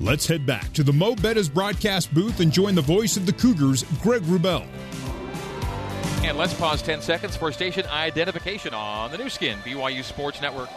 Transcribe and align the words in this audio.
Let's 0.00 0.26
head 0.26 0.44
back 0.44 0.72
to 0.72 0.82
the 0.82 0.92
Mo' 0.92 1.14
Bettahs 1.14 1.52
broadcast 1.52 2.12
booth 2.12 2.40
and 2.40 2.50
join 2.50 2.74
the 2.74 2.82
voice 2.82 3.16
of 3.16 3.26
the 3.26 3.32
Cougars, 3.32 3.84
Greg 4.02 4.22
Wrubell. 4.22 4.66
And 6.24 6.36
let's 6.36 6.54
pause 6.54 6.82
10 6.82 7.00
seconds 7.00 7.36
for 7.36 7.52
station 7.52 7.86
identification 7.86 8.74
on 8.74 9.12
the 9.12 9.18
Nu 9.18 9.28
Skin, 9.28 9.58
BYU 9.58 10.02
Sports 10.02 10.40
Network. 10.40 10.68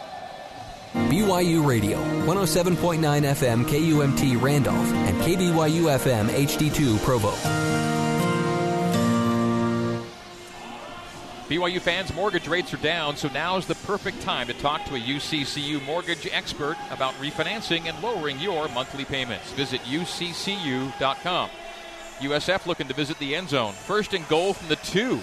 BYU 0.93 1.65
Radio, 1.65 1.97
107.9 2.25 2.99
FM 3.01 3.65
KUMT 3.65 4.41
Randolph 4.41 4.93
and 4.93 5.17
KBYU 5.21 5.97
FM 5.97 6.27
HD2 6.27 7.03
Provo. 7.03 7.76
BYU 11.47 11.79
fans, 11.79 12.13
mortgage 12.13 12.49
rates 12.49 12.73
are 12.73 12.77
down, 12.77 13.15
so 13.15 13.29
now 13.29 13.55
is 13.55 13.65
the 13.65 13.75
perfect 13.75 14.21
time 14.21 14.47
to 14.47 14.53
talk 14.55 14.83
to 14.83 14.95
a 14.95 14.99
UCCU 14.99 15.81
mortgage 15.85 16.27
expert 16.33 16.75
about 16.91 17.13
refinancing 17.21 17.85
and 17.85 18.03
lowering 18.03 18.37
your 18.39 18.67
monthly 18.67 19.05
payments. 19.05 19.53
Visit 19.53 19.79
uccu.com. 19.83 21.49
USF 22.19 22.65
looking 22.65 22.89
to 22.89 22.93
visit 22.93 23.17
the 23.19 23.33
end 23.33 23.47
zone. 23.47 23.71
First 23.71 24.13
and 24.13 24.27
goal 24.27 24.55
from 24.55 24.67
the 24.67 24.75
two. 24.75 25.21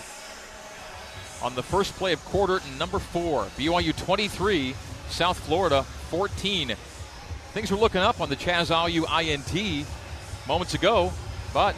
On 1.42 1.54
the 1.54 1.62
first 1.62 1.92
play 1.92 2.14
of 2.14 2.24
quarter 2.24 2.60
number 2.78 2.98
four, 2.98 3.44
BYU 3.58 3.94
23, 3.94 4.74
South 5.10 5.38
Florida 5.40 5.82
14. 5.82 6.74
Things 7.52 7.70
were 7.70 7.76
looking 7.76 8.00
up 8.00 8.22
on 8.22 8.30
the 8.30 8.36
Chaz 8.36 8.70
Ayu 8.70 9.04
INT 9.04 9.86
moments 10.48 10.72
ago, 10.72 11.12
but 11.52 11.76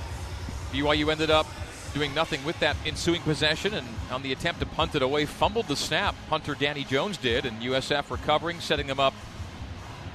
BYU 0.73 1.11
ended 1.11 1.33
up 1.33 1.49
doing 1.97 2.13
nothing 2.13 2.45
with 2.45 2.61
that 2.61 2.77
ensuing 2.85 3.23
possession 3.23 3.73
and 3.73 3.87
on 4.11 4.23
the 4.23 4.31
attempt 4.31 4.61
to 4.61 4.67
punt 4.67 4.95
it 4.95 5.01
away, 5.01 5.25
fumbled 5.25 5.67
the 5.67 5.77
snap. 5.77 6.15
Punter 6.29 6.55
Danny 6.55 6.85
Jones 6.85 7.17
did, 7.17 7.47
and 7.47 7.63
USF 7.63 8.11
recovering, 8.11 8.61
setting 8.61 8.87
them 8.87 9.01
up 9.01 9.15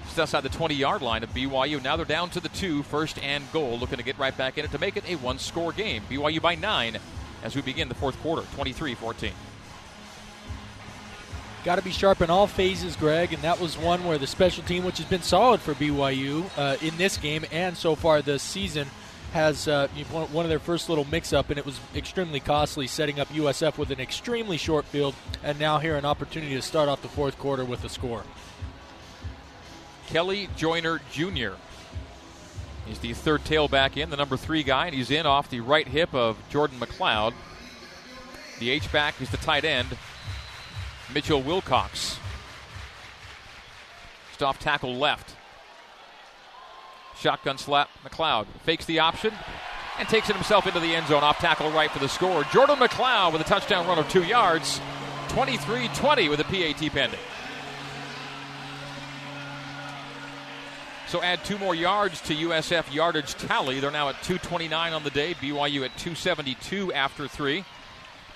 just 0.06 0.20
outside 0.20 0.42
the 0.42 0.50
20 0.50 0.76
yard 0.76 1.02
line 1.02 1.24
of 1.24 1.34
BYU. 1.34 1.82
Now 1.82 1.96
they're 1.96 2.06
down 2.06 2.30
to 2.32 2.40
the 2.40 2.50
two, 2.50 2.84
first 2.84 3.18
and 3.24 3.52
goal, 3.52 3.80
looking 3.80 3.98
to 3.98 4.04
get 4.04 4.20
right 4.20 4.38
back 4.38 4.60
in 4.60 4.66
it 4.66 4.72
to 4.72 4.78
make 4.78 4.96
it 4.96 5.10
a 5.10 5.16
one 5.16 5.40
score 5.40 5.72
game. 5.72 6.04
BYU 6.08 6.40
by 6.40 6.54
nine 6.54 7.00
as 7.42 7.56
we 7.56 7.64
begin 7.64 7.90
the 7.90 7.96
fourth 7.96 8.20
quarter, 8.22 8.46
23 8.54 8.94
14. 8.94 9.32
Got 11.66 11.76
to 11.76 11.82
be 11.82 11.92
sharp 11.92 12.22
in 12.22 12.30
all 12.30 12.46
phases, 12.46 12.96
Greg, 12.96 13.34
and 13.34 13.42
that 13.42 13.60
was 13.60 13.76
one 13.76 14.04
where 14.04 14.20
the 14.20 14.28
special 14.28 14.64
team, 14.64 14.84
which 14.84 14.98
has 14.98 15.08
been 15.08 15.24
solid 15.24 15.62
for 15.62 15.74
BYU 15.74 16.46
uh, 16.58 16.78
in 16.82 16.96
this 16.98 17.18
game 17.18 17.44
and 17.52 17.76
so 17.76 17.96
far 17.96 18.22
this 18.22 18.44
season, 18.44 18.88
has 19.32 19.68
uh, 19.68 19.88
one 19.88 20.46
of 20.46 20.50
their 20.50 20.60
first 20.60 20.90
little 20.90 21.06
mix-up, 21.06 21.50
and 21.50 21.58
it 21.58 21.66
was 21.66 21.80
extremely 21.96 22.40
costly, 22.40 22.86
setting 22.86 23.20
up 23.20 23.30
USF 23.30 23.78
with 23.78 23.90
an 23.90 24.00
extremely 24.00 24.58
short 24.58 24.86
field, 24.86 25.16
and 25.44 25.58
now 25.60 25.80
here 25.80 25.96
an 25.96 26.06
opportunity 26.06 26.54
to 26.56 26.62
start 26.62 26.90
off 26.90 27.02
the 27.02 27.08
fourth 27.08 27.38
quarter 27.40 27.64
with 27.64 27.84
a 27.86 27.90
score. 27.90 28.24
Kelly 30.08 30.50
Joyner 30.58 31.00
Jr. 31.12 31.54
He's 32.86 33.00
the 33.00 33.14
third 33.14 33.46
tailback 33.46 33.96
in, 33.96 34.10
the 34.10 34.18
number 34.18 34.36
three 34.36 34.64
guy, 34.64 34.88
and 34.88 34.96
he's 34.96 35.12
in 35.12 35.26
off 35.26 35.50
the 35.50 35.62
right 35.62 35.88
hip 35.88 36.14
of 36.14 36.38
Jordan 36.50 36.78
McLeod. 36.80 37.34
The 38.60 38.70
H 38.70 38.92
back 38.92 39.22
is 39.22 39.30
the 39.30 39.38
tight 39.38 39.64
end, 39.64 39.88
Mitchell 41.14 41.42
Wilcox. 41.42 42.18
Just 44.30 44.44
off 44.44 44.60
tackle 44.60 44.96
left. 44.96 45.36
Shotgun 47.22 47.60
slap. 47.60 47.88
McLeod 48.04 48.48
fakes 48.64 48.86
the 48.86 49.00
option 49.00 49.32
and 50.00 50.10
takes 50.10 50.30
it 50.30 50.36
himself 50.36 50.66
into 50.66 50.80
the 50.80 50.96
end 50.96 51.08
zone 51.08 51.24
off 51.24 51.38
tackle 51.38 51.70
right 51.70 51.92
for 51.92 52.00
the 52.00 52.10
score. 52.10 52.44
Jordan 52.46 52.78
McLeod 52.78 53.32
with 53.32 53.42
a 53.42 53.46
touchdown 53.46 53.86
run 53.88 54.00
of 54.00 54.10
two 54.10 54.24
yards. 54.24 54.82
23 55.30 55.88
20 55.90 56.30
with 56.30 56.40
a 56.40 56.44
PAT 56.44 56.92
pending. 56.92 57.20
So 61.08 61.22
add 61.22 61.44
two 61.44 61.60
more 61.60 61.76
yards 61.76 62.22
to 62.22 62.34
USF 62.34 62.92
yardage 62.92 63.36
tally. 63.36 63.80
They're 63.80 63.92
now 63.92 64.10
at 64.10 64.16
229 64.24 64.94
on 64.94 65.04
the 65.04 65.10
day. 65.12 65.36
BYU 65.36 65.86
at 65.86 65.96
272 65.98 66.92
after 66.94 67.28
three. 67.28 67.66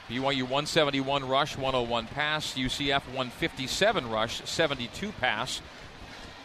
BYU 0.10 0.44
171 0.44 1.28
rush, 1.28 1.58
101 1.58 2.06
pass. 2.08 2.54
UCF 2.54 3.06
157 3.08 4.10
rush, 4.10 4.42
72 4.46 5.12
pass 5.14 5.62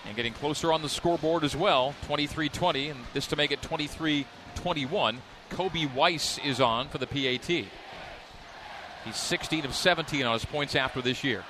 and 0.06 0.16
getting 0.16 0.32
closer 0.32 0.72
on 0.72 0.82
the 0.82 0.88
scoreboard 0.88 1.44
as 1.44 1.56
well 1.56 1.94
23 2.06 2.48
20, 2.48 2.88
and 2.90 3.00
this 3.12 3.26
to 3.28 3.36
make 3.36 3.50
it 3.50 3.62
23 3.62 4.26
21. 4.56 5.18
Kobe 5.50 5.86
Weiss 5.86 6.38
is 6.44 6.60
on 6.60 6.88
for 6.88 6.98
the 6.98 7.06
PAT. 7.06 7.66
He's 9.04 9.16
16 9.16 9.64
of 9.64 9.74
17 9.74 10.24
on 10.24 10.34
his 10.34 10.44
points 10.44 10.74
after 10.74 11.00
this 11.02 11.24
year. 11.24 11.44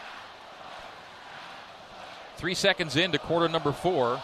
Three 2.36 2.54
seconds 2.54 2.96
into 2.96 3.18
quarter 3.18 3.48
number 3.48 3.72
four, 3.72 4.22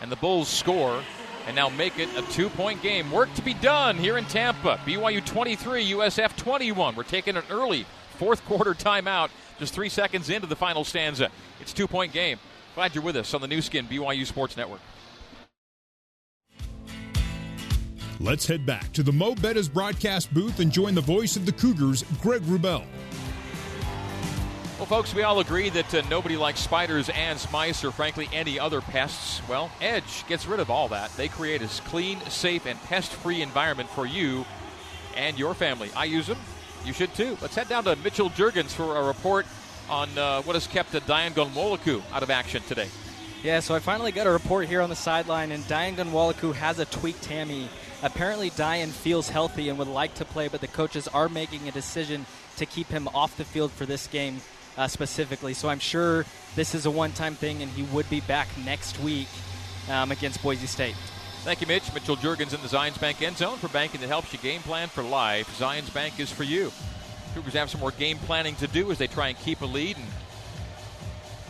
and 0.00 0.10
the 0.10 0.16
Bulls 0.16 0.48
score 0.48 1.02
and 1.46 1.54
now 1.54 1.68
make 1.68 1.98
it 1.98 2.08
a 2.16 2.22
two 2.32 2.48
point 2.48 2.82
game. 2.82 3.10
Work 3.10 3.32
to 3.34 3.42
be 3.42 3.54
done 3.54 3.96
here 3.96 4.16
in 4.16 4.24
Tampa. 4.24 4.80
BYU 4.86 5.24
23, 5.24 5.92
USF 5.92 6.36
21. 6.36 6.94
We're 6.94 7.02
taking 7.02 7.36
an 7.36 7.44
early 7.50 7.86
fourth 8.18 8.44
quarter 8.46 8.74
timeout 8.74 9.30
just 9.58 9.74
three 9.74 9.88
seconds 9.88 10.30
into 10.30 10.46
the 10.46 10.56
final 10.56 10.84
stanza. 10.84 11.30
It's 11.60 11.72
two 11.72 11.86
point 11.86 12.12
game. 12.12 12.38
Glad 12.74 12.94
you're 12.94 13.04
with 13.04 13.16
us 13.16 13.32
on 13.34 13.40
the 13.40 13.46
Nu 13.46 13.62
Skin 13.62 13.86
BYU 13.86 14.26
Sports 14.26 14.56
Network. 14.56 14.80
Let's 18.20 18.46
head 18.46 18.64
back 18.64 18.92
to 18.94 19.02
the 19.02 19.12
Mo' 19.12 19.34
Bettahs 19.34 19.72
broadcast 19.72 20.32
booth 20.32 20.60
and 20.60 20.72
join 20.72 20.94
the 20.94 21.00
voice 21.00 21.36
of 21.36 21.46
the 21.46 21.52
Cougars, 21.52 22.04
Greg 22.20 22.42
Wrubell. 22.42 22.84
Well, 24.78 24.86
folks, 24.86 25.14
we 25.14 25.22
all 25.22 25.40
agree 25.40 25.68
that 25.70 25.94
uh, 25.94 26.02
nobody 26.08 26.36
likes 26.36 26.60
spiders, 26.60 27.08
ants, 27.10 27.50
mice, 27.52 27.84
or 27.84 27.92
frankly 27.92 28.28
any 28.32 28.58
other 28.58 28.80
pests. 28.80 29.40
Well, 29.48 29.70
Edge 29.80 30.26
gets 30.26 30.46
rid 30.46 30.58
of 30.58 30.70
all 30.70 30.88
that. 30.88 31.10
They 31.16 31.28
create 31.28 31.62
a 31.62 31.68
clean, 31.84 32.20
safe, 32.22 32.66
and 32.66 32.80
pest 32.84 33.12
free 33.12 33.40
environment 33.40 33.88
for 33.90 34.04
you 34.04 34.44
and 35.16 35.38
your 35.38 35.54
family. 35.54 35.90
I 35.96 36.04
use 36.06 36.26
them. 36.26 36.38
You 36.84 36.92
should 36.92 37.14
too. 37.14 37.38
Let's 37.40 37.54
head 37.54 37.68
down 37.68 37.84
to 37.84 37.96
Mitchell 37.96 38.30
Juergens 38.30 38.72
for 38.72 38.96
a 38.96 39.06
report 39.06 39.46
on 39.88 40.16
uh, 40.18 40.42
what 40.42 40.54
has 40.54 40.66
kept 40.66 40.92
Dayan 40.92 41.32
Ghanwoloku 41.32 42.02
out 42.12 42.22
of 42.22 42.30
action 42.30 42.62
today. 42.68 42.88
Yeah, 43.42 43.60
so 43.60 43.74
I 43.74 43.78
finally 43.78 44.10
got 44.10 44.26
a 44.26 44.30
report 44.30 44.68
here 44.68 44.80
on 44.80 44.88
the 44.88 44.96
sideline, 44.96 45.52
and 45.52 45.62
Dayan 45.64 45.96
Ghanwoloku 45.96 46.54
has 46.54 46.78
a 46.78 46.86
tweaked 46.86 47.26
hammy. 47.26 47.68
Apparently, 48.02 48.50
Dayan 48.50 48.88
feels 48.88 49.28
healthy 49.28 49.68
and 49.68 49.78
would 49.78 49.88
like 49.88 50.14
to 50.14 50.24
play, 50.24 50.48
but 50.48 50.60
the 50.60 50.68
coaches 50.68 51.08
are 51.08 51.28
making 51.28 51.68
a 51.68 51.72
decision 51.72 52.24
to 52.56 52.66
keep 52.66 52.88
him 52.88 53.08
off 53.08 53.36
the 53.36 53.44
field 53.44 53.70
for 53.70 53.84
this 53.84 54.06
game 54.06 54.40
uh, 54.76 54.88
specifically. 54.88 55.54
So 55.54 55.68
I'm 55.68 55.78
sure 55.78 56.24
this 56.56 56.74
is 56.74 56.86
a 56.86 56.90
one 56.90 57.12
time 57.12 57.34
thing, 57.34 57.62
and 57.62 57.70
he 57.72 57.82
would 57.94 58.08
be 58.08 58.20
back 58.20 58.48
next 58.64 58.98
week 59.00 59.28
um, 59.90 60.10
against 60.10 60.42
Boise 60.42 60.66
State. 60.66 60.96
Thank 61.44 61.60
you, 61.60 61.66
Mitch. 61.66 61.92
Mitchell 61.92 62.16
Juergens 62.16 62.54
in 62.54 62.62
the 62.62 62.68
Zions 62.68 62.98
Bank 62.98 63.20
end 63.20 63.36
zone 63.36 63.58
for 63.58 63.68
banking 63.68 64.00
that 64.00 64.06
helps 64.08 64.32
you 64.32 64.38
game 64.38 64.62
plan 64.62 64.88
for 64.88 65.02
life. 65.02 65.58
Zions 65.58 65.92
Bank 65.92 66.18
is 66.18 66.30
for 66.30 66.44
you. 66.44 66.72
Cougars 67.34 67.54
have 67.54 67.68
some 67.68 67.80
more 67.80 67.90
game 67.90 68.16
planning 68.18 68.54
to 68.56 68.68
do 68.68 68.92
as 68.92 68.98
they 68.98 69.08
try 69.08 69.28
and 69.28 69.38
keep 69.38 69.60
a 69.60 69.66
lead 69.66 69.96
and 69.96 70.06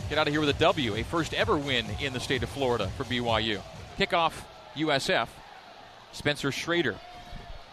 get 0.09 0.17
out 0.17 0.27
of 0.27 0.33
here 0.33 0.39
with 0.39 0.49
a 0.49 0.53
W, 0.53 0.95
a 0.95 1.03
first 1.03 1.33
ever 1.35 1.55
win 1.55 1.85
in 2.01 2.11
the 2.11 2.19
state 2.19 2.41
of 2.41 2.49
Florida 2.49 2.87
for 2.97 3.03
BYU. 3.03 3.61
Kickoff 3.97 4.33
USF. 4.75 5.27
Spencer 6.11 6.51
Schrader 6.51 6.95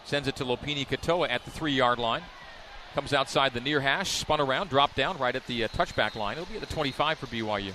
sends 0.05 0.27
it 0.27 0.35
to 0.35 0.45
Lopini 0.45 0.87
Katoa 0.87 1.29
at 1.29 1.43
the 1.43 1.51
three 1.51 1.73
yard 1.73 1.97
line. 1.97 2.21
Comes 2.93 3.13
outside 3.13 3.55
the 3.55 3.59
near 3.59 3.81
hash, 3.81 4.11
spun 4.11 4.39
around, 4.39 4.69
dropped 4.69 4.95
down 4.95 5.17
right 5.17 5.35
at 5.35 5.47
the 5.47 5.63
uh, 5.63 5.67
touchback 5.69 6.13
line. 6.13 6.33
It'll 6.33 6.45
be 6.45 6.55
at 6.55 6.61
the 6.61 6.71
25 6.71 7.17
for 7.17 7.25
BYU. 7.25 7.71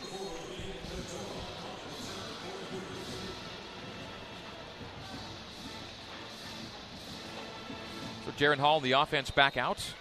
So 8.24 8.30
Jaren 8.38 8.58
Hall, 8.58 8.78
the 8.78 8.92
offense 8.92 9.32
back 9.32 9.56
out. 9.56 9.94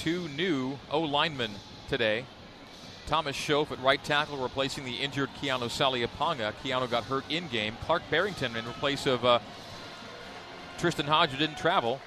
Two 0.00 0.30
new 0.30 0.78
O 0.90 1.00
linemen 1.00 1.50
today. 1.90 2.24
Thomas 3.06 3.36
Shoaf 3.36 3.70
at 3.70 3.78
right 3.82 4.02
tackle, 4.02 4.38
replacing 4.38 4.86
the 4.86 4.94
injured 4.94 5.28
Keanu 5.42 5.68
Saleapaga. 5.68 6.54
Keanu 6.64 6.90
got 6.90 7.04
hurt 7.04 7.24
in 7.28 7.48
game. 7.48 7.76
Clark 7.84 8.04
Barrington 8.10 8.56
in 8.56 8.64
place 8.64 9.04
of 9.04 9.26
uh, 9.26 9.40
Tristen 10.78 11.04
Hoge, 11.04 11.28
who 11.28 11.36
didn't 11.36 11.58
travel. 11.58 12.00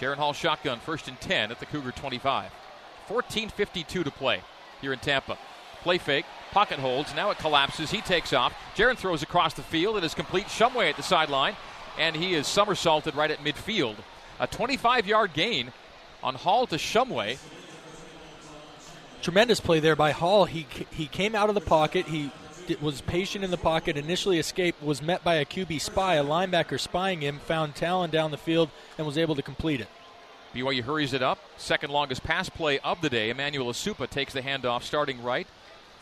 Jaren 0.00 0.16
Hall 0.16 0.32
shotgun, 0.32 0.80
first 0.80 1.06
and 1.06 1.20
10 1.20 1.52
at 1.52 1.60
the 1.60 1.66
Cougar 1.66 1.92
25. 1.92 2.50
14.52 3.08 3.86
to 3.86 4.10
play 4.10 4.40
here 4.80 4.92
in 4.92 4.98
Tampa. 4.98 5.38
Play 5.82 5.98
fake, 5.98 6.26
pocket 6.50 6.80
holds, 6.80 7.14
now 7.14 7.30
it 7.30 7.38
collapses. 7.38 7.92
He 7.92 8.00
takes 8.00 8.32
off. 8.32 8.52
Jaren 8.74 8.96
throws 8.96 9.22
across 9.22 9.54
the 9.54 9.62
field. 9.62 9.96
It 9.96 10.02
is 10.02 10.12
complete. 10.12 10.46
Shumway 10.46 10.90
at 10.90 10.96
the 10.96 11.04
sideline 11.04 11.54
and 11.98 12.16
he 12.16 12.34
is 12.34 12.46
somersaulted 12.46 13.14
right 13.14 13.30
at 13.30 13.38
midfield. 13.38 13.96
A 14.38 14.46
25 14.46 15.06
yard 15.06 15.32
gain 15.32 15.72
on 16.22 16.34
Hall 16.34 16.66
to 16.66 16.76
Shumway. 16.76 17.38
Tremendous 19.22 19.60
play 19.60 19.80
there 19.80 19.96
by 19.96 20.12
Hall. 20.12 20.44
He, 20.44 20.66
he 20.90 21.06
came 21.06 21.34
out 21.34 21.48
of 21.48 21.54
the 21.54 21.60
pocket. 21.60 22.06
He 22.06 22.30
was 22.80 23.00
patient 23.00 23.44
in 23.44 23.50
the 23.50 23.56
pocket, 23.56 23.96
initially 23.96 24.38
escaped, 24.38 24.82
was 24.82 25.00
met 25.00 25.22
by 25.22 25.36
a 25.36 25.44
QB 25.44 25.80
spy, 25.80 26.16
a 26.16 26.24
linebacker 26.24 26.78
spying 26.78 27.20
him, 27.20 27.38
found 27.38 27.74
Talon 27.74 28.10
down 28.10 28.30
the 28.30 28.36
field, 28.36 28.70
and 28.98 29.06
was 29.06 29.16
able 29.16 29.36
to 29.36 29.42
complete 29.42 29.80
it. 29.80 29.88
BYU 30.54 30.82
hurries 30.82 31.12
it 31.12 31.22
up. 31.22 31.38
Second 31.56 31.90
longest 31.90 32.22
pass 32.22 32.48
play 32.48 32.78
of 32.80 33.00
the 33.02 33.10
day. 33.10 33.30
Emmanuel 33.30 33.68
Esukpa 33.68 34.08
takes 34.08 34.32
the 34.32 34.42
handoff 34.42 34.82
starting 34.82 35.22
right, 35.22 35.46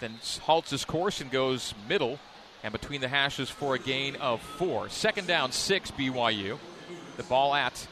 then 0.01 0.19
halts 0.43 0.71
his 0.71 0.85
course 0.85 1.21
and 1.21 1.31
goes 1.31 1.75
middle 1.89 2.19
and 2.65 2.73
between 2.73 3.03
the 3.03 3.09
hashes 3.09 3.51
for 3.51 3.75
a 3.75 3.79
gain 3.79 4.17
of 4.17 4.41
four. 4.41 4.89
Second 4.89 5.29
down, 5.29 5.53
six 5.53 5.91
BYU. 5.91 6.59
The 7.19 7.23
ball 7.25 7.55
at 7.55 7.87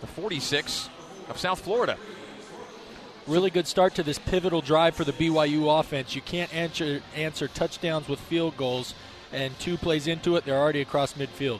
the 0.00 0.06
46 0.06 0.88
of 1.28 1.36
South 1.36 1.60
Florida. 1.60 1.98
Really 3.26 3.50
good 3.50 3.66
start 3.66 3.96
to 3.96 4.04
this 4.04 4.20
pivotal 4.20 4.60
drive 4.60 4.94
for 4.94 5.02
the 5.02 5.12
BYU 5.12 5.80
offense. 5.80 6.14
You 6.14 6.22
can't 6.22 6.54
answer, 6.54 7.02
answer 7.16 7.48
touchdowns 7.48 8.06
with 8.06 8.20
field 8.20 8.56
goals, 8.56 8.94
and 9.32 9.58
two 9.58 9.76
plays 9.76 10.06
into 10.06 10.36
it, 10.36 10.44
they're 10.44 10.60
already 10.60 10.80
across 10.80 11.14
midfield. 11.14 11.58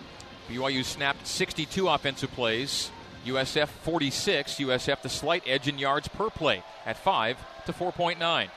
BYU 0.49 0.85
snapped 0.85 1.27
62 1.27 1.89
offensive 1.89 2.31
plays. 2.33 2.91
USF 3.27 3.67
46. 3.67 4.57
USF 4.57 5.03
the 5.03 5.09
slight 5.09 5.43
edge 5.47 5.67
in 5.67 5.79
yards 5.79 6.07
per 6.07 6.31
play 6.31 6.63
at 6.87 6.99
5 6.99 7.37
to 7.67 7.73
4.9. 7.73 8.49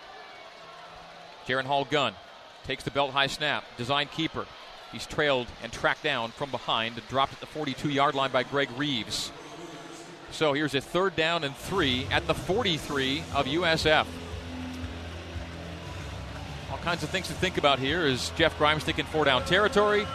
Jaren 1.48 1.64
Hall 1.64 1.86
gun 1.86 2.14
takes 2.68 2.84
the 2.84 2.92
belt 2.92 3.12
high 3.12 3.28
snap. 3.28 3.64
Design 3.78 4.08
keeper. 4.08 4.46
He's 4.92 5.08
trailed 5.08 5.48
and 5.64 5.72
tracked 5.72 6.04
down 6.04 6.32
from 6.32 6.52
behind 6.52 7.02
dropped 7.10 7.34
at 7.34 7.40
the 7.40 7.46
42 7.46 7.90
yard 7.90 8.14
line 8.14 8.32
by 8.32 8.44
Greg 8.44 8.70
Reaves. 8.78 9.32
So 10.32 10.54
here's 10.54 10.76
a 10.76 10.82
third 10.82 11.16
down 11.16 11.46
and 11.46 11.56
three 11.56 12.06
at 12.12 12.28
the 12.28 12.34
43 12.34 13.24
of 13.34 13.46
USF. 13.46 14.06
All 16.70 16.78
kinds 16.80 17.04
of 17.04 17.10
things 17.10 17.28
to 17.28 17.34
think 17.34 17.58
about 17.58 17.80
here. 17.80 18.06
Is 18.06 18.32
Jeff 18.36 18.58
Grimes 18.58 18.84
thinking 18.84 19.06
four 19.06 19.24
down 19.24 19.46
territory? 19.46 20.06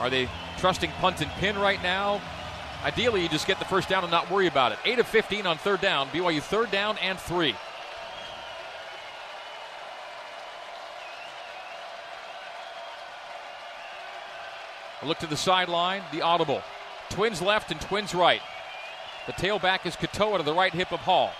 Are 0.00 0.10
they 0.10 0.28
trusting 0.58 0.90
punt 1.00 1.20
and 1.20 1.30
pin 1.32 1.56
right 1.58 1.82
now? 1.82 2.20
Ideally, 2.84 3.22
you 3.22 3.28
just 3.28 3.46
get 3.46 3.58
the 3.58 3.64
first 3.64 3.88
down 3.88 4.02
and 4.02 4.10
not 4.10 4.30
worry 4.30 4.46
about 4.46 4.72
it. 4.72 4.78
8 4.84 4.98
of 5.00 5.08
15 5.08 5.46
on 5.46 5.58
third 5.58 5.80
down. 5.80 6.08
BYU 6.08 6.40
third 6.42 6.70
down 6.70 6.98
and 6.98 7.18
three. 7.18 7.54
A 15.02 15.06
look 15.06 15.18
to 15.18 15.26
the 15.26 15.36
sideline, 15.36 16.02
the 16.12 16.22
audible. 16.22 16.62
Twins 17.10 17.40
left 17.40 17.70
and 17.70 17.80
twins 17.80 18.14
right. 18.14 18.42
The 19.26 19.32
tailback 19.32 19.86
is 19.86 19.94
Katoa 19.94 20.38
to 20.38 20.42
the 20.42 20.54
right 20.54 20.72
hip 20.72 20.92
of 20.92 21.00
Hall. 21.00 21.30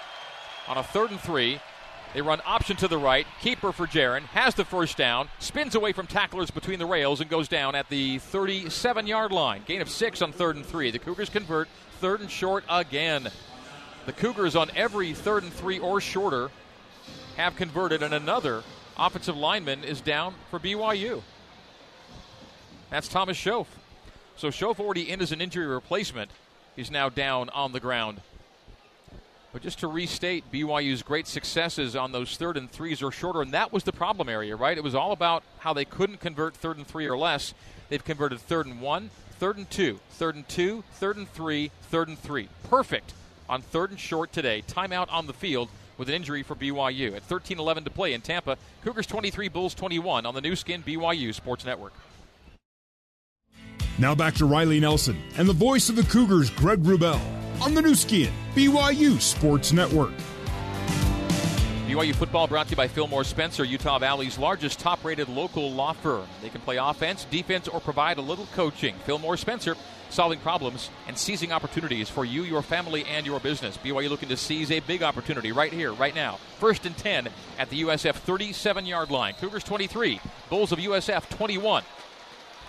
On 0.69 0.77
a 0.77 0.83
third 0.83 1.11
and 1.11 1.19
three, 1.19 1.61
they 2.15 2.23
run 2.23 2.41
option 2.47 2.77
to 2.77 2.89
the 2.89 2.99
right. 2.99 3.27
Keeper 3.41 3.73
for 3.73 3.87
Jaren. 3.87 4.23
Has 4.23 4.55
the 4.55 4.65
first 4.65 4.97
down. 4.97 5.29
Spins 5.41 5.75
away 5.75 5.93
from 5.93 6.07
tacklers 6.07 6.51
between 6.51 6.79
the 6.79 6.87
rails 6.87 7.21
and 7.21 7.29
goes 7.29 7.49
down 7.49 7.75
at 7.75 7.89
the 7.89 8.19
37 8.19 9.07
yard 9.07 9.33
line. 9.33 9.63
Gain 9.67 9.83
of 9.83 9.91
six 9.91 10.23
on 10.23 10.33
third 10.33 10.57
and 10.57 10.65
three. 10.65 10.91
The 10.91 10.99
Cougars 10.99 11.29
convert 11.29 11.69
third 12.01 12.21
and 12.21 12.31
short 12.31 12.65
again. 12.69 13.29
The 14.07 14.13
Cougars 14.13 14.57
on 14.57 14.71
every 14.75 15.13
third 15.13 15.43
and 15.43 15.53
three 15.53 15.79
or 15.79 16.01
shorter 16.01 16.51
have 17.37 17.57
converted, 17.57 18.03
and 18.03 18.15
another 18.15 18.63
offensive 18.97 19.37
lineman 19.37 19.85
is 19.85 20.01
down 20.01 20.35
for 20.51 20.59
BYU. 20.59 21.23
That's 22.91 23.09
Thomas 23.09 23.37
Shoaf. 23.37 23.67
So 24.37 24.49
Shoaf 24.49 24.81
already 24.81 25.11
in 25.11 25.21
as 25.21 25.33
an 25.33 25.41
injury 25.41 25.67
replacement. 25.67 26.31
He's 26.77 26.91
now 26.91 27.09
down 27.09 27.49
on 27.51 27.73
the 27.73 27.81
ground. 27.81 28.21
But 29.53 29.63
just 29.63 29.81
to 29.81 29.89
restate 29.89 30.51
BYU's 30.53 31.03
great 31.03 31.27
successes 31.27 31.97
on 31.97 32.13
those 32.13 32.37
third 32.37 32.57
and 32.57 32.71
threes 32.71 33.03
or 33.03 33.11
shorter, 33.11 33.43
and 33.43 33.53
that 33.53 33.73
was 33.73 33.85
the 33.85 33.93
problem 33.93 34.29
area, 34.29 34.55
right? 34.57 34.77
It 34.77 34.85
was 34.85 34.95
all 34.95 35.13
about 35.13 35.43
how 35.59 35.73
they 35.73 35.85
couldn't 35.85 36.21
convert 36.21 36.55
third 36.55 36.77
and 36.77 36.87
three 36.87 37.07
or 37.07 37.17
less. 37.17 37.55
They've 37.89 38.05
converted 38.05 38.41
third 38.41 38.67
and 38.67 38.81
one, 38.81 39.11
third 39.39 39.57
and 39.57 39.69
two, 39.71 40.01
third 40.11 40.37
and 40.37 40.49
two, 40.49 40.85
third 40.95 41.17
and 41.17 41.29
three, 41.29 41.71
third 41.91 42.09
and 42.09 42.19
three. 42.19 42.49
Perfect 42.69 43.15
on 43.49 43.63
third 43.63 43.91
and 43.91 43.99
short 43.99 44.33
today. 44.33 44.63
Timeout 44.67 45.11
on 45.11 45.27
the 45.27 45.33
field 45.33 45.71
with 45.97 46.09
an 46.09 46.15
injury 46.15 46.43
for 46.43 46.55
BYU. 46.55 47.17
At 47.17 47.23
13 47.23 47.59
11 47.59 47.85
to 47.85 47.91
play 47.91 48.13
in 48.13 48.21
Tampa, 48.21 48.59
Cougars 48.85 49.07
23, 49.07 49.49
Bulls 49.49 49.75
21 49.75 50.27
on 50.27 50.35
the 50.35 50.41
Nu 50.41 50.55
Skin 50.55 50.83
BYU 50.83 51.35
Sports 51.35 51.65
Network. 51.65 51.95
Now 54.01 54.15
back 54.15 54.35
to 54.35 54.47
Riley 54.47 54.79
Nelson 54.79 55.21
and 55.37 55.49
the 55.49 55.53
voice 55.53 55.89
of 55.89 55.97
the 55.97 56.05
Cougars, 56.05 56.51
Greg 56.51 56.85
Wrubell, 56.85 57.21
on 57.61 57.75
the 57.75 57.83
Nu 57.83 57.97
Skin, 57.97 58.33
BYU 58.55 59.21
Sports 59.21 59.73
Network. 59.73 60.13
BYU 61.89 62.15
football 62.15 62.47
brought 62.47 62.67
to 62.67 62.73
you 62.73 62.77
by 62.77 62.87
Fillmore 62.87 63.25
Spencer, 63.25 63.65
Utah 63.65 63.99
Valley's 63.99 64.39
largest 64.39 64.79
top 64.79 65.03
rated 65.05 65.29
local 65.29 65.73
law 65.73 65.95
firm. 65.95 66.29
They 66.43 66.49
can 66.49 66.61
play 66.61 66.77
offense, 66.77 67.25
defense, 67.25 67.67
or 67.67 67.81
provide 67.81 68.19
a 68.19 68.23
little 68.23 68.47
coaching. 68.55 68.95
Fillmore 69.05 69.37
Spencer, 69.37 69.75
solving 70.11 70.39
problems 70.39 70.91
and 71.09 71.19
seizing 71.19 71.51
opportunities 71.51 72.09
for 72.09 72.25
you, 72.25 72.45
your 72.45 72.63
family, 72.63 73.05
and 73.07 73.27
your 73.27 73.41
business. 73.41 73.77
BYU 73.79 74.11
looking 74.11 74.29
to 74.29 74.37
seize 74.37 74.71
a 74.71 74.79
big 74.79 75.03
opportunity 75.03 75.51
right 75.51 75.73
here, 75.73 75.93
right 75.93 76.15
now. 76.15 76.39
First 76.61 76.87
and 76.87 76.97
10 76.97 77.31
at 77.59 77.69
the 77.69 77.83
USF 77.83 78.15
37 78.15 78.87
yard 78.87 79.11
line. 79.11 79.35
Cougars 79.41 79.65
23, 79.65 80.21
Bulls 80.51 80.71
of 80.71 80.79
USF 80.79 81.29
21. 81.31 81.83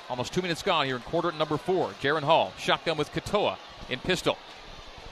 Almost 0.10 0.34
two 0.34 0.42
minutes 0.42 0.64
gone 0.64 0.88
here 0.88 0.96
in 0.96 1.04
quarter 1.04 1.32
number 1.32 1.58
four. 1.58 1.90
Jaren 2.02 2.24
Hall, 2.24 2.52
shotgun 2.58 2.98
with 2.98 3.14
Katoa 3.14 3.58
in 3.90 4.00
pistol. 4.00 4.38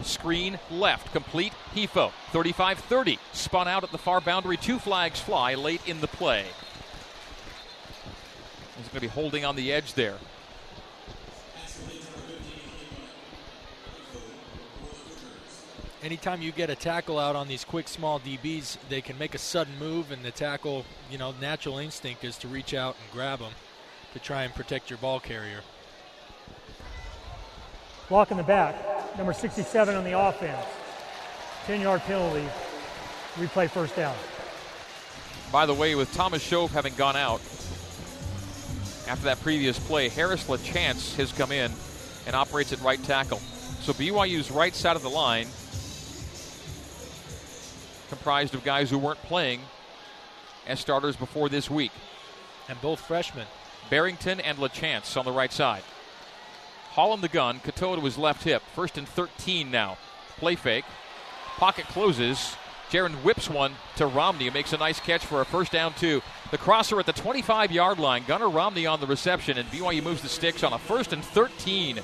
Screen 0.02 0.60
left, 0.72 1.12
complete. 1.12 1.54
Hifo, 1.76 2.12
35 2.32 2.80
30. 2.80 3.20
Spun 3.32 3.68
out 3.68 3.84
at 3.84 3.92
the 3.92 3.98
far 3.98 4.22
boundary. 4.22 4.58
Two 4.58 4.80
flags 4.80 5.20
fly 5.20 5.54
late 5.54 5.82
in 5.88 6.02
the 6.02 6.08
play. 6.08 6.46
He's 8.78 8.88
going 8.88 8.96
to 8.96 9.02
be 9.02 9.08
holding 9.08 9.46
on 9.46 9.56
the 9.56 9.72
edge 9.72 9.94
there. 9.94 10.18
Anytime 16.04 16.42
you 16.42 16.52
get 16.52 16.70
a 16.70 16.76
tackle 16.76 17.20
out 17.20 17.36
on 17.36 17.48
these 17.48 17.66
quick, 17.66 17.88
small 17.88 18.20
DBs, 18.20 18.78
they 18.88 19.02
can 19.02 19.18
make 19.18 19.34
a 19.36 19.40
sudden 19.40 19.78
move, 19.80 20.12
and 20.12 20.24
the 20.24 20.32
tackle, 20.32 20.86
you 21.12 21.18
know, 21.18 21.34
natural 21.42 21.80
instinct 21.80 22.24
is 22.24 22.38
to 22.38 22.48
reach 22.48 22.74
out 22.74 22.96
and 23.02 23.12
grab 23.12 23.40
them 23.40 23.52
to 24.14 24.20
try 24.20 24.44
and 24.44 24.54
protect 24.54 24.90
your 24.90 24.98
ball 25.00 25.20
carrier. 25.20 25.62
Block 28.10 28.32
in 28.32 28.38
the 28.38 28.44
back, 28.44 29.18
number 29.18 29.34
67 29.34 29.96
on 29.96 30.04
the 30.04 30.18
offense. 30.18 30.66
10 31.66 31.82
yard 31.82 32.02
penalty, 32.02 32.48
replay 33.36 33.70
first 33.70 33.96
down. 33.96 34.16
By 35.52 35.66
the 35.66 35.74
way, 35.74 35.96
with 35.96 36.14
Thomas 36.14 36.44
Shoaf 36.48 36.70
having 36.70 36.94
gone 36.96 37.16
out 37.16 37.42
after 39.08 39.26
that 39.26 39.42
previous 39.42 39.80
play, 39.80 40.10
Harris 40.10 40.48
LaChance 40.48 41.16
has 41.16 41.32
come 41.32 41.52
in 41.52 41.72
and 42.26 42.36
operates 42.36 42.74
at 42.74 42.82
right 42.82 43.02
tackle. 43.04 43.40
So 43.82 43.94
BYU's 43.94 44.52
right 44.52 44.76
side 44.76 44.96
of 44.96 45.02
the 45.02 45.10
line, 45.10 45.48
comprised 48.10 48.54
of 48.54 48.64
guys 48.64 48.90
who 48.90 48.98
weren't 48.98 49.22
playing 49.24 49.62
as 50.68 50.80
starters 50.80 51.16
before 51.16 51.50
this 51.50 51.70
week. 51.70 51.92
And 52.70 52.80
both 52.82 53.00
freshmen. 53.00 53.48
Barrington 53.90 54.40
and 54.40 54.58
LaChance 54.58 55.18
on 55.18 55.26
the 55.26 55.32
right 55.32 55.52
side. 55.52 55.84
Hall 56.92 57.12
on 57.12 57.22
the 57.22 57.30
gun, 57.30 57.60
Katoa 57.60 57.96
to 57.98 58.02
his 58.02 58.18
left 58.18 58.44
hip. 58.44 58.64
First 58.74 58.98
and 58.98 59.08
13 59.08 59.70
now. 59.70 59.98
Play 60.38 60.56
fake. 60.56 60.86
Pocket 61.58 61.86
closes. 61.86 62.56
Jaren 62.90 63.16
whips 63.24 63.50
one 63.50 63.74
to 63.98 64.08
Romney, 64.08 64.46
who 64.46 64.52
makes 64.52 64.72
a 64.72 64.78
nice 64.78 65.00
catch 65.00 65.26
for 65.26 65.42
a 65.42 65.46
first 65.46 65.72
down, 65.72 65.94
two. 65.94 66.22
The 66.52 66.58
crosser 66.58 67.00
at 67.00 67.06
the 67.06 67.14
25 67.14 67.72
yard 67.72 68.00
line. 68.00 68.24
Gunner 68.26 68.50
Romney 68.50 68.86
on 68.86 69.00
the 69.00 69.08
reception, 69.08 69.58
and 69.58 69.70
BYU 69.70 70.02
moves 70.02 70.22
the 70.22 70.30
sticks 70.30 70.64
on 70.64 70.74
a 70.74 70.80
first 70.80 71.12
and 71.12 71.24
13. 71.24 72.00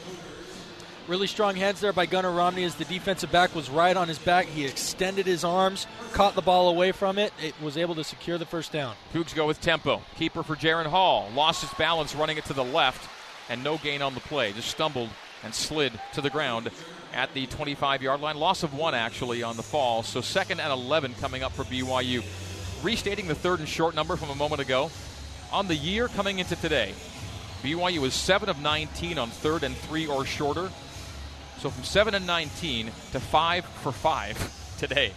Really 1.05 1.27
strong 1.27 1.57
hands 1.57 1.81
there 1.81 1.91
by 1.91 2.05
Gunner 2.05 2.31
Romney 2.31 2.63
as 2.63 2.75
the 2.75 2.86
defensive 2.86 3.29
back 3.29 3.53
was 3.53 3.69
right 3.69 3.98
on 3.98 4.07
his 4.07 4.17
back. 4.19 4.45
He 4.45 4.65
extended 4.65 5.25
his 5.25 5.43
arms, 5.43 5.86
caught 6.13 6.33
the 6.33 6.41
ball 6.41 6.69
away 6.69 6.93
from 6.93 7.17
it. 7.17 7.33
It 7.43 7.53
was 7.62 7.75
able 7.75 7.95
to 7.95 8.05
secure 8.05 8.38
the 8.38 8.45
first 8.45 8.72
down. 8.72 8.95
Cougs 9.13 9.36
go 9.36 9.45
with 9.45 9.60
tempo. 9.60 10.01
Keeper 10.15 10.43
for 10.43 10.55
Jaren 10.55 10.86
Hall. 10.86 11.29
Lost 11.36 11.60
his 11.60 11.74
balance 11.74 12.15
running 12.15 12.38
it 12.38 12.45
to 12.45 12.53
the 12.53 12.63
left, 12.63 13.10
and 13.50 13.62
no 13.65 13.77
gain 13.79 14.01
on 14.01 14.13
the 14.13 14.22
play. 14.22 14.53
Just 14.53 14.69
stumbled 14.69 15.10
and 15.43 15.53
slid 15.53 15.91
to 16.13 16.22
the 16.22 16.29
ground 16.29 16.72
at 17.13 17.33
the 17.33 17.48
25 17.48 18.01
yard 18.01 18.22
line. 18.22 18.38
Loss 18.38 18.63
of 18.63 18.74
one, 18.74 18.95
actually, 18.95 19.43
on 19.43 19.57
the 19.57 19.63
fall. 19.63 20.03
So 20.03 20.22
second 20.22 20.62
and 20.62 20.72
11 20.72 21.15
coming 21.15 21.43
up 21.43 21.51
for 21.51 21.65
BYU. 21.65 22.24
Restating 22.81 23.27
the 23.27 23.36
third 23.36 23.60
and 23.60 23.67
short 23.67 23.93
number 23.93 24.15
from 24.15 24.29
a 24.29 24.36
moment 24.36 24.62
ago. 24.62 24.89
On 25.51 25.67
the 25.67 25.75
year 25.75 26.07
coming 26.07 26.39
into 26.39 26.55
today, 26.55 26.93
BYU 27.62 28.00
was 28.00 28.13
7 28.13 28.48
of 28.48 28.62
19 28.62 29.17
on 29.17 29.29
third 29.29 29.63
and 29.63 29.75
three 29.75 30.07
or 30.07 30.25
shorter. 30.25 30.69
So 31.63 31.70
from 31.70 31.86
7 31.86 32.13
and 32.13 32.27
19 32.27 32.88
to 33.13 33.20
5 33.22 33.65
for 33.65 33.93
5 33.93 34.75
today. 34.79 35.13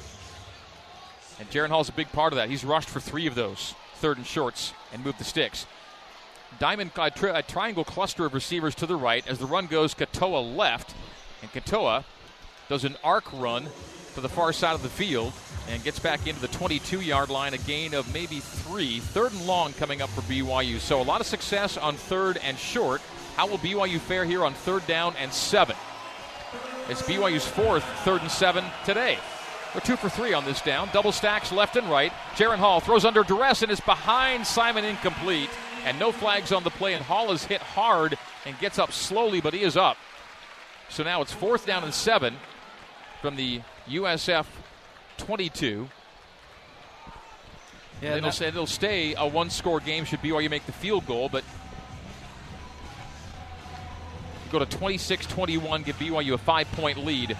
And 1.41 1.50
Jaren 1.50 1.71
Hall's 1.71 1.88
a 1.88 1.93
big 1.93 2.12
part 2.12 2.33
of 2.33 2.37
that. 2.37 2.49
He's 2.49 2.65
rushed 2.65 2.88
for 2.88 3.00
three 3.00 3.26
of 3.26 3.35
those 3.35 3.75
third 3.97 4.17
and 4.17 4.25
shorts 4.25 4.73
and 4.93 5.05
moved 5.05 5.19
the 5.19 5.25
sticks. 5.25 5.67
Diamond 6.61 6.93
uh, 6.95 7.11
tri- 7.11 7.37
a 7.37 7.43
triangle 7.43 7.83
cluster 7.83 8.25
of 8.25 8.33
receivers 8.33 8.76
to 8.76 8.87
the 8.87 8.95
right 8.95 9.26
as 9.26 9.41
the 9.41 9.45
run 9.47 9.67
goes 9.67 9.93
Katoa 9.93 10.57
left. 10.57 10.95
And 11.43 11.50
Katoa 11.50 12.05
does 12.69 12.85
an 12.85 12.95
arc 13.03 13.25
run 13.33 13.67
to 14.15 14.21
the 14.21 14.29
far 14.29 14.53
side 14.53 14.76
of 14.76 14.85
the 14.85 14.88
field 14.88 15.33
and 15.69 15.83
gets 15.83 15.99
back 15.99 16.29
into 16.29 16.41
the 16.41 16.47
22 16.47 17.00
yard 17.00 17.29
line, 17.29 17.55
a 17.55 17.59
gain 17.59 17.93
of 17.93 18.15
maybe 18.15 18.38
three. 18.38 19.00
Third 19.00 19.33
and 19.33 19.49
long 19.49 19.73
coming 19.73 20.00
up 20.00 20.11
for 20.11 20.21
BYU. 20.21 20.79
So 20.79 21.00
a 21.00 21.03
lot 21.03 21.21
of 21.21 21.26
success 21.26 21.76
on 21.76 21.97
third 21.97 22.38
and 22.45 22.57
short. 22.57 23.00
How 23.35 23.49
will 23.49 23.59
BYU 23.59 23.99
fare 23.99 24.25
here 24.25 24.45
on 24.45 24.55
third 24.55 24.87
down 24.87 25.17
and 25.17 25.33
seven? 25.33 25.75
It's 26.88 27.02
BYU's 27.02 27.45
fourth 27.45 27.83
third 28.05 28.23
and 28.23 28.31
seven 28.31 28.64
today. 28.85 29.19
We're 29.75 29.81
two 29.81 29.97
for 29.97 30.09
three 30.09 30.33
on 30.33 30.45
this 30.45 30.61
down. 30.61 30.88
Double 30.93 31.11
stacks 31.11 31.50
left 31.50 31.75
and 31.75 31.90
right. 31.90 32.12
Jaren 32.37 32.59
Hall 32.59 32.78
throws 32.78 33.05
under 33.05 33.25
duress 33.25 33.62
and 33.62 33.73
is 33.73 33.81
behind 33.81 34.47
Simon 34.47 34.85
incomplete. 34.85 35.50
And 35.85 35.99
no 35.99 36.12
flags 36.12 36.52
on 36.52 36.62
the 36.62 36.71
play. 36.71 36.95
And 36.95 37.05
Hall 37.05 37.33
is 37.33 37.45
hit 37.45 37.61
hard 37.61 38.16
and 38.45 38.57
gets 38.61 38.78
up 38.78 38.93
slowly, 38.93 39.40
but 39.40 39.52
he 39.52 39.62
is 39.62 39.76
up. 39.76 39.97
So 40.88 41.02
now 41.02 41.23
it's 41.23 41.33
fourth 41.33 41.66
down 41.66 41.83
and 41.83 41.93
seven 41.93 42.37
from 43.21 43.35
the 43.35 43.62
USF 43.88 44.47
22. 45.19 45.88
Yeah, 48.00 48.16
it'll, 48.16 48.31
say, 48.31 48.47
it'll 48.47 48.66
stay 48.66 49.14
a 49.16 49.26
one 49.26 49.50
score 49.50 49.81
game 49.81 50.05
should 50.05 50.21
BYU 50.21 50.49
make 50.50 50.66
the 50.66 50.73
field 50.73 51.07
goal, 51.07 51.28
but 51.28 51.43
go 54.50 54.59
to 54.59 54.67
26 54.67 55.26
21, 55.26 55.83
give 55.83 55.99
BYU 55.99 56.35
a 56.35 56.38
five 56.38 56.71
point 56.73 57.05
lead. 57.05 57.37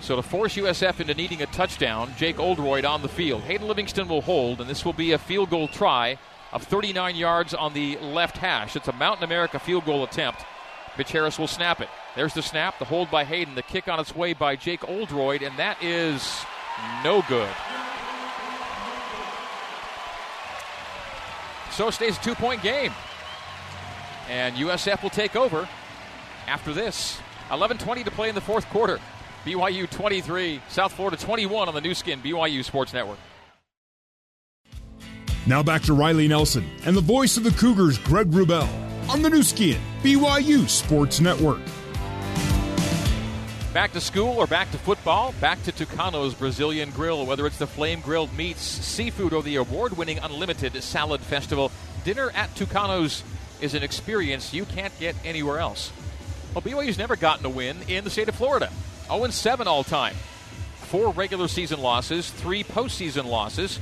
So 0.00 0.16
to 0.16 0.22
force 0.22 0.56
USF 0.56 1.00
into 1.00 1.14
needing 1.14 1.42
a 1.42 1.46
touchdown, 1.46 2.12
Jake 2.16 2.40
Oldroyd 2.40 2.84
on 2.84 3.02
the 3.02 3.08
field. 3.08 3.42
Hayden 3.42 3.68
Livingston 3.68 4.08
will 4.08 4.22
hold, 4.22 4.60
and 4.60 4.68
this 4.68 4.84
will 4.84 4.94
be 4.94 5.12
a 5.12 5.18
field 5.18 5.50
goal 5.50 5.68
try 5.68 6.18
of 6.52 6.62
39 6.62 7.16
yards 7.16 7.54
on 7.54 7.74
the 7.74 7.96
left 7.98 8.38
hash. 8.38 8.76
It's 8.76 8.88
a 8.88 8.92
Mountain 8.92 9.24
America 9.24 9.58
field 9.58 9.84
goal 9.84 10.02
attempt. 10.02 10.44
Mitch 10.96 11.12
Harris 11.12 11.38
will 11.38 11.46
snap 11.46 11.80
it. 11.80 11.88
There's 12.16 12.34
the 12.34 12.42
snap, 12.42 12.78
the 12.78 12.84
hold 12.84 13.10
by 13.10 13.24
Hayden, 13.24 13.54
the 13.54 13.62
kick 13.62 13.88
on 13.88 14.00
its 14.00 14.14
way 14.16 14.32
by 14.32 14.56
Jake 14.56 14.88
Oldroyd, 14.88 15.42
and 15.42 15.56
that 15.58 15.82
is 15.82 16.44
no 17.04 17.22
good. 17.28 17.48
So 21.70 21.88
it 21.88 21.92
stays 21.92 22.18
a 22.18 22.20
two 22.20 22.34
point 22.34 22.62
game. 22.62 22.92
And 24.30 24.54
USF 24.54 25.02
will 25.02 25.10
take 25.10 25.34
over 25.34 25.68
after 26.46 26.72
this. 26.72 27.18
11.20 27.48 28.04
to 28.04 28.10
play 28.12 28.28
in 28.28 28.34
the 28.36 28.40
fourth 28.40 28.64
quarter. 28.70 29.00
BYU 29.44 29.90
23, 29.90 30.62
South 30.68 30.92
Florida 30.92 31.16
21 31.16 31.66
on 31.66 31.74
the 31.74 31.80
Nu 31.80 31.94
Skin 31.94 32.20
BYU 32.20 32.64
Sports 32.64 32.92
Network. 32.92 33.18
Now 35.46 35.64
back 35.64 35.82
to 35.82 35.94
Riley 35.94 36.28
Nelson 36.28 36.64
and 36.84 36.96
the 36.96 37.00
voice 37.00 37.36
of 37.36 37.42
the 37.42 37.50
Cougars, 37.50 37.98
Greg 37.98 38.30
Wrubell, 38.30 38.68
on 39.08 39.22
the 39.22 39.30
Nu 39.30 39.42
Skin 39.42 39.80
BYU 40.02 40.68
Sports 40.68 41.18
Network. 41.18 41.60
Back 43.72 43.92
to 43.92 44.00
school 44.00 44.36
or 44.36 44.46
back 44.46 44.70
to 44.70 44.78
football, 44.78 45.34
back 45.40 45.60
to 45.64 45.72
Tucano's 45.72 46.34
Brazilian 46.34 46.90
Grill. 46.90 47.26
Whether 47.26 47.46
it's 47.46 47.58
the 47.58 47.66
flame 47.66 48.00
grilled 48.00 48.32
meats, 48.36 48.62
seafood, 48.62 49.32
or 49.32 49.42
the 49.42 49.56
award 49.56 49.96
winning 49.96 50.18
unlimited 50.18 50.80
salad 50.82 51.20
festival, 51.20 51.72
dinner 52.04 52.30
at 52.34 52.54
Tucano's 52.54 53.24
is 53.60 53.74
an 53.74 53.82
experience 53.82 54.52
you 54.52 54.64
can't 54.64 54.96
get 54.98 55.14
anywhere 55.24 55.58
else. 55.58 55.92
Well, 56.54 56.62
BYU's 56.62 56.98
never 56.98 57.16
gotten 57.16 57.46
a 57.46 57.50
win 57.50 57.76
in 57.88 58.04
the 58.04 58.10
state 58.10 58.28
of 58.28 58.34
Florida. 58.34 58.70
0 59.06 59.28
7 59.28 59.68
all 59.68 59.84
time. 59.84 60.14
Four 60.82 61.12
regular 61.12 61.46
season 61.46 61.80
losses, 61.80 62.30
three 62.30 62.64
postseason 62.64 63.26
losses. 63.26 63.78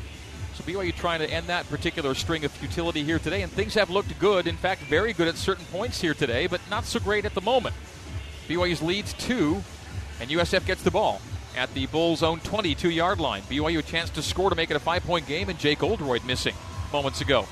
So 0.54 0.64
BYU 0.64 0.94
trying 0.94 1.20
to 1.20 1.30
end 1.30 1.46
that 1.46 1.68
particular 1.70 2.14
string 2.14 2.44
of 2.44 2.50
futility 2.50 3.04
here 3.04 3.18
today, 3.18 3.42
and 3.42 3.50
things 3.50 3.74
have 3.74 3.90
looked 3.90 4.18
good. 4.18 4.46
In 4.46 4.56
fact, 4.56 4.82
very 4.82 5.12
good 5.12 5.28
at 5.28 5.36
certain 5.36 5.64
points 5.66 6.00
here 6.00 6.14
today, 6.14 6.46
but 6.46 6.60
not 6.68 6.84
so 6.84 6.98
great 6.98 7.24
at 7.24 7.34
the 7.34 7.40
moment. 7.40 7.74
BYU's 8.48 8.82
leads 8.82 9.12
two, 9.14 9.62
and 10.20 10.28
USF 10.28 10.66
gets 10.66 10.82
the 10.82 10.90
ball 10.90 11.20
at 11.56 11.72
the 11.74 11.86
Bulls' 11.86 12.22
own 12.22 12.40
22 12.40 12.90
yard 12.90 13.20
line. 13.20 13.42
BYU 13.42 13.78
a 13.78 13.82
chance 13.82 14.10
to 14.10 14.22
score 14.22 14.50
to 14.50 14.56
make 14.56 14.70
it 14.70 14.76
a 14.76 14.80
five 14.80 15.02
point 15.04 15.26
game, 15.26 15.48
and 15.48 15.58
Jake 15.58 15.82
Oldroyd 15.82 16.24
missing 16.24 16.54
moments 16.92 17.20
ago. 17.20 17.46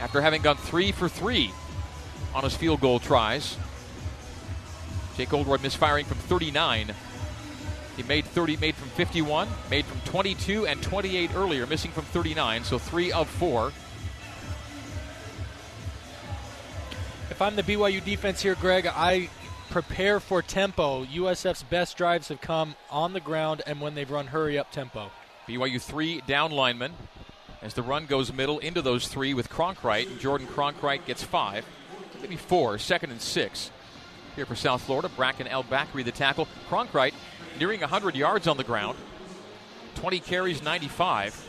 After 0.00 0.20
having 0.20 0.42
gone 0.42 0.56
three 0.56 0.92
for 0.92 1.08
three 1.08 1.52
on 2.34 2.44
his 2.44 2.54
field 2.54 2.80
goal 2.80 3.00
tries, 3.00 3.56
Jake 5.16 5.32
Oldroyd 5.32 5.62
misfiring 5.62 6.04
from 6.04 6.18
39. 6.18 6.94
He 7.96 8.02
made 8.04 8.24
30, 8.24 8.58
made 8.58 8.76
from 8.76 8.88
51, 8.90 9.48
made 9.70 9.84
from 9.84 10.00
22 10.02 10.66
and 10.68 10.80
28 10.80 11.34
earlier, 11.34 11.66
missing 11.66 11.90
from 11.90 12.04
39, 12.04 12.62
so 12.62 12.78
three 12.78 13.10
of 13.10 13.28
four. 13.28 13.72
If 17.30 17.42
I'm 17.42 17.56
the 17.56 17.64
BYU 17.64 18.04
defense 18.04 18.40
here, 18.40 18.54
Greg, 18.54 18.86
I 18.86 19.28
prepare 19.70 20.20
for 20.20 20.42
tempo. 20.42 21.04
USF's 21.04 21.64
best 21.64 21.96
drives 21.96 22.28
have 22.28 22.40
come 22.40 22.76
on 22.90 23.12
the 23.12 23.20
ground 23.20 23.62
and 23.66 23.80
when 23.80 23.96
they've 23.96 24.10
run 24.10 24.28
hurry 24.28 24.58
up 24.58 24.70
tempo. 24.70 25.10
BYU 25.48 25.80
three 25.80 26.20
down 26.26 26.52
linemen 26.52 26.92
as 27.62 27.74
the 27.74 27.82
run 27.82 28.06
goes 28.06 28.32
middle 28.32 28.58
into 28.58 28.82
those 28.82 29.08
three 29.08 29.34
with 29.34 29.48
Cronkrite. 29.48 30.18
Jordan 30.20 30.46
Cronkrite 30.46 31.04
gets 31.06 31.22
five, 31.22 31.64
maybe 32.20 32.36
four, 32.36 32.78
second 32.78 33.10
and 33.10 33.20
six 33.20 33.70
here 34.36 34.46
for 34.46 34.54
South 34.54 34.82
Florida. 34.82 35.08
Bracken 35.08 35.46
El 35.46 35.64
Bakri 35.64 36.04
the 36.04 36.12
tackle. 36.12 36.46
Cronkrite 36.68 37.14
nearing 37.58 37.80
100 37.80 38.14
yards 38.14 38.46
on 38.46 38.56
the 38.56 38.64
ground, 38.64 38.96
20 39.96 40.20
carries, 40.20 40.62
95. 40.62 41.44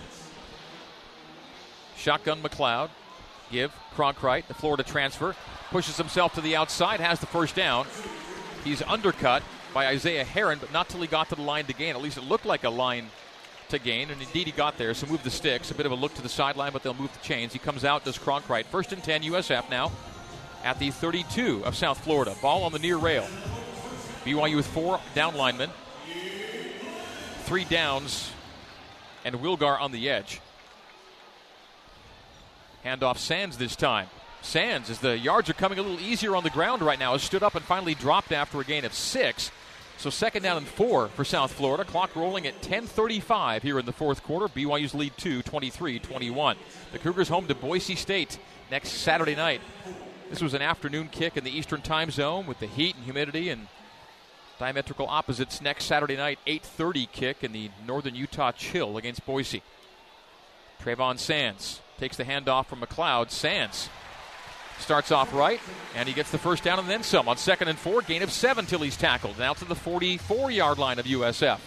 Shotgun 1.95 2.41
McLeod. 2.41 2.89
Give 3.51 3.71
Cronkrite, 3.95 4.47
the 4.47 4.53
Florida 4.53 4.83
transfer, 4.83 5.35
pushes 5.71 5.97
himself 5.97 6.35
to 6.35 6.41
the 6.41 6.55
outside, 6.55 6.99
has 6.99 7.19
the 7.19 7.25
first 7.25 7.55
down. 7.55 7.87
He's 8.63 8.83
undercut 8.83 9.41
by 9.73 9.87
Isaiah 9.87 10.23
Heron, 10.23 10.59
but 10.59 10.71
not 10.71 10.87
till 10.87 11.01
he 11.01 11.07
got 11.07 11.29
to 11.29 11.35
the 11.35 11.41
line 11.41 11.65
to 11.65 11.73
gain. 11.73 11.95
At 11.95 12.01
least 12.01 12.17
it 12.17 12.23
looked 12.23 12.45
like 12.45 12.63
a 12.63 12.69
line 12.69 13.09
to 13.69 13.79
gain, 13.79 14.09
and 14.09 14.21
indeed 14.21 14.47
he 14.47 14.51
got 14.51 14.77
there. 14.77 14.93
So 14.93 15.07
move 15.07 15.23
the 15.23 15.29
sticks, 15.29 15.71
a 15.71 15.73
bit 15.73 15.85
of 15.85 15.91
a 15.91 15.95
look 15.95 16.13
to 16.15 16.21
the 16.21 16.29
sideline, 16.29 16.73
but 16.73 16.83
they'll 16.83 16.93
move 16.93 17.13
the 17.13 17.19
chains. 17.19 17.53
He 17.53 17.59
comes 17.59 17.85
out, 17.85 18.03
does 18.03 18.17
Cronkrite. 18.17 18.65
First 18.65 18.91
and 18.93 19.03
10, 19.03 19.23
USF 19.23 19.69
now 19.69 19.91
at 20.63 20.79
the 20.79 20.91
32 20.91 21.63
of 21.65 21.75
South 21.75 22.03
Florida. 22.03 22.35
Ball 22.41 22.63
on 22.63 22.71
the 22.71 22.79
near 22.79 22.97
rail. 22.97 23.25
BYU 24.25 24.57
with 24.57 24.67
four 24.67 24.99
down 25.15 25.35
linemen, 25.35 25.69
three 27.43 27.63
downs, 27.63 28.31
and 29.23 29.35
Wilgar 29.35 29.79
on 29.79 29.91
the 29.91 30.09
edge. 30.09 30.41
Handoff 32.85 33.17
Sands 33.17 33.57
this 33.57 33.75
time. 33.75 34.07
Sands, 34.41 34.89
as 34.89 34.99
the 34.99 35.17
yards 35.17 35.49
are 35.49 35.53
coming 35.53 35.79
a 35.79 35.81
little 35.81 35.99
easier 35.99 36.35
on 36.35 36.43
the 36.43 36.49
ground 36.49 36.81
right 36.81 36.99
now, 36.99 37.11
has 37.13 37.23
stood 37.23 37.43
up 37.43 37.55
and 37.55 37.65
finally 37.65 37.93
dropped 37.93 38.31
after 38.31 38.59
a 38.59 38.63
gain 38.63 38.85
of 38.85 38.93
six. 38.93 39.51
So 39.99 40.09
second 40.09 40.43
down 40.43 40.55
and 40.55 40.65
four 40.65 41.09
for 41.09 41.25
South 41.25 41.51
Florida. 41.51 41.83
Clock 41.83 42.15
rolling 42.15 42.47
at 42.47 42.61
10:35 42.61 43.63
here 43.63 43.77
in 43.77 43.85
the 43.85 43.91
fourth 43.91 44.23
quarter. 44.23 44.47
BYU's 44.47 44.93
lead 44.93 45.11
two, 45.17 45.43
23-21. 45.43 46.55
The 46.93 46.99
Cougars 46.99 47.27
home 47.27 47.47
to 47.47 47.55
Boise 47.55 47.95
State 47.95 48.39
next 48.71 48.91
Saturday 48.91 49.35
night. 49.35 49.59
This 50.29 50.41
was 50.41 50.53
an 50.53 50.61
afternoon 50.61 51.09
kick 51.09 51.35
in 51.35 51.43
the 51.43 51.51
Eastern 51.51 51.81
Time 51.81 52.11
Zone 52.11 52.47
with 52.47 52.59
the 52.59 52.65
heat 52.65 52.95
and 52.95 53.03
humidity 53.03 53.49
and 53.49 53.67
diametrical 54.57 55.05
opposites 55.05 55.59
next 55.59 55.83
Saturday 55.83 56.15
night. 56.15 56.39
8:30 56.47 57.05
kick 57.11 57.43
in 57.43 57.51
the 57.51 57.69
Northern 57.85 58.15
Utah 58.15 58.53
chill 58.53 58.95
against 58.95 59.25
Boise. 59.25 59.63
Trayvon 60.81 61.19
Sands 61.19 61.81
takes 61.97 62.15
the 62.15 62.23
handoff 62.23 62.67
from 62.67 62.79
McLeod. 62.79 63.31
Sands 63.31 63.89
starts 64.79 65.11
off 65.11 65.33
right, 65.33 65.59
and 65.95 66.07
he 66.07 66.13
gets 66.13 66.31
the 66.31 66.37
first 66.37 66.63
down 66.63 66.79
and 66.79 66.89
then 66.89 67.03
some. 67.03 67.27
On 67.27 67.37
second 67.37 67.67
and 67.67 67.77
four, 67.77 68.01
gain 68.01 68.21
of 68.21 68.31
seven 68.31 68.65
till 68.65 68.79
he's 68.79 68.97
tackled. 68.97 69.37
Now 69.37 69.53
to 69.53 69.65
the 69.65 69.75
44 69.75 70.51
yard 70.51 70.77
line 70.77 70.99
of 70.99 71.05
USF. 71.05 71.59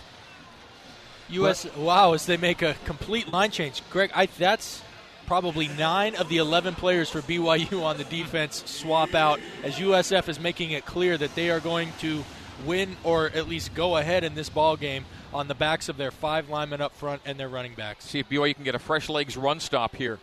US, 1.31 1.64
but, 1.64 1.78
wow, 1.78 2.12
as 2.12 2.26
they 2.26 2.37
make 2.37 2.62
a 2.62 2.75
complete 2.85 3.33
line 3.33 3.50
change. 3.50 3.83
Greg, 3.90 4.11
I, 4.14 4.26
that's 4.26 4.83
probably 5.26 5.69
nine 5.69 6.14
of 6.16 6.28
the 6.28 6.37
11 6.38 6.75
players 6.75 7.09
for 7.09 7.21
BYU 7.23 7.83
on 7.83 7.97
the 7.97 8.04
defense 8.04 8.62
swap 8.66 9.14
out 9.14 9.40
as 9.62 9.76
USF 9.76 10.28
is 10.28 10.38
making 10.38 10.73
it 10.73 10.85
clear 10.85 11.16
that 11.16 11.35
they 11.35 11.50
are 11.50 11.61
going 11.61 11.88
to 12.00 12.25
win 12.66 12.97
or 13.02 13.26
at 13.26 13.49
least 13.49 13.75
go 13.75 13.97
ahead 13.97 14.25
in 14.25 14.35
this 14.35 14.49
ball 14.49 14.76
game 14.76 15.04
on 15.33 15.49
the 15.49 15.54
backs 15.54 15.88
of 15.88 15.97
their 15.97 16.11
five 16.11 16.49
linemen 16.49 16.81
up 16.81 16.95
front 16.95 17.23
and 17.25 17.38
their 17.38 17.49
running 17.49 17.75
backs. 17.75 18.04
See 18.04 18.19
if 18.19 18.28
BYU 18.28 18.54
can 18.54 18.64
get 18.64 18.75
a 18.75 18.78
fresh 18.78 19.09
legs 19.09 19.37
run 19.37 19.61
stop 19.61 19.97
here. 19.97 20.19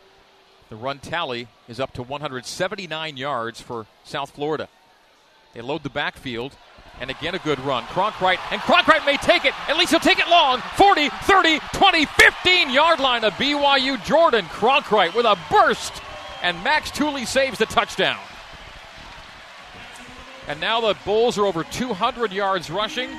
The 0.69 0.75
run 0.75 0.99
tally 0.99 1.47
is 1.67 1.79
up 1.79 1.93
to 1.93 2.03
179 2.03 3.17
yards 3.17 3.59
for 3.59 3.87
South 4.03 4.29
Florida. 4.29 4.69
They 5.53 5.61
load 5.61 5.81
the 5.81 5.89
backfield, 5.89 6.55
and 7.01 7.09
again 7.09 7.33
a 7.33 7.39
good 7.39 7.59
run. 7.61 7.83
Cronkrite, 7.85 8.37
and 8.51 8.61
Cronkrite 8.61 9.03
may 9.03 9.17
take 9.17 9.45
it. 9.45 9.53
At 9.67 9.77
least 9.77 9.89
he'll 9.89 9.99
take 9.99 10.19
it 10.19 10.29
long. 10.29 10.61
40, 10.77 11.09
30, 11.09 11.59
20, 11.73 12.05
15 12.05 12.69
yard 12.69 12.99
line 12.99 13.23
of 13.23 13.33
BYU. 13.33 14.03
Jordan 14.05 14.45
Cronkrite 14.45 15.15
with 15.15 15.25
a 15.25 15.37
burst, 15.49 15.93
and 16.43 16.63
Max 16.63 16.91
Tooley 16.91 17.25
saves 17.25 17.57
the 17.57 17.65
touchdown. 17.65 18.19
And 20.47 20.59
now 20.61 20.81
the 20.81 20.95
Bulls 21.03 21.39
are 21.39 21.45
over 21.45 21.63
200 21.63 22.31
yards 22.31 22.69
rushing. 22.69 23.09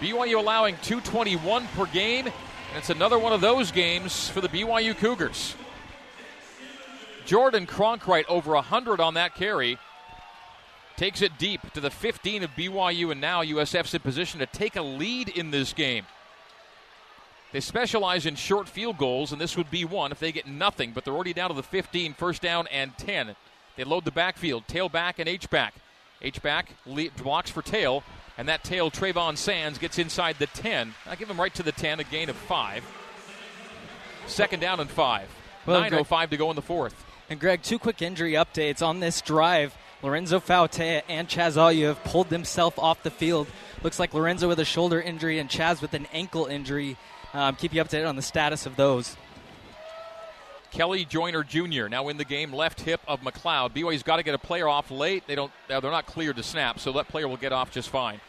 BYU 0.00 0.38
allowing 0.38 0.76
221 0.82 1.66
per 1.68 1.86
game. 1.86 2.26
And 2.26 2.78
it's 2.78 2.90
another 2.90 3.18
one 3.18 3.32
of 3.32 3.40
those 3.40 3.70
games 3.70 4.28
for 4.28 4.40
the 4.40 4.48
BYU 4.48 4.96
Cougars. 4.96 5.56
Jordan 7.26 7.66
Cronkrite 7.66 8.24
over 8.28 8.52
100 8.52 9.00
on 9.00 9.14
that 9.14 9.34
carry. 9.34 9.78
Takes 10.96 11.22
it 11.22 11.38
deep 11.38 11.72
to 11.72 11.80
the 11.80 11.90
15 11.90 12.42
of 12.42 12.50
BYU, 12.50 13.10
and 13.10 13.20
now 13.20 13.42
USF's 13.42 13.94
in 13.94 14.00
position 14.00 14.40
to 14.40 14.46
take 14.46 14.76
a 14.76 14.82
lead 14.82 15.28
in 15.28 15.50
this 15.50 15.72
game. 15.72 16.06
They 17.52 17.60
specialize 17.60 18.26
in 18.26 18.36
short 18.36 18.68
field 18.68 18.98
goals, 18.98 19.32
and 19.32 19.40
this 19.40 19.56
would 19.56 19.70
be 19.70 19.84
one 19.84 20.12
if 20.12 20.20
they 20.20 20.30
get 20.30 20.46
nothing, 20.46 20.92
but 20.92 21.04
they're 21.04 21.14
already 21.14 21.32
down 21.32 21.50
to 21.50 21.56
the 21.56 21.62
15, 21.62 22.14
first 22.14 22.42
down 22.42 22.66
and 22.68 22.96
10. 22.96 23.34
They 23.76 23.84
load 23.84 24.04
the 24.04 24.10
backfield, 24.10 24.66
tailback 24.66 25.14
and 25.18 25.28
H-back. 25.28 25.74
H 26.22 26.42
back 26.42 26.74
blocks 27.16 27.50
for 27.50 27.62
tail, 27.62 28.02
and 28.36 28.48
that 28.48 28.62
tail 28.62 28.90
Trayvon 28.90 29.36
Sands 29.38 29.78
gets 29.78 29.98
inside 29.98 30.36
the 30.38 30.48
10. 30.48 30.94
I 31.06 31.16
give 31.16 31.30
him 31.30 31.40
right 31.40 31.54
to 31.54 31.62
the 31.62 31.72
10, 31.72 32.00
a 32.00 32.04
gain 32.04 32.28
of 32.28 32.36
five. 32.36 32.84
Second 34.26 34.60
down 34.60 34.80
and 34.80 34.90
five. 34.90 35.28
Well, 35.66 35.82
9.05 35.82 36.30
to 36.30 36.36
go 36.36 36.50
in 36.50 36.56
the 36.56 36.62
fourth. 36.62 37.06
And 37.30 37.38
Greg, 37.38 37.62
two 37.62 37.78
quick 37.78 38.02
injury 38.02 38.32
updates 38.32 38.84
on 38.84 38.98
this 38.98 39.20
drive. 39.22 39.76
Lorenzo 40.02 40.40
Fauatea 40.40 41.02
and 41.08 41.28
Chaz 41.28 41.56
Ayu 41.56 41.86
have 41.86 42.02
pulled 42.02 42.28
themselves 42.28 42.76
off 42.76 43.04
the 43.04 43.10
field. 43.10 43.46
Looks 43.84 44.00
like 44.00 44.12
Lorenzo 44.12 44.48
with 44.48 44.58
a 44.58 44.64
shoulder 44.64 45.00
injury 45.00 45.38
and 45.38 45.48
Chaz 45.48 45.80
with 45.80 45.94
an 45.94 46.06
ankle 46.12 46.46
injury. 46.46 46.96
Um, 47.32 47.54
keep 47.54 47.72
you 47.72 47.84
updated 47.84 48.08
on 48.08 48.16
the 48.16 48.22
status 48.22 48.66
of 48.66 48.74
those. 48.74 49.16
Kelly 50.72 51.04
Joyner 51.04 51.44
Jr. 51.44 51.86
now 51.88 52.08
in 52.08 52.16
the 52.16 52.24
game, 52.24 52.52
left 52.52 52.80
hip 52.80 53.00
of 53.06 53.20
McLeod. 53.20 53.74
BYU's 53.74 54.02
got 54.02 54.16
to 54.16 54.24
get 54.24 54.34
a 54.34 54.38
player 54.38 54.68
off 54.68 54.90
late. 54.90 55.24
They 55.28 55.36
don't. 55.36 55.52
They're 55.68 55.80
not 55.80 56.06
cleared 56.06 56.36
to 56.36 56.42
snap, 56.42 56.80
so 56.80 56.92
that 56.92 57.08
player 57.08 57.28
will 57.28 57.36
get 57.36 57.52
off 57.52 57.70
just 57.70 57.90
fine. 57.90 58.20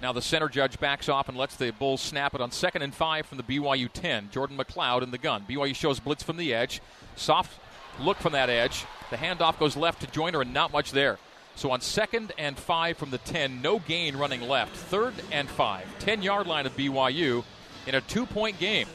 Now 0.00 0.12
the 0.12 0.22
center 0.22 0.48
judge 0.48 0.80
backs 0.80 1.10
off 1.10 1.28
and 1.28 1.36
lets 1.36 1.56
the 1.56 1.72
Bulls 1.72 2.00
snap 2.00 2.34
it 2.34 2.40
on 2.40 2.50
second 2.50 2.80
and 2.80 2.94
five 2.94 3.26
from 3.26 3.36
the 3.36 3.44
BYU 3.44 3.90
10. 3.92 4.30
Jordan 4.30 4.56
McLeod 4.56 5.02
in 5.02 5.10
the 5.10 5.18
gun. 5.18 5.44
BYU 5.46 5.74
shows 5.74 6.00
blitz 6.00 6.22
from 6.22 6.38
the 6.38 6.54
edge. 6.54 6.80
Soft 7.16 7.58
look 7.98 8.18
from 8.18 8.32
that 8.32 8.50
edge. 8.50 8.84
The 9.10 9.16
handoff 9.16 9.58
goes 9.58 9.76
left 9.76 10.00
to 10.02 10.06
Joyner 10.06 10.40
and 10.40 10.54
not 10.54 10.72
much 10.72 10.92
there. 10.92 11.18
So 11.56 11.72
on 11.72 11.80
second 11.80 12.32
and 12.38 12.56
five 12.56 12.96
from 12.96 13.10
the 13.10 13.18
10, 13.18 13.60
no 13.60 13.80
gain 13.80 14.16
running 14.16 14.42
left. 14.42 14.74
Third 14.74 15.14
and 15.30 15.48
five. 15.48 15.86
10 15.98 16.22
yard 16.22 16.46
line 16.46 16.66
of 16.66 16.76
BYU 16.76 17.44
in 17.86 17.94
a 17.94 18.00
two 18.00 18.26
point 18.26 18.58
game. 18.58 18.86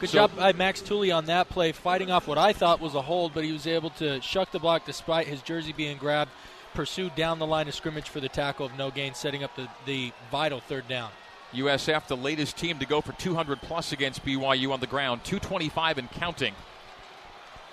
Good 0.00 0.10
so, 0.10 0.18
job 0.18 0.36
by 0.36 0.52
Max 0.52 0.80
Tooley 0.80 1.12
on 1.12 1.26
that 1.26 1.48
play, 1.48 1.70
fighting 1.70 2.10
off 2.10 2.26
what 2.26 2.38
I 2.38 2.52
thought 2.52 2.80
was 2.80 2.96
a 2.96 3.02
hold, 3.02 3.32
but 3.34 3.44
he 3.44 3.52
was 3.52 3.68
able 3.68 3.90
to 3.90 4.20
shuck 4.20 4.50
the 4.50 4.58
block 4.58 4.84
despite 4.84 5.28
his 5.28 5.42
jersey 5.42 5.72
being 5.72 5.96
grabbed, 5.96 6.32
pursued 6.74 7.14
down 7.14 7.38
the 7.38 7.46
line 7.46 7.68
of 7.68 7.74
scrimmage 7.74 8.08
for 8.08 8.18
the 8.18 8.28
tackle 8.28 8.66
of 8.66 8.76
no 8.76 8.90
gain, 8.90 9.14
setting 9.14 9.44
up 9.44 9.54
the, 9.54 9.68
the 9.86 10.12
vital 10.28 10.58
third 10.58 10.88
down. 10.88 11.10
USF, 11.54 12.08
the 12.08 12.16
latest 12.16 12.56
team 12.56 12.80
to 12.80 12.86
go 12.86 13.00
for 13.00 13.12
200 13.12 13.60
plus 13.60 13.92
against 13.92 14.24
BYU 14.24 14.72
on 14.72 14.80
the 14.80 14.88
ground, 14.88 15.22
225 15.22 15.98
and 15.98 16.10
counting. 16.10 16.54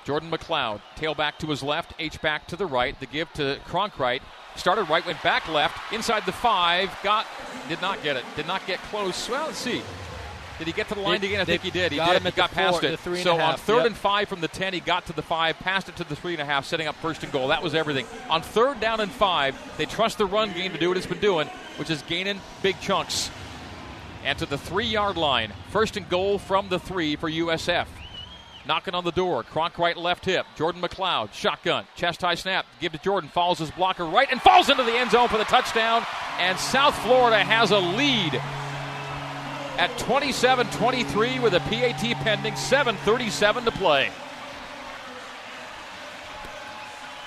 Jordan 0.10 0.32
McLeod, 0.32 0.82
tailback 0.96 1.38
to 1.38 1.46
his 1.46 1.62
left, 1.62 1.94
H 2.00 2.20
back 2.20 2.48
to 2.48 2.56
the 2.56 2.66
right. 2.66 3.00
The 3.00 3.06
give 3.06 3.32
to 3.34 3.60
Cronkrite. 3.68 4.22
Started 4.56 4.89
right, 4.89 5.06
went 5.06 5.22
back 5.22 5.48
left, 5.48 5.94
inside 5.94 6.25
the 6.25 6.32
five, 6.32 6.89
got, 7.04 7.28
did 7.68 7.80
not 7.80 8.01
get 8.01 8.18
it, 8.18 8.25
did 8.36 8.48
not 8.48 8.66
get 8.66 8.80
close. 8.89 9.30
Well, 9.30 9.46
let's 9.46 9.60
see. 9.60 9.84
Did 10.58 10.66
he 10.66 10.74
get 10.74 10.89
to 10.89 10.96
the 10.96 11.01
line 11.01 11.24
again? 11.24 11.39
I 11.39 11.46
think 11.46 11.62
he 11.62 11.70
did. 11.70 11.92
He 11.92 12.00
did. 12.00 12.24
He 12.24 12.32
got 12.32 12.50
past 12.50 12.84
it. 12.84 13.00
so 13.00 13.39
on 13.39 13.58
third 13.58 13.78
yep. 13.78 13.86
and 13.86 13.96
five 13.96 14.28
from 14.28 14.42
the 14.42 14.48
ten, 14.48 14.74
he 14.74 14.80
got 14.80 15.06
to 15.06 15.13
the 15.13 15.22
five, 15.22 15.60
passed 15.60 15.89
it 15.89 15.98
to 15.98 16.04
the 16.04 16.16
three 16.16 16.34
and 16.34 16.42
a 16.42 16.46
half, 16.46 16.66
setting 16.66 16.88
up 16.88 16.96
first 16.96 17.22
and 17.22 17.32
goal. 17.32 17.50
That 17.50 17.62
was 17.62 17.75
everything. 17.75 18.08
On 18.32 18.42
third 18.42 18.80
down 18.80 19.01
and 19.01 19.12
five, 19.12 19.56
they 19.78 19.86
trust 19.86 20.18
the 20.18 20.25
run 20.25 20.54
game 20.54 20.72
to 20.72 20.80
do 20.80 20.88
what 20.88 20.98
it's 20.98 21.06
been 21.06 21.20
doing, 21.20 21.48
which 21.78 21.92
is 21.92 22.01
gaining 22.01 22.42
big 22.63 22.82
chunks. 22.82 23.30
And 24.25 24.39
to 24.39 24.48
the 24.48 24.58
three 24.58 24.88
yard 24.88 25.18
line, 25.18 25.54
first 25.70 25.98
and 25.98 26.10
goal 26.10 26.39
from 26.39 26.68
the 26.68 26.80
three 26.80 27.16
for 27.16 27.30
USF. 27.30 27.86
Knocking 28.70 28.94
on 28.94 29.04
the 29.04 29.12
door. 29.12 29.42
Cronkrite 29.42 29.96
left 29.96 30.26
hip. 30.26 30.46
Jordan 30.56 30.80
McLeod. 30.80 31.34
Shotgun. 31.34 31.86
Chest 31.96 32.22
high 32.22 32.36
snap. 32.36 32.68
Give 32.80 32.92
to 32.92 33.00
Jordan. 33.00 33.28
Follows 33.32 33.58
his 33.58 33.72
blocker 33.72 34.06
right 34.06 34.28
and 34.32 34.40
falls 34.40 34.70
into 34.70 34.84
the 34.84 34.92
end 34.92 35.10
zone 35.10 35.28
for 35.28 35.40
the 35.40 35.44
touchdown. 35.46 36.06
And 36.38 36.56
South 36.60 36.96
Florida 37.00 37.44
has 37.44 37.72
a 37.72 37.80
lead 37.80 38.36
at 39.80 39.90
27 39.98 40.68
23 40.68 41.40
with 41.40 41.56
a 41.56 41.60
PAT 41.62 42.00
pending, 42.22 42.54
7.37 42.54 43.66
to 43.66 43.72
play. 43.72 44.12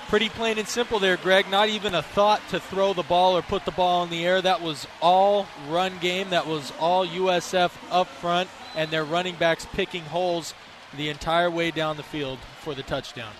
Pretty 0.07 0.29
plain 0.29 0.57
and 0.57 0.67
simple 0.67 0.99
there, 0.99 1.17
Greg. 1.17 1.49
Not 1.49 1.67
even 1.67 1.93
a 1.93 2.03
thought 2.03 2.41
to 2.51 2.61
throw 2.61 2.93
the 2.93 3.03
ball 3.03 3.35
or 3.35 3.41
put 3.41 3.65
the 3.65 3.71
ball 3.71 4.05
in 4.05 4.09
the 4.09 4.25
air. 4.25 4.41
That 4.41 4.61
was 4.61 4.87
all 5.01 5.47
run 5.67 5.97
game. 5.99 6.29
That 6.29 6.47
was 6.47 6.71
all 6.79 7.05
USF 7.05 7.73
up 7.91 8.07
front, 8.07 8.49
and 8.77 8.89
their 8.91 9.03
running 9.03 9.35
backs 9.35 9.67
picking 9.73 10.03
holes 10.03 10.53
the 10.97 11.09
entire 11.09 11.49
way 11.49 11.71
down 11.71 11.97
the 11.97 12.03
field 12.03 12.39
for 12.61 12.73
the 12.73 12.83
touchdown. 12.83 13.33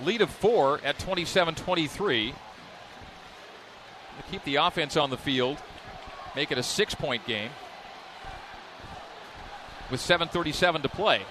Lead 0.00 0.20
of 0.20 0.30
four 0.30 0.80
at 0.84 0.98
27 0.98 1.54
23. 1.54 2.34
Keep 4.30 4.44
the 4.44 4.56
offense 4.56 4.96
on 4.96 5.10
the 5.10 5.16
field 5.16 5.58
make 6.36 6.52
it 6.52 6.58
a 6.58 6.62
six 6.62 6.94
point 6.94 7.26
game 7.26 7.50
with 9.90 10.00
7.37 10.00 10.82
to 10.82 10.88
play. 10.88 11.22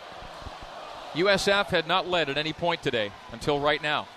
USF 1.14 1.68
had 1.68 1.88
not 1.88 2.08
led 2.08 2.28
at 2.30 2.38
any 2.38 2.52
point 2.52 2.82
today 2.82 3.12
until 3.32 3.60
right 3.60 3.82
now. 3.82 4.08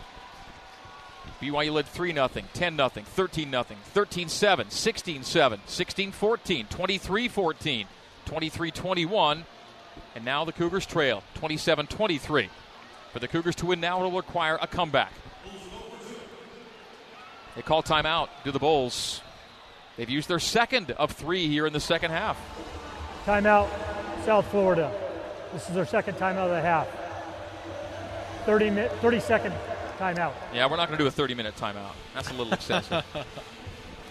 BYU 1.41 1.73
led 1.73 1.87
3 1.87 2.13
0, 2.15 2.29
10 2.29 2.77
0, 2.77 2.89
13 2.89 3.51
0, 3.51 3.63
13 3.63 4.29
7, 4.29 4.71
16 4.71 5.23
7, 5.23 5.61
16 5.67 6.13
14, 6.13 6.67
23 6.67 7.29
14, 7.29 7.87
23 8.25 8.71
21, 8.73 9.45
and 10.15 10.25
now 10.25 10.45
the 10.45 10.53
Cougars 10.53 10.87
trail 10.87 11.23
27 11.35 11.87
23. 11.87 12.49
For 13.13 13.19
the 13.19 13.29
Cougars 13.29 13.57
to 13.57 13.67
win 13.67 13.81
now, 13.81 13.99
it'll 13.99 14.13
require 14.13 14.59
a 14.61 14.67
comeback. 14.67 15.13
They 17.55 17.63
call 17.63 17.83
timeout. 17.83 18.29
Do 18.45 18.53
the 18.53 18.59
Bulls 18.59 19.23
They've 19.99 20.09
used 20.09 20.29
their 20.29 20.39
second 20.39 20.93
of 20.93 21.11
three 21.11 21.49
here 21.49 21.67
in 21.67 21.73
the 21.73 21.81
second 21.81 22.13
half. 22.13 22.39
Timeout, 23.27 23.69
South 24.25 24.47
Florida. 24.47 24.93
This 25.53 25.69
is 25.69 25.75
their 25.75 25.87
second 25.87 26.15
timeout 26.15 26.45
of 26.45 26.51
the 26.51 26.61
half. 26.61 26.87
30, 28.47 28.71
minute, 28.71 28.93
30 29.01 29.19
second 29.19 29.55
timeout. 29.99 30.35
Yeah, 30.55 30.71
we're 30.71 30.77
not 30.77 30.87
going 30.87 30.99
to 30.99 31.03
do 31.03 31.09
a 31.09 31.11
30 31.11 31.35
minute 31.35 31.57
timeout. 31.57 31.95
That's 32.15 32.31
a 32.31 32.35
little 32.35 32.53
excessive. 32.53 33.05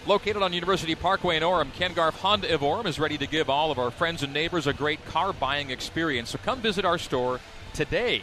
Located 0.08 0.40
on 0.40 0.54
University 0.54 0.94
Parkway 0.94 1.36
in 1.36 1.42
Orem, 1.42 1.70
Ken 1.74 1.92
Garff 1.92 2.18
Honda 2.22 2.54
of 2.54 2.62
Orem 2.62 2.86
is 2.86 2.98
ready 2.98 3.18
to 3.18 3.26
give 3.26 3.50
all 3.50 3.70
of 3.70 3.78
our 3.78 3.90
friends 3.90 4.22
and 4.22 4.32
neighbors 4.32 4.66
a 4.66 4.72
great 4.72 5.04
car 5.04 5.34
buying 5.34 5.68
experience. 5.68 6.30
So 6.30 6.38
come 6.38 6.62
visit 6.62 6.86
our 6.86 6.96
store 6.96 7.40
today. 7.74 8.22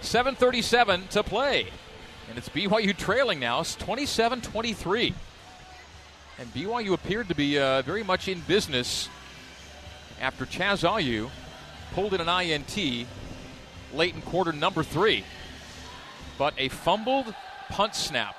737 0.00 1.08
to 1.08 1.24
play. 1.24 1.66
And 2.28 2.38
it's 2.38 2.48
BYU 2.48 2.96
trailing 2.96 3.40
now. 3.40 3.58
It's 3.58 3.74
27 3.74 4.42
23. 4.42 5.12
And 6.38 6.54
BYU 6.54 6.92
appeared 6.92 7.26
to 7.30 7.34
be 7.34 7.58
uh, 7.58 7.82
very 7.82 8.04
much 8.04 8.28
in 8.28 8.38
business 8.42 9.08
after 10.20 10.46
Chaz 10.46 10.88
Ayu 10.88 11.30
pulled 11.94 12.14
in 12.14 12.20
an 12.20 12.28
INT 12.28 13.08
late 13.92 14.14
in 14.14 14.22
quarter 14.22 14.52
number 14.52 14.84
three. 14.84 15.24
But 16.38 16.54
a 16.58 16.68
fumbled 16.68 17.34
punt 17.70 17.96
snap 17.96 18.37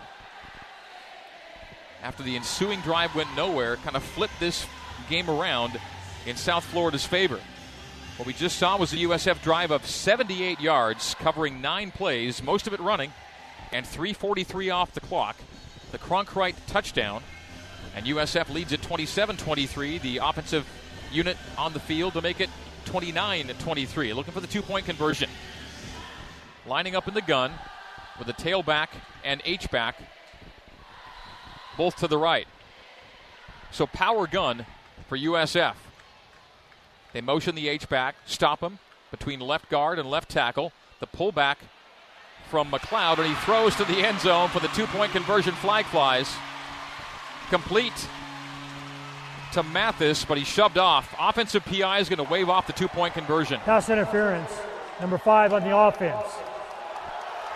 after 2.03 2.23
the 2.23 2.35
ensuing 2.35 2.79
drive 2.81 3.15
went 3.15 3.35
nowhere 3.35 3.75
kind 3.77 3.95
of 3.95 4.03
flipped 4.03 4.39
this 4.39 4.65
game 5.09 5.29
around 5.29 5.79
in 6.25 6.35
South 6.35 6.63
Florida's 6.65 7.05
favor. 7.05 7.39
What 8.17 8.27
we 8.27 8.33
just 8.33 8.57
saw 8.57 8.77
was 8.77 8.91
a 8.93 8.97
USF 8.97 9.41
drive 9.41 9.71
of 9.71 9.85
78 9.85 10.59
yards, 10.59 11.15
covering 11.19 11.61
nine 11.61 11.91
plays, 11.91 12.43
most 12.43 12.67
of 12.67 12.73
it 12.73 12.79
running, 12.79 13.13
and 13.71 13.85
3.43 13.85 14.73
off 14.73 14.93
the 14.93 14.99
clock. 14.99 15.37
The 15.91 15.99
Cronkrite 15.99 16.55
touchdown 16.67 17.23
and 17.95 18.05
USF 18.05 18.49
leads 18.49 18.73
at 18.73 18.81
27 18.81 19.37
23. 19.37 19.97
The 19.99 20.17
offensive 20.17 20.67
unit 21.11 21.37
on 21.57 21.73
the 21.73 21.79
field 21.79 22.13
to 22.13 22.21
make 22.21 22.39
it 22.41 22.49
29 22.85 23.47
23. 23.47 24.13
Looking 24.13 24.33
for 24.33 24.41
the 24.41 24.47
two 24.47 24.61
point 24.61 24.85
conversion. 24.85 25.29
Lining 26.67 26.95
up 26.95 27.07
in 27.07 27.13
the 27.13 27.21
gun 27.21 27.51
with 28.19 28.27
a 28.27 28.33
tailback 28.33 28.89
and 29.23 29.41
H-back, 29.45 29.95
both 31.79 31.95
to 31.95 32.07
the 32.09 32.17
right. 32.17 32.45
So 33.71 33.87
power 33.87 34.27
gun 34.27 34.65
for 35.07 35.17
USF. 35.17 35.75
They 37.13 37.21
motion 37.21 37.55
the 37.55 37.69
H-back, 37.69 38.15
stop 38.25 38.59
him 38.59 38.79
between 39.11 39.39
left 39.39 39.69
guard 39.69 39.97
and 39.97 40.07
left 40.07 40.29
tackle. 40.29 40.73
The 40.99 41.07
pullback 41.07 41.55
from 42.49 42.69
McLeod, 42.69 43.19
and 43.19 43.27
he 43.27 43.33
throws 43.35 43.75
to 43.77 43.85
the 43.85 44.05
end 44.05 44.19
zone 44.19 44.49
for 44.49 44.59
the 44.59 44.67
two 44.67 44.87
point 44.87 45.13
conversion. 45.13 45.53
Flag 45.55 45.85
flies 45.85 46.29
complete 47.49 48.09
to 49.53 49.63
Mathis, 49.63 50.25
but 50.25 50.37
he 50.37 50.43
shoved 50.43 50.77
off. 50.77 51.15
Offensive 51.17 51.63
PI 51.63 51.99
is 51.99 52.09
going 52.09 52.23
to 52.23 52.29
wave 52.29 52.49
off 52.49 52.67
the 52.67 52.73
two 52.73 52.89
point 52.89 53.13
conversion. 53.13 53.61
Pass 53.61 53.89
interference. 53.89 54.51
Number 54.99 55.17
five 55.17 55.53
on 55.53 55.63
the 55.63 55.75
offense. 55.75 56.27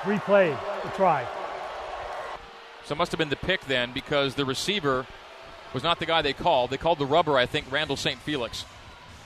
Replay 0.04 0.58
the 0.84 0.90
try. 0.92 1.28
So 2.86 2.94
it 2.94 2.98
must 2.98 3.12
have 3.12 3.20
been 3.20 3.30
the 3.30 3.36
pick 3.36 3.66
then 3.66 3.94
because 3.94 4.36
the 4.36 4.46
receiver 4.46 5.06
was 5.74 5.84
not 5.84 6.00
the 6.00 6.06
guy 6.06 6.22
they 6.22 6.34
called. 6.34 6.70
They 6.70 6.78
called 6.78 7.00
the 7.00 7.06
rubber, 7.06 7.38
I 7.38 7.46
think, 7.46 7.72
Randall 7.72 7.98
St. 7.98 8.20
Felix. 8.20 8.66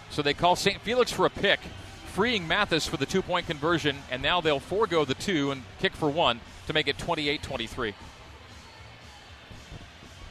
So 0.10 0.22
they 0.22 0.34
call 0.34 0.56
St. 0.56 0.80
Felix 0.82 1.12
for 1.12 1.26
a 1.26 1.30
pick, 1.30 1.60
freeing 2.14 2.48
Mathis 2.48 2.88
for 2.88 2.98
the 2.98 3.06
two 3.06 3.22
point 3.22 3.48
conversion, 3.48 3.98
and 4.10 4.22
now 4.22 4.42
they'll 4.42 4.60
forego 4.60 5.06
the 5.06 5.14
two 5.14 5.52
and 5.52 5.64
kick 5.80 5.94
for 5.94 6.10
one 6.10 6.40
to 6.68 6.74
make 6.74 6.88
it 6.88 6.98
28 6.98 7.42
23 7.42 7.90
It 7.90 7.96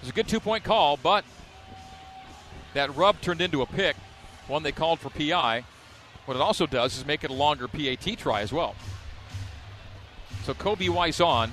was 0.01 0.09
a 0.11 0.13
good 0.13 0.29
two 0.29 0.41
point 0.41 0.65
call, 0.65 0.97
but 0.97 1.25
that 2.75 2.95
rub 2.97 3.21
turned 3.21 3.41
into 3.41 3.63
a 3.63 3.67
pick, 3.67 3.97
one 4.47 4.63
they 4.63 4.73
called 4.73 5.01
for 5.01 5.11
PI. 5.11 5.65
What 6.27 6.37
it 6.37 6.41
also 6.41 6.67
does 6.67 6.99
is 6.99 7.07
make 7.07 7.25
it 7.25 7.31
a 7.31 7.35
longer 7.35 7.69
PAT 7.69 8.19
try 8.19 8.41
as 8.41 8.53
well. 8.53 8.75
So 10.45 10.55
Kobe 10.55 10.89
Weiss 10.89 11.21
on. 11.21 11.53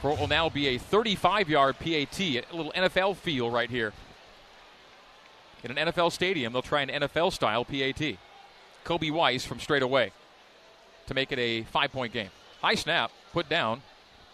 For 0.00 0.10
what 0.10 0.20
will 0.20 0.28
now 0.28 0.48
be 0.48 0.68
a 0.68 0.78
35 0.78 1.48
yard 1.48 1.78
PAT. 1.78 2.20
A 2.20 2.44
little 2.52 2.72
NFL 2.72 3.16
feel 3.16 3.50
right 3.50 3.70
here. 3.70 3.92
In 5.64 5.76
an 5.76 5.88
NFL 5.88 6.12
stadium, 6.12 6.52
they'll 6.52 6.62
try 6.62 6.82
an 6.82 6.88
NFL 7.02 7.32
style 7.32 7.64
PAT. 7.64 8.16
Kobe 8.84 9.10
Weiss 9.10 9.44
from 9.44 9.58
straight 9.60 9.82
away 9.82 10.12
to 11.06 11.14
make 11.14 11.32
it 11.32 11.38
a 11.38 11.64
five 11.64 11.92
point 11.92 12.12
game. 12.12 12.30
High 12.62 12.76
snap, 12.76 13.10
put 13.32 13.48
down. 13.48 13.82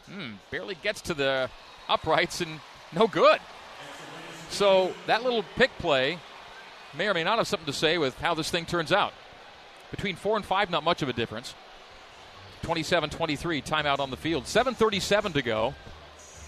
Hmm, 0.06 0.34
barely 0.50 0.74
gets 0.76 1.00
to 1.02 1.14
the 1.14 1.48
uprights 1.88 2.40
and 2.40 2.60
no 2.92 3.06
good. 3.06 3.40
So 4.50 4.92
that 5.06 5.24
little 5.24 5.44
pick 5.56 5.70
play 5.78 6.18
may 6.96 7.08
or 7.08 7.14
may 7.14 7.24
not 7.24 7.38
have 7.38 7.48
something 7.48 7.66
to 7.66 7.72
say 7.72 7.98
with 7.98 8.18
how 8.18 8.34
this 8.34 8.50
thing 8.50 8.66
turns 8.66 8.92
out. 8.92 9.12
Between 9.90 10.16
four 10.16 10.36
and 10.36 10.44
five, 10.44 10.70
not 10.70 10.84
much 10.84 11.02
of 11.02 11.08
a 11.08 11.12
difference. 11.12 11.54
27 12.64 13.10
23, 13.10 13.62
timeout 13.62 14.00
on 14.00 14.10
the 14.10 14.16
field. 14.16 14.44
7.37 14.44 15.34
to 15.34 15.42
go. 15.42 15.74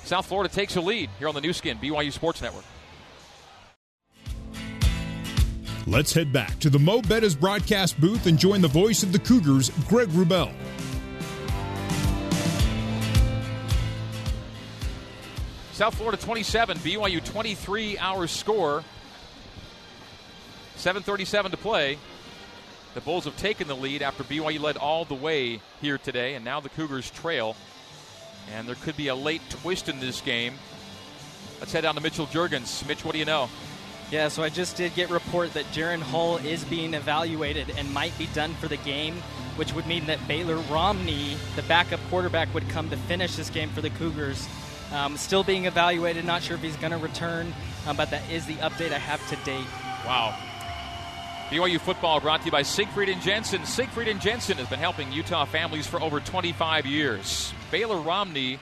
South 0.04 0.26
Florida 0.26 0.52
takes 0.52 0.76
a 0.76 0.80
lead 0.80 1.10
here 1.18 1.28
on 1.28 1.34
the 1.34 1.40
Nu 1.40 1.52
Skin, 1.52 1.78
BYU 1.78 2.12
Sports 2.12 2.40
Network. 2.40 2.64
Let's 5.86 6.12
head 6.12 6.32
back 6.32 6.58
to 6.60 6.70
the 6.70 6.78
Mo' 6.78 7.00
Bettahs 7.02 7.38
broadcast 7.38 8.00
booth 8.00 8.26
and 8.26 8.38
join 8.38 8.60
the 8.60 8.68
voice 8.68 9.02
of 9.02 9.12
the 9.12 9.18
Cougars, 9.18 9.70
Greg 9.88 10.08
Wrubell. 10.08 10.52
South 15.72 15.94
Florida 15.94 16.16
27, 16.16 16.78
BYU 16.78 17.22
23 17.22 17.98
hour 17.98 18.26
score. 18.26 18.82
7.37 20.78 21.50
to 21.50 21.56
play. 21.56 21.98
The 22.96 23.02
Bulls 23.02 23.26
have 23.26 23.36
taken 23.36 23.68
the 23.68 23.76
lead 23.76 24.00
after 24.00 24.24
BYU 24.24 24.58
led 24.58 24.78
all 24.78 25.04
the 25.04 25.14
way 25.14 25.60
here 25.82 25.98
today, 25.98 26.34
and 26.34 26.42
now 26.42 26.60
the 26.60 26.70
Cougars 26.70 27.10
trail. 27.10 27.54
And 28.54 28.66
there 28.66 28.74
could 28.76 28.96
be 28.96 29.08
a 29.08 29.14
late 29.14 29.42
twist 29.50 29.90
in 29.90 30.00
this 30.00 30.22
game. 30.22 30.54
Let's 31.60 31.74
head 31.74 31.82
down 31.82 31.96
to 31.96 32.00
Mitchell 32.00 32.26
Juergens. 32.26 32.88
Mitch, 32.88 33.04
what 33.04 33.12
do 33.12 33.18
you 33.18 33.26
know? 33.26 33.50
Yeah, 34.10 34.28
so 34.28 34.42
I 34.42 34.48
just 34.48 34.78
did 34.78 34.94
get 34.94 35.10
report 35.10 35.52
that 35.52 35.66
Jaren 35.74 36.00
Hall 36.00 36.38
is 36.38 36.64
being 36.64 36.94
evaluated 36.94 37.70
and 37.76 37.92
might 37.92 38.16
be 38.16 38.28
done 38.32 38.54
for 38.54 38.66
the 38.66 38.78
game, 38.78 39.16
which 39.56 39.74
would 39.74 39.86
mean 39.86 40.06
that 40.06 40.26
Baylor 40.26 40.56
Romney, 40.56 41.36
the 41.54 41.62
backup 41.64 42.00
quarterback, 42.08 42.54
would 42.54 42.66
come 42.70 42.88
to 42.88 42.96
finish 42.96 43.36
this 43.36 43.50
game 43.50 43.68
for 43.68 43.82
the 43.82 43.90
Cougars. 43.90 44.48
Um, 44.94 45.18
still 45.18 45.44
being 45.44 45.66
evaluated, 45.66 46.24
not 46.24 46.42
sure 46.42 46.56
if 46.56 46.62
he's 46.62 46.76
going 46.76 46.92
to 46.92 46.98
return, 46.98 47.52
um, 47.86 47.98
but 47.98 48.08
that 48.08 48.22
is 48.30 48.46
the 48.46 48.54
update 48.54 48.92
I 48.92 48.98
have 48.98 49.20
to 49.28 49.36
date. 49.44 49.66
Wow. 50.06 50.34
BYU 51.50 51.78
football 51.78 52.18
brought 52.18 52.40
to 52.40 52.46
you 52.46 52.50
by 52.50 52.62
Siegfried 52.62 53.08
and 53.08 53.22
Jensen. 53.22 53.64
Siegfried 53.64 54.08
and 54.08 54.20
Jensen 54.20 54.56
has 54.56 54.68
been 54.68 54.80
helping 54.80 55.12
Utah 55.12 55.44
families 55.44 55.86
for 55.86 56.02
over 56.02 56.18
25 56.18 56.86
years. 56.86 57.52
Baylor 57.70 57.98
Romney 58.00 58.58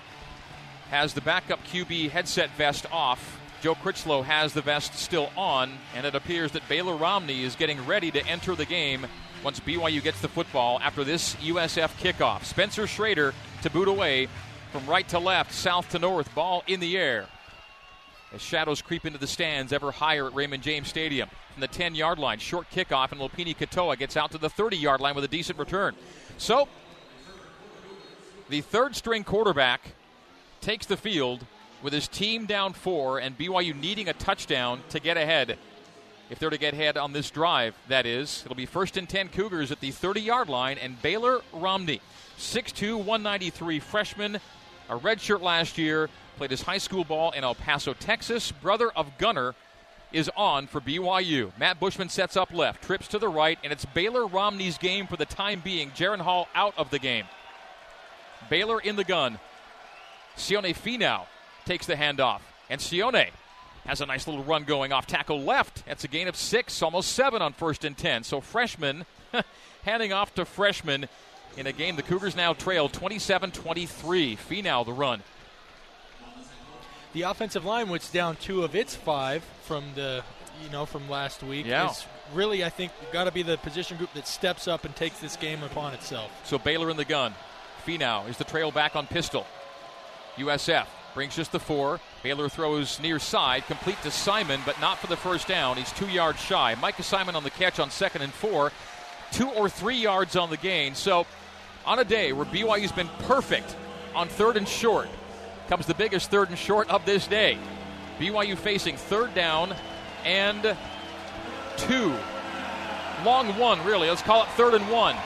has 0.90 1.14
the 1.14 1.22
backup 1.22 1.64
QB 1.64 2.10
headset 2.10 2.50
vest 2.58 2.84
off. 2.92 3.40
Joe 3.62 3.74
Critchlow 3.74 4.20
has 4.20 4.52
the 4.52 4.60
vest 4.60 4.96
still 4.96 5.30
on, 5.34 5.72
and 5.94 6.04
it 6.04 6.14
appears 6.14 6.52
that 6.52 6.68
Baylor 6.68 6.94
Romney 6.94 7.42
is 7.42 7.56
getting 7.56 7.86
ready 7.86 8.10
to 8.10 8.26
enter 8.26 8.54
the 8.54 8.66
game 8.66 9.06
once 9.42 9.60
BYU 9.60 10.02
gets 10.02 10.20
the 10.20 10.28
football 10.28 10.78
after 10.82 11.04
this 11.04 11.36
USF 11.36 11.88
kickoff. 11.98 12.44
Spencer 12.44 12.86
Schrader 12.86 13.32
to 13.62 13.70
boot 13.70 13.88
away 13.88 14.28
from 14.72 14.84
right 14.84 15.08
to 15.08 15.18
left, 15.18 15.52
south 15.52 15.88
to 15.88 15.98
north, 15.98 16.34
ball 16.34 16.62
in 16.66 16.80
the 16.80 16.98
air. 16.98 17.28
As 18.34 18.42
shadows 18.42 18.82
creep 18.82 19.06
into 19.06 19.18
the 19.18 19.28
stands 19.28 19.72
ever 19.72 19.92
higher 19.92 20.26
at 20.26 20.34
Raymond 20.34 20.64
James 20.64 20.88
Stadium. 20.88 21.28
From 21.52 21.60
the 21.60 21.68
10 21.68 21.94
yard 21.94 22.18
line, 22.18 22.40
short 22.40 22.68
kickoff, 22.68 23.12
and 23.12 23.20
Lopini 23.20 23.56
Katoa 23.56 23.96
gets 23.96 24.16
out 24.16 24.32
to 24.32 24.38
the 24.38 24.50
30 24.50 24.76
yard 24.76 25.00
line 25.00 25.14
with 25.14 25.22
a 25.22 25.28
decent 25.28 25.56
return. 25.56 25.94
So, 26.36 26.66
the 28.48 28.60
third 28.60 28.96
string 28.96 29.22
quarterback 29.22 29.92
takes 30.60 30.84
the 30.84 30.96
field 30.96 31.46
with 31.80 31.92
his 31.92 32.08
team 32.08 32.46
down 32.46 32.72
four 32.72 33.18
and 33.18 33.38
BYU 33.38 33.78
needing 33.78 34.08
a 34.08 34.12
touchdown 34.12 34.80
to 34.88 34.98
get 34.98 35.16
ahead. 35.16 35.56
If 36.28 36.40
they're 36.40 36.50
to 36.50 36.58
get 36.58 36.74
ahead 36.74 36.96
on 36.96 37.12
this 37.12 37.30
drive, 37.30 37.76
that 37.86 38.04
is, 38.04 38.42
it'll 38.44 38.56
be 38.56 38.66
first 38.66 38.96
and 38.96 39.08
10 39.08 39.28
Cougars 39.28 39.70
at 39.70 39.78
the 39.78 39.92
30 39.92 40.20
yard 40.20 40.48
line, 40.48 40.78
and 40.78 41.00
Baylor 41.00 41.42
Romney, 41.52 42.00
6'2, 42.38 42.96
193 42.96 43.78
freshman, 43.78 44.40
a 44.88 44.98
redshirt 44.98 45.40
last 45.40 45.78
year, 45.78 46.08
played 46.34 46.50
his 46.50 46.62
high 46.62 46.78
school 46.78 47.04
ball 47.04 47.30
in 47.32 47.44
El 47.44 47.54
Paso, 47.54 47.94
Texas. 47.94 48.52
Brother 48.52 48.90
of 48.90 49.16
Gunner 49.18 49.54
is 50.12 50.30
on 50.36 50.66
for 50.66 50.80
BYU. 50.80 51.50
Matt 51.58 51.80
Bushman 51.80 52.08
sets 52.08 52.36
up 52.36 52.52
left, 52.52 52.82
trips 52.82 53.08
to 53.08 53.18
the 53.18 53.28
right, 53.28 53.58
and 53.64 53.72
it's 53.72 53.84
Baylor 53.84 54.26
Romney's 54.26 54.78
game 54.78 55.06
for 55.06 55.16
the 55.16 55.26
time 55.26 55.60
being. 55.62 55.90
Jaren 55.90 56.20
Hall 56.20 56.48
out 56.54 56.74
of 56.78 56.90
the 56.90 56.98
game. 56.98 57.24
Baylor 58.48 58.80
in 58.80 58.96
the 58.96 59.04
gun. 59.04 59.38
Sione 60.36 60.74
Finau 60.74 61.26
takes 61.64 61.86
the 61.86 61.94
handoff, 61.94 62.40
and 62.70 62.80
Sione 62.80 63.30
has 63.86 64.00
a 64.00 64.06
nice 64.06 64.26
little 64.26 64.44
run 64.44 64.64
going 64.64 64.92
off 64.92 65.06
tackle 65.06 65.40
left. 65.42 65.84
That's 65.86 66.04
a 66.04 66.08
gain 66.08 66.28
of 66.28 66.36
six, 66.36 66.80
almost 66.82 67.12
seven 67.12 67.42
on 67.42 67.52
first 67.52 67.84
and 67.84 67.96
ten. 67.96 68.24
So 68.24 68.40
freshman 68.40 69.04
handing 69.84 70.12
off 70.12 70.34
to 70.34 70.44
freshman 70.44 71.06
in 71.56 71.66
a 71.66 71.72
game 71.72 71.96
the 71.96 72.02
Cougars 72.02 72.34
now 72.34 72.52
trail 72.52 72.88
27 72.88 73.50
23. 73.50 74.36
Finau 74.36 74.84
the 74.84 74.92
run. 74.92 75.22
The 77.14 77.22
offensive 77.22 77.64
line, 77.64 77.88
which 77.88 78.12
down 78.12 78.36
two 78.36 78.62
of 78.64 78.74
its 78.74 78.94
five 78.94 79.42
from 79.62 79.84
the 79.94 80.22
you 80.62 80.70
know 80.70 80.84
from 80.86 81.08
last 81.08 81.42
week, 81.42 81.66
Yeah. 81.66 81.90
is 81.90 82.04
really 82.32 82.64
I 82.64 82.68
think 82.70 82.92
got 83.12 83.24
to 83.24 83.32
be 83.32 83.42
the 83.42 83.56
position 83.58 83.96
group 83.96 84.12
that 84.14 84.26
steps 84.28 84.68
up 84.68 84.84
and 84.84 84.94
takes 84.94 85.18
this 85.20 85.36
game 85.36 85.62
upon 85.62 85.94
itself. 85.94 86.30
So 86.44 86.58
Baylor 86.58 86.90
in 86.90 86.96
the 86.96 87.04
gun. 87.04 87.34
Finau 87.86 88.28
is 88.28 88.36
the 88.38 88.44
trail 88.44 88.70
back 88.70 88.96
on 88.96 89.06
pistol. 89.06 89.46
USF 90.36 90.86
brings 91.14 91.36
just 91.36 91.52
the 91.52 91.60
four. 91.60 92.00
Baylor 92.22 92.48
throws 92.48 92.98
near 92.98 93.18
side, 93.18 93.64
complete 93.66 94.00
to 94.02 94.10
Simon, 94.10 94.60
but 94.64 94.80
not 94.80 94.98
for 94.98 95.06
the 95.06 95.16
first 95.16 95.46
down. 95.46 95.76
He's 95.76 95.92
two 95.92 96.08
yards 96.08 96.40
shy. 96.40 96.74
Micah 96.80 97.02
Simon 97.02 97.36
on 97.36 97.44
the 97.44 97.50
catch 97.50 97.78
on 97.78 97.90
second 97.90 98.22
and 98.22 98.32
four. 98.32 98.72
Two 99.32 99.48
or 99.50 99.68
three 99.68 99.96
yards 99.96 100.34
on 100.34 100.50
the 100.50 100.56
gain. 100.56 100.94
So 100.94 101.26
on 101.84 101.98
a 101.98 102.04
day 102.04 102.32
where 102.32 102.46
BYU's 102.46 102.90
been 102.92 103.08
perfect 103.24 103.76
on 104.14 104.28
third 104.28 104.56
and 104.56 104.66
short, 104.66 105.08
comes 105.68 105.86
the 105.86 105.94
biggest 105.94 106.30
third 106.30 106.50
and 106.50 106.58
short 106.58 106.90
of 106.90 107.04
this 107.04 107.26
day. 107.26 107.58
BYU 108.18 108.56
facing 108.56 108.96
third 108.96 109.34
down 109.34 109.74
and 110.24 110.76
two. 111.76 112.14
Long 113.24 113.58
one, 113.58 113.84
really. 113.84 114.08
Let's 114.08 114.22
call 114.22 114.42
it 114.42 114.48
third 114.50 114.74
and 114.74 114.88
one. 114.90 115.16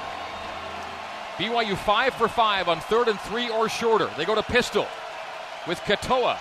BYU 1.37 1.77
five 1.77 2.15
for 2.15 2.29
five 2.29 2.69
on 2.69 2.81
third 2.81 3.09
and 3.09 3.19
three 3.21 3.49
or 3.49 3.69
shorter. 3.69 4.11
They 4.17 4.25
go 4.25 4.35
to 4.35 4.43
pistol 4.43 4.87
with 5.67 5.79
Katoa. 5.81 6.39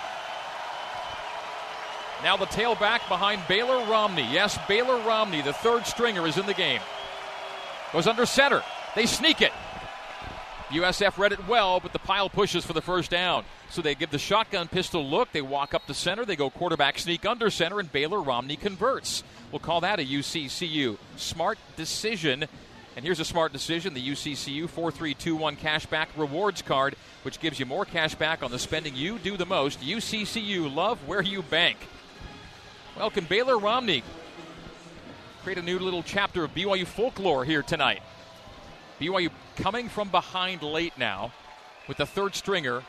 Now 2.22 2.36
the 2.36 2.46
tailback 2.46 3.08
behind 3.08 3.42
Baylor 3.46 3.84
Romney. 3.86 4.26
Yes, 4.32 4.58
Baylor 4.66 4.98
Romney, 5.06 5.40
the 5.40 5.52
third 5.52 5.86
stringer, 5.86 6.26
is 6.26 6.36
in 6.36 6.46
the 6.46 6.54
game. 6.54 6.80
Goes 7.92 8.08
under 8.08 8.26
center. 8.26 8.62
They 8.96 9.06
sneak 9.06 9.40
it. 9.40 9.52
USF 10.68 11.16
read 11.16 11.32
it 11.32 11.48
well, 11.48 11.80
but 11.80 11.92
the 11.92 11.98
pile 11.98 12.28
pushes 12.28 12.64
for 12.64 12.74
the 12.74 12.82
first 12.82 13.10
down. 13.10 13.44
So 13.70 13.80
they 13.80 13.94
give 13.94 14.10
the 14.10 14.18
shotgun 14.18 14.68
pistol 14.68 15.04
look. 15.08 15.32
They 15.32 15.40
walk 15.40 15.72
up 15.72 15.86
the 15.86 15.94
center. 15.94 16.24
They 16.24 16.36
go 16.36 16.50
quarterback 16.50 16.98
sneak 16.98 17.24
under 17.24 17.48
center, 17.50 17.80
and 17.80 17.90
Baylor 17.90 18.20
Romney 18.20 18.56
converts. 18.56 19.22
We'll 19.50 19.60
call 19.60 19.80
that 19.80 19.98
a 19.98 20.04
UCCU 20.04 20.98
smart 21.16 21.58
decision. 21.76 22.44
And 22.96 23.04
here's 23.04 23.20
a 23.20 23.24
smart 23.24 23.52
decision 23.52 23.94
the 23.94 24.06
UCCU 24.06 24.68
4321 24.68 25.56
cashback 25.56 26.08
rewards 26.16 26.62
card, 26.62 26.96
which 27.22 27.40
gives 27.40 27.58
you 27.58 27.64
more 27.64 27.84
cash 27.84 28.14
back 28.14 28.42
on 28.42 28.50
the 28.50 28.58
spending 28.58 28.94
you 28.94 29.18
do 29.18 29.36
the 29.36 29.46
most. 29.46 29.80
UCCU, 29.80 30.74
love 30.74 30.98
where 31.06 31.22
you 31.22 31.42
bank. 31.42 31.78
Can 33.14 33.24
Baylor 33.24 33.58
Romney 33.58 34.02
create 35.44 35.58
a 35.58 35.62
new 35.62 35.78
little 35.78 36.02
chapter 36.02 36.44
of 36.44 36.54
BYU 36.54 36.86
folklore 36.86 37.44
here 37.44 37.62
tonight? 37.62 38.02
BYU 39.00 39.30
coming 39.56 39.88
from 39.88 40.08
behind 40.08 40.62
late 40.62 40.96
now 40.98 41.32
with 41.86 41.96
the 41.96 42.06
third 42.06 42.34
stringer 42.34 42.82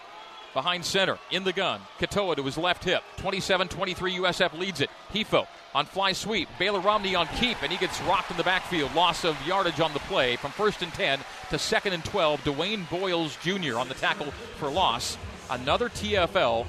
behind 0.54 0.84
center 0.84 1.18
in 1.32 1.44
the 1.44 1.54
gun. 1.54 1.80
Katoa 2.00 2.36
to 2.36 2.44
his 2.44 2.58
left 2.58 2.84
hip. 2.84 3.04
27 3.18 3.68
23 3.68 4.18
USF 4.18 4.58
leads 4.58 4.82
it. 4.82 4.90
Hifo 5.14 5.48
on 5.76 5.86
fly 5.86 6.14
sweep. 6.14 6.50
Baylor 6.58 6.80
Romney 6.80 7.16
on 7.16 7.28
keep, 7.38 7.62
and 7.62 7.72
he 7.72 7.78
gets 7.78 8.02
rocked 8.02 8.32
in 8.32 8.38
the 8.38 8.44
backfield. 8.44 8.94
Loss 8.96 9.26
of 9.26 9.38
yardage 9.48 9.80
on 9.80 9.94
the 9.94 10.00
play 10.00 10.36
from 10.36 10.52
first 10.52 10.82
and 10.82 10.94
10 10.94 11.20
to 11.52 11.60
second 11.60 11.94
and 11.94 12.04
12. 12.06 12.44
Dwayne 12.44 12.90
Boyles 12.90 13.38
Jr. 13.38 13.78
on 13.78 13.88
the 13.88 13.96
tackle 13.96 14.32
for 14.58 14.70
loss. 14.70 15.18
Another 15.50 15.90
TFL 15.90 16.66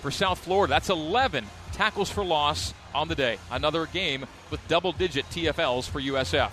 for 0.00 0.10
South 0.10 0.38
Florida. 0.38 0.70
That's 0.70 0.90
11 0.90 1.44
tackles 1.72 2.10
for 2.10 2.24
loss 2.24 2.74
on 2.94 3.08
the 3.08 3.14
day. 3.14 3.38
Another 3.50 3.86
game 3.86 4.26
with 4.50 4.66
double 4.68 4.92
digit 4.92 5.24
TFLs 5.30 5.88
for 5.88 6.00
USF. 6.00 6.50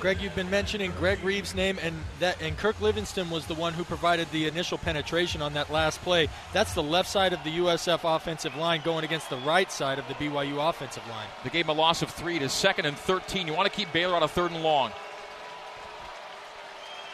Greg, 0.00 0.20
you've 0.20 0.34
been 0.34 0.50
mentioning 0.50 0.92
Greg 0.98 1.22
Reaves' 1.24 1.54
name, 1.54 1.78
and 1.80 1.94
that 2.20 2.40
and 2.42 2.56
Kirk 2.58 2.80
Livingston 2.80 3.30
was 3.30 3.46
the 3.46 3.54
one 3.54 3.72
who 3.72 3.84
provided 3.84 4.30
the 4.32 4.46
initial 4.46 4.76
penetration 4.76 5.40
on 5.40 5.54
that 5.54 5.70
last 5.70 6.02
play. 6.02 6.28
That's 6.52 6.74
the 6.74 6.82
left 6.82 7.08
side 7.08 7.32
of 7.32 7.42
the 7.42 7.58
USF 7.58 8.00
offensive 8.04 8.54
line 8.56 8.82
going 8.84 9.04
against 9.04 9.30
the 9.30 9.38
right 9.38 9.70
side 9.72 9.98
of 9.98 10.06
the 10.08 10.14
BYU 10.14 10.68
offensive 10.68 11.06
line. 11.08 11.28
They 11.42 11.50
gave 11.50 11.64
him 11.64 11.70
a 11.70 11.80
loss 11.80 12.02
of 12.02 12.10
three 12.10 12.38
to 12.38 12.48
second 12.48 12.86
and 12.86 12.96
13. 12.96 13.46
You 13.46 13.54
want 13.54 13.70
to 13.70 13.74
keep 13.74 13.92
Baylor 13.92 14.14
on 14.14 14.22
a 14.22 14.28
third 14.28 14.50
and 14.50 14.62
long. 14.62 14.92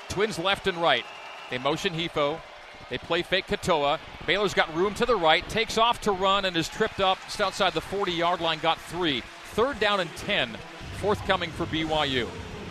Twins 0.08 0.38
left 0.38 0.66
and 0.66 0.78
right. 0.78 1.04
They 1.50 1.58
motion 1.58 1.94
Hifo. 1.94 2.40
They 2.88 2.98
play 2.98 3.22
fake 3.22 3.46
Katoa. 3.46 4.00
Baylor's 4.26 4.54
got 4.54 4.74
room 4.74 4.94
to 4.94 5.06
the 5.06 5.14
right, 5.14 5.48
takes 5.48 5.78
off 5.78 6.00
to 6.02 6.12
run, 6.12 6.44
and 6.44 6.56
is 6.56 6.68
tripped 6.68 7.00
up 7.00 7.18
just 7.26 7.40
outside 7.40 7.72
the 7.72 7.80
40 7.80 8.10
yard 8.10 8.40
line, 8.40 8.58
got 8.58 8.80
three. 8.80 9.22
Third 9.52 9.78
down 9.78 10.00
and 10.00 10.10
10, 10.16 10.56
forthcoming 10.98 11.50
for 11.50 11.66
BYU. 11.66 12.28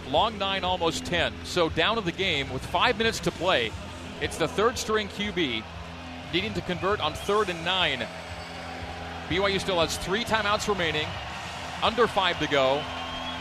Long 0.10 0.38
nine, 0.38 0.64
almost 0.64 1.06
10. 1.06 1.34
So 1.44 1.70
down 1.70 1.96
to 1.96 2.02
the 2.02 2.12
game 2.12 2.52
with 2.52 2.66
five 2.66 2.98
minutes 2.98 3.20
to 3.22 3.32
play. 3.32 3.72
It's 4.22 4.38
the 4.38 4.48
third 4.48 4.78
string 4.78 5.08
QB 5.08 5.64
needing 6.34 6.54
to 6.54 6.62
convert 6.62 7.00
on 7.00 7.14
third 7.14 7.50
and 7.50 7.64
nine. 7.64 8.06
BYU 9.30 9.60
still 9.60 9.80
has 9.80 9.98
three 9.98 10.24
timeouts 10.24 10.68
remaining, 10.68 11.08
under 11.84 12.08
five 12.08 12.40
to 12.40 12.48
go. 12.48 12.82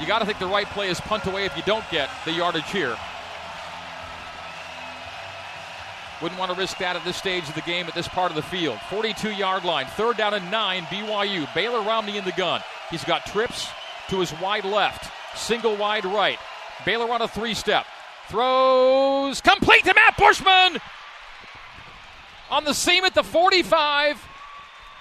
You 0.01 0.07
got 0.07 0.19
to 0.21 0.27
think 0.27 0.39
the 0.39 0.47
right 0.47 0.67
play 0.67 0.89
is 0.89 1.01
punt 1.01 1.27
away 1.27 1.47
if 1.47 1.57
you 1.57 1.63
don't 1.65 1.85
get 1.91 2.11
the 2.25 2.33
yardage 2.33 2.71
here. 2.71 2.97
Wouldn't 6.21 6.39
want 6.39 6.53
to 6.53 6.59
risk 6.59 6.79
that 6.79 6.97
at 6.97 7.05
this 7.05 7.17
stage 7.17 7.49
of 7.49 7.55
the 7.55 7.63
game 7.63 7.87
at 7.87 7.95
this 7.95 8.09
part 8.09 8.31
of 8.31 8.37
the 8.37 8.43
field. 8.43 8.79
42 8.91 9.31
yard 9.31 9.65
line, 9.65 9.87
third 9.87 10.17
down 10.17 10.35
and 10.35 10.51
nine, 10.51 10.83
BYU. 10.85 11.53
Baylor 11.55 11.81
Romney 11.81 12.19
in 12.19 12.25
the 12.25 12.33
gun. 12.33 12.61
He's 12.91 13.05
got 13.05 13.25
trips 13.25 13.69
to 14.09 14.21
his 14.21 14.33
wide 14.41 14.65
left, 14.65 15.11
single 15.37 15.77
wide 15.77 16.05
right. 16.05 16.39
Baylor 16.85 17.11
on 17.11 17.23
a 17.23 17.29
three 17.29 17.55
step. 17.55 17.87
Throws 18.29 19.41
complete 19.41 19.85
to 19.85 19.95
Matt 19.95 20.17
Bushman 20.17 20.81
on 22.51 22.65
the 22.65 22.75
seam 22.75 23.05
at 23.05 23.15
the 23.15 23.23
45, 23.23 24.27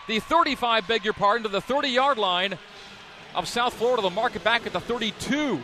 the 0.08 0.20
35, 0.20 0.88
beg 0.88 1.04
your 1.04 1.14
pardon, 1.14 1.44
to 1.44 1.50
the 1.50 1.62
30 1.62 1.90
yard 1.90 2.18
line 2.18 2.58
of 3.36 3.48
South 3.48 3.74
Florida. 3.74 4.02
The 4.02 4.10
market 4.10 4.44
back 4.44 4.66
at 4.66 4.74
the 4.74 4.80
32. 4.80 5.62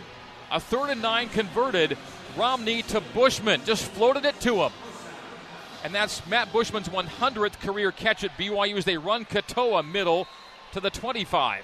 A 0.52 0.60
third 0.60 0.89
and 0.91 1.02
nine 1.02 1.30
converted. 1.30 1.97
Romney 2.38 2.82
to 2.84 3.02
Bushman. 3.13 3.63
Just 3.65 3.86
floated 3.91 4.26
it 4.26 4.39
to 4.41 4.56
him. 4.63 4.71
And 5.84 5.93
that's 5.93 6.26
Matt 6.28 6.54
Bushman's 6.54 6.89
100th 6.89 7.60
career 7.60 7.91
catch 7.91 8.23
at 8.23 8.38
BYU 8.38 8.78
as 8.78 8.86
they 8.86 8.97
run 8.97 9.26
Katoa 9.26 9.86
middle 9.86 10.28
to 10.71 10.80
the 10.80 10.89
25. 10.89 11.63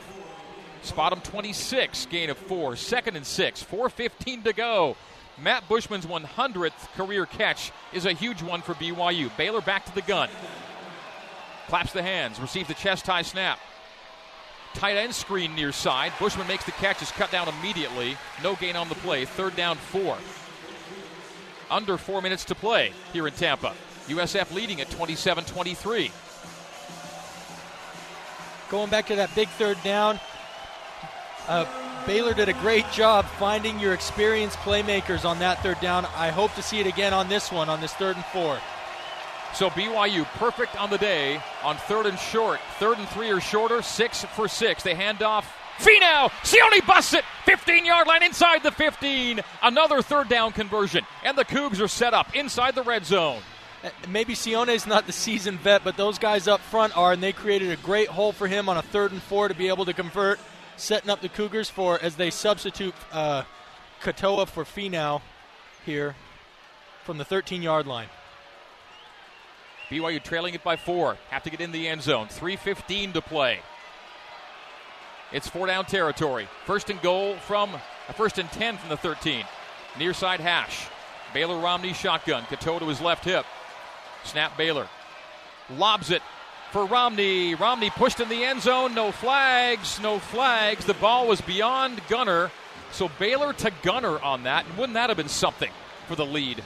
Spot 0.81 1.13
him 1.13 1.21
26, 1.21 2.05
gain 2.07 2.29
of 2.29 2.37
four. 2.37 2.75
Second 2.75 3.15
and 3.15 3.25
six, 3.25 3.63
4.15 3.63 4.43
to 4.45 4.53
go. 4.53 4.95
Matt 5.37 5.67
Bushman's 5.69 6.05
100th 6.05 6.91
career 6.95 7.25
catch 7.25 7.71
is 7.93 8.05
a 8.05 8.13
huge 8.13 8.41
one 8.41 8.61
for 8.61 8.73
BYU. 8.73 9.35
Baylor 9.37 9.61
back 9.61 9.85
to 9.85 9.95
the 9.95 10.01
gun. 10.01 10.29
Claps 11.67 11.93
the 11.93 12.01
hands, 12.01 12.39
receives 12.39 12.67
the 12.67 12.73
chest 12.73 13.05
high 13.05 13.21
snap. 13.21 13.59
Tight 14.73 14.97
end 14.97 15.13
screen 15.13 15.55
near 15.55 15.71
side. 15.71 16.11
Bushman 16.19 16.47
makes 16.47 16.63
the 16.65 16.71
catch, 16.73 17.01
is 17.01 17.11
cut 17.11 17.31
down 17.31 17.47
immediately. 17.47 18.17
No 18.43 18.55
gain 18.55 18.75
on 18.75 18.89
the 18.89 18.95
play. 18.95 19.25
Third 19.25 19.55
down, 19.55 19.77
four. 19.77 20.17
Under 21.71 21.97
four 21.97 22.21
minutes 22.21 22.45
to 22.45 22.55
play 22.55 22.93
here 23.13 23.27
in 23.27 23.33
Tampa. 23.33 23.73
USF 24.07 24.53
leading 24.53 24.81
at 24.81 24.89
27 24.89 25.45
23. 25.45 26.11
Going 28.69 28.89
back 28.89 29.07
to 29.07 29.15
that 29.15 29.33
big 29.35 29.47
third 29.49 29.81
down, 29.83 30.19
uh, 31.49 31.65
Baylor 32.05 32.33
did 32.33 32.47
a 32.47 32.53
great 32.53 32.89
job 32.91 33.25
finding 33.25 33.79
your 33.79 33.93
experienced 33.93 34.57
playmakers 34.59 35.25
on 35.25 35.39
that 35.39 35.61
third 35.61 35.79
down. 35.81 36.05
I 36.15 36.29
hope 36.29 36.53
to 36.55 36.61
see 36.61 36.79
it 36.79 36.87
again 36.87 37.13
on 37.13 37.27
this 37.27 37.51
one, 37.51 37.69
on 37.69 37.81
this 37.81 37.93
third 37.93 38.15
and 38.15 38.25
four. 38.25 38.59
So 39.53 39.69
BYU 39.71 40.25
perfect 40.37 40.79
on 40.79 40.89
the 40.89 40.97
day 40.97 41.41
on 41.63 41.75
third 41.75 42.05
and 42.05 42.17
short. 42.17 42.59
Third 42.77 42.99
and 42.99 43.07
three 43.09 43.31
or 43.31 43.41
shorter, 43.41 43.81
six 43.81 44.23
for 44.23 44.47
six. 44.47 44.83
They 44.83 44.95
hand 44.95 45.21
off. 45.23 45.51
Finau, 45.79 46.29
Sione 46.43 46.85
busts 46.85 47.13
it, 47.13 47.23
15 47.45 47.85
yard 47.85 48.05
line 48.05 48.23
inside 48.23 48.63
the 48.63 48.71
15. 48.71 49.39
Another 49.63 50.01
third 50.01 50.29
down 50.29 50.51
conversion. 50.51 51.05
And 51.23 51.37
the 51.37 51.45
Cougs 51.45 51.81
are 51.81 51.87
set 51.87 52.13
up 52.13 52.35
inside 52.35 52.75
the 52.75 52.83
red 52.83 53.05
zone. 53.05 53.41
Uh, 53.83 53.89
maybe 54.09 54.33
Sione's 54.33 54.85
not 54.85 55.07
the 55.07 55.13
seasoned 55.13 55.59
vet, 55.61 55.83
but 55.83 55.95
those 55.95 56.19
guys 56.19 56.47
up 56.47 56.59
front 56.59 56.95
are, 56.97 57.13
and 57.13 57.23
they 57.23 57.31
created 57.31 57.71
a 57.71 57.77
great 57.77 58.09
hole 58.09 58.33
for 58.33 58.45
him 58.45 58.67
on 58.67 58.77
a 58.77 58.81
third 58.81 59.13
and 59.13 59.21
four 59.21 59.47
to 59.47 59.53
be 59.53 59.69
able 59.69 59.85
to 59.85 59.93
convert 59.93 60.37
setting 60.79 61.09
up 61.09 61.21
the 61.21 61.29
Cougars 61.29 61.69
for 61.69 61.99
as 62.01 62.15
they 62.15 62.29
substitute 62.29 62.93
uh, 63.11 63.43
Katoa 64.01 64.47
for 64.47 64.63
Finau 64.63 65.21
here 65.85 66.15
from 67.03 67.17
the 67.17 67.25
13 67.25 67.61
yard 67.61 67.85
line. 67.85 68.07
BYU 69.89 70.23
trailing 70.23 70.53
it 70.53 70.63
by 70.63 70.75
four. 70.75 71.17
Have 71.31 71.43
to 71.43 71.49
get 71.49 71.61
in 71.61 71.71
the 71.71 71.87
end 71.87 72.01
zone. 72.03 72.27
3.15 72.27 73.13
to 73.13 73.21
play. 73.21 73.59
It's 75.31 75.47
four 75.47 75.67
down 75.67 75.85
territory. 75.85 76.47
First 76.65 76.89
and 76.89 77.01
goal 77.01 77.35
from, 77.37 77.73
uh, 77.73 78.13
first 78.13 78.37
and 78.37 78.51
10 78.51 78.77
from 78.77 78.89
the 78.89 78.97
13. 78.97 79.45
Near 79.97 80.13
side 80.13 80.39
hash. 80.39 80.87
Baylor 81.33 81.59
Romney 81.59 81.93
shotgun. 81.93 82.43
Katoa 82.43 82.79
to 82.79 82.85
his 82.85 83.01
left 83.01 83.25
hip. 83.25 83.45
Snap 84.23 84.55
Baylor. 84.57 84.87
Lobs 85.77 86.11
it 86.11 86.21
for 86.71 86.85
Romney. 86.85 87.55
Romney 87.55 87.89
pushed 87.89 88.19
in 88.19 88.29
the 88.29 88.43
end 88.43 88.61
zone. 88.61 88.93
No 88.93 89.11
flags. 89.11 89.99
No 89.99 90.19
flags. 90.19 90.85
The 90.85 90.93
ball 90.93 91.27
was 91.27 91.41
beyond 91.41 92.01
Gunner. 92.07 92.51
So 92.91 93.09
Baylor 93.19 93.53
to 93.53 93.71
Gunner 93.81 94.19
on 94.19 94.43
that. 94.43 94.65
And 94.65 94.77
Wouldn't 94.77 94.93
that 94.93 95.09
have 95.09 95.17
been 95.17 95.29
something 95.29 95.71
for 96.07 96.15
the 96.15 96.25
lead? 96.25 96.63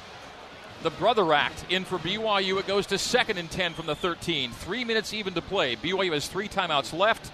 The 0.82 0.90
brother 0.90 1.34
act 1.34 1.66
in 1.70 1.86
for 1.86 1.98
BYU. 1.98 2.60
It 2.60 2.68
goes 2.68 2.88
to 2.88 2.98
second 2.98 3.38
and 3.38 3.50
10 3.50 3.74
from 3.74 3.86
the 3.86 3.96
13. 3.96 4.52
Three 4.52 4.84
minutes 4.84 5.14
even 5.14 5.34
to 5.34 5.42
play. 5.42 5.76
BYU 5.76 6.14
has 6.14 6.28
three 6.28 6.50
timeouts 6.50 6.98
left. 6.98 7.32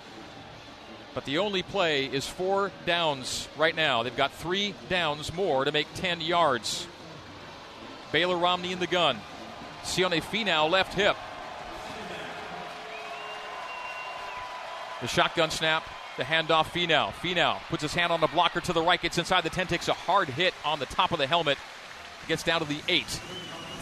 But 1.15 1.25
the 1.25 1.39
only 1.39 1.63
play 1.63 2.05
is 2.05 2.27
four 2.27 2.71
downs 2.85 3.47
right 3.57 3.75
now. 3.75 4.03
They've 4.03 4.15
got 4.15 4.31
three 4.31 4.75
downs 4.89 5.33
more 5.33 5.65
to 5.65 5.71
make 5.71 5.87
10 5.95 6.21
yards. 6.21 6.87
Baylor 8.11 8.37
Romney 8.37 8.71
in 8.71 8.79
the 8.79 8.87
gun. 8.87 9.17
Sione 9.83 10.21
Finau 10.21 10.69
left 10.69 10.93
hip. 10.93 11.15
The 15.01 15.07
shotgun 15.07 15.49
snap, 15.49 15.83
the 16.17 16.23
handoff, 16.23 16.65
Finau. 16.65 17.11
Finau 17.11 17.59
puts 17.69 17.81
his 17.81 17.93
hand 17.93 18.11
on 18.11 18.19
the 18.19 18.27
blocker 18.27 18.59
to 18.61 18.73
the 18.73 18.81
right, 18.81 19.01
gets 19.01 19.17
inside 19.17 19.45
the 19.45 19.49
10, 19.49 19.67
takes 19.67 19.87
a 19.87 19.93
hard 19.93 20.27
hit 20.27 20.53
on 20.65 20.79
the 20.79 20.85
top 20.87 21.11
of 21.11 21.17
the 21.17 21.27
helmet, 21.27 21.57
gets 22.27 22.43
down 22.43 22.59
to 22.59 22.67
the 22.67 22.79
8. 22.87 23.05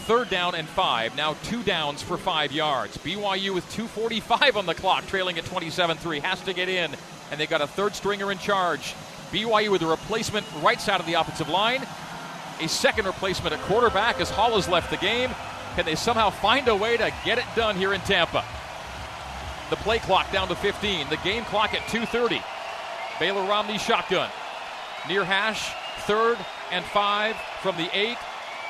Third 0.08 0.30
down 0.30 0.56
and 0.56 0.70
five. 0.70 1.18
Now 1.18 1.34
two 1.44 1.64
downs 1.64 2.02
for 2.02 2.16
five 2.16 2.54
yards. 2.54 2.98
BYU 3.00 3.54
with 3.54 3.66
2.45 3.74 4.56
on 4.56 4.66
the 4.66 4.74
clock, 4.74 5.06
trailing 5.08 5.38
at 5.38 5.44
27 5.44 5.98
3. 5.98 6.20
Has 6.22 6.40
to 6.44 6.54
get 6.54 6.70
in, 6.70 6.92
and 7.30 7.38
they 7.38 7.46
got 7.46 7.60
a 7.60 7.68
third 7.68 7.94
stringer 7.94 8.32
in 8.32 8.38
charge. 8.38 8.96
BYU 9.32 9.70
with 9.70 9.82
a 9.82 9.88
replacement 9.88 10.46
right 10.62 10.80
side 10.80 11.02
of 11.02 11.08
the 11.08 11.16
offensive 11.16 11.50
line. 11.50 11.86
A 12.62 12.70
second 12.70 13.06
replacement 13.06 13.54
at 13.54 13.60
quarterback 13.64 14.22
as 14.22 14.30
Hall 14.30 14.56
has 14.56 14.70
left 14.70 14.92
the 14.92 14.98
game. 14.98 15.30
Can 15.76 15.84
they 15.84 15.96
somehow 15.96 16.30
find 16.30 16.70
a 16.70 16.76
way 16.76 16.96
to 16.96 17.12
get 17.26 17.38
it 17.38 17.46
done 17.56 17.76
here 17.76 17.94
in 17.94 18.00
Tampa? 18.02 18.46
The 19.70 19.76
play 19.78 20.00
clock 20.00 20.32
down 20.32 20.48
to 20.48 20.56
15. 20.56 21.10
The 21.10 21.18
game 21.18 21.44
clock 21.46 21.74
at 21.74 21.82
2:30. 21.88 22.42
Baylor 23.20 23.44
Romney 23.44 23.78
shotgun. 23.78 24.30
Near 25.08 25.24
hash, 25.24 25.74
third 26.06 26.38
and 26.72 26.86
five 26.86 27.36
from 27.62 27.76
the 27.78 27.90
eight. 27.98 28.18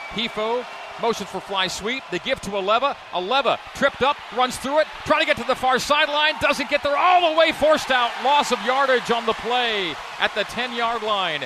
Hifo 0.10 0.66
motions 1.02 1.30
for 1.30 1.40
fly 1.40 1.68
sweep. 1.68 2.04
They 2.12 2.20
give 2.20 2.42
to 2.42 2.52
Aleva. 2.52 2.96
Aleva 3.12 3.60
tripped 3.76 4.02
up, 4.02 4.18
runs 4.36 4.58
through 4.58 4.80
it, 4.80 4.88
trying 5.06 5.22
to 5.22 5.26
get 5.26 5.38
to 5.38 5.44
the 5.44 5.56
far 5.56 5.80
sideline, 5.80 6.34
doesn't 6.42 6.70
get 6.70 6.82
there 6.84 6.98
all 6.98 7.32
the 7.32 7.38
way, 7.38 7.52
forced 7.52 7.92
out. 7.92 8.12
Loss 8.24 8.52
of 8.52 8.62
yardage 8.66 9.12
on 9.12 9.26
the 9.26 9.34
play 9.34 9.94
at 10.20 10.34
the 10.34 10.44
10 10.46 10.74
yard 10.74 11.04
line. 11.04 11.46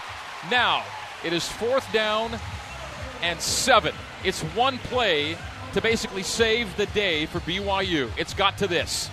Now 0.50 0.84
it 1.24 1.34
is 1.34 1.48
fourth 1.48 1.92
down 1.92 2.40
and 3.22 3.40
seven. 3.40 3.94
It's 4.24 4.42
one 4.42 4.78
play 4.80 5.38
to 5.74 5.82
basically 5.82 6.24
save 6.24 6.76
the 6.78 6.86
day 6.88 7.26
for 7.26 7.40
BYU. 7.40 8.10
It's 8.18 8.34
got 8.34 8.58
to 8.60 8.68
this. 8.68 9.10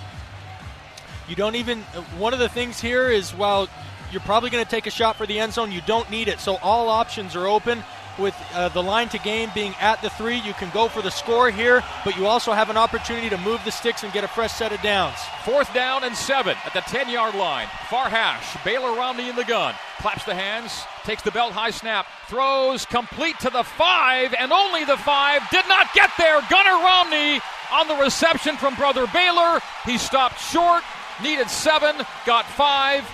You 1.29 1.37
don't 1.37 1.57
even. 1.57 1.83
One 2.19 2.33
of 2.33 2.39
the 2.39 2.49
things 2.49 2.81
here 2.81 3.11
is 3.11 3.33
while 3.33 3.69
you're 4.11 4.23
probably 4.23 4.51
going 4.51 4.65
to 4.65 4.71
take 4.71 4.87
a 4.87 4.91
shot 4.91 5.17
for 5.17 5.27
the 5.27 5.39
end 5.39 5.53
zone, 5.53 5.71
you 5.71 5.83
don't 5.83 6.11
need 6.11 6.29
it. 6.29 6.41
So 6.41 6.57
all 6.57 6.89
options 6.89 7.37
are 7.37 7.47
open. 7.47 7.83
With 8.19 8.35
uh, 8.53 8.69
the 8.71 8.83
line 8.83 9.09
to 9.11 9.19
game 9.19 9.49
being 9.55 9.75
at 9.79 10.03
the 10.03 10.11
three, 10.11 10.39
you 10.41 10.53
can 10.55 10.71
go 10.71 10.89
for 10.89 11.03
the 11.03 11.11
score 11.11 11.53
here, 11.53 11.85
but 12.05 12.17
you 12.17 12.27
also 12.27 12.53
have 12.53 12.69
an 12.69 12.77
opportunity 12.77 13.29
to 13.31 13.39
move 13.39 13.61
the 13.65 13.71
sticks 13.71 14.03
and 14.03 14.13
get 14.13 14.25
a 14.25 14.29
fresh 14.29 14.53
set 14.55 14.73
of 14.73 14.83
downs. 14.83 15.15
Fourth 15.45 15.73
down 15.73 16.03
and 16.03 16.17
seven 16.17 16.57
at 16.67 16.73
the 16.73 16.81
10 16.81 17.11
yard 17.11 17.37
line. 17.37 17.69
Far 17.89 18.09
hash. 18.09 18.57
Baylor 18.65 18.97
Romney 18.97 19.29
in 19.29 19.37
the 19.37 19.45
gun. 19.45 19.73
Claps 20.01 20.25
the 20.25 20.35
hands, 20.35 20.83
takes 21.05 21.23
the 21.23 21.31
belt 21.31 21.53
high 21.53 21.71
snap, 21.71 22.07
throws 22.27 22.87
complete 22.87 23.39
to 23.41 23.51
the 23.51 23.63
five, 23.63 24.35
and 24.35 24.51
only 24.51 24.85
the 24.85 24.97
five 24.97 25.43
did 25.51 25.65
not 25.69 25.93
get 25.95 26.11
there. 26.19 26.41
Gunner 26.51 26.85
Romney 26.85 27.41
on 27.73 27.87
the 27.87 27.97
reception 28.03 28.57
from 28.57 28.75
Brother 28.75 29.07
Baylor. 29.13 29.61
He 29.85 29.97
stopped 29.97 30.41
short, 30.41 30.83
needed 31.23 31.51
seven, 31.51 31.97
got 32.27 32.45
five. 32.45 33.09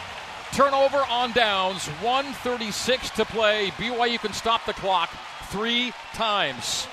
Turnover 0.52 0.98
on 1.10 1.32
downs, 1.32 1.86
136 2.00 3.10
to 3.10 3.24
play. 3.24 3.70
BYU 3.76 4.20
can 4.20 4.32
stop 4.32 4.64
the 4.66 4.72
clock 4.74 5.10
three 5.50 5.92
times. 6.14 6.84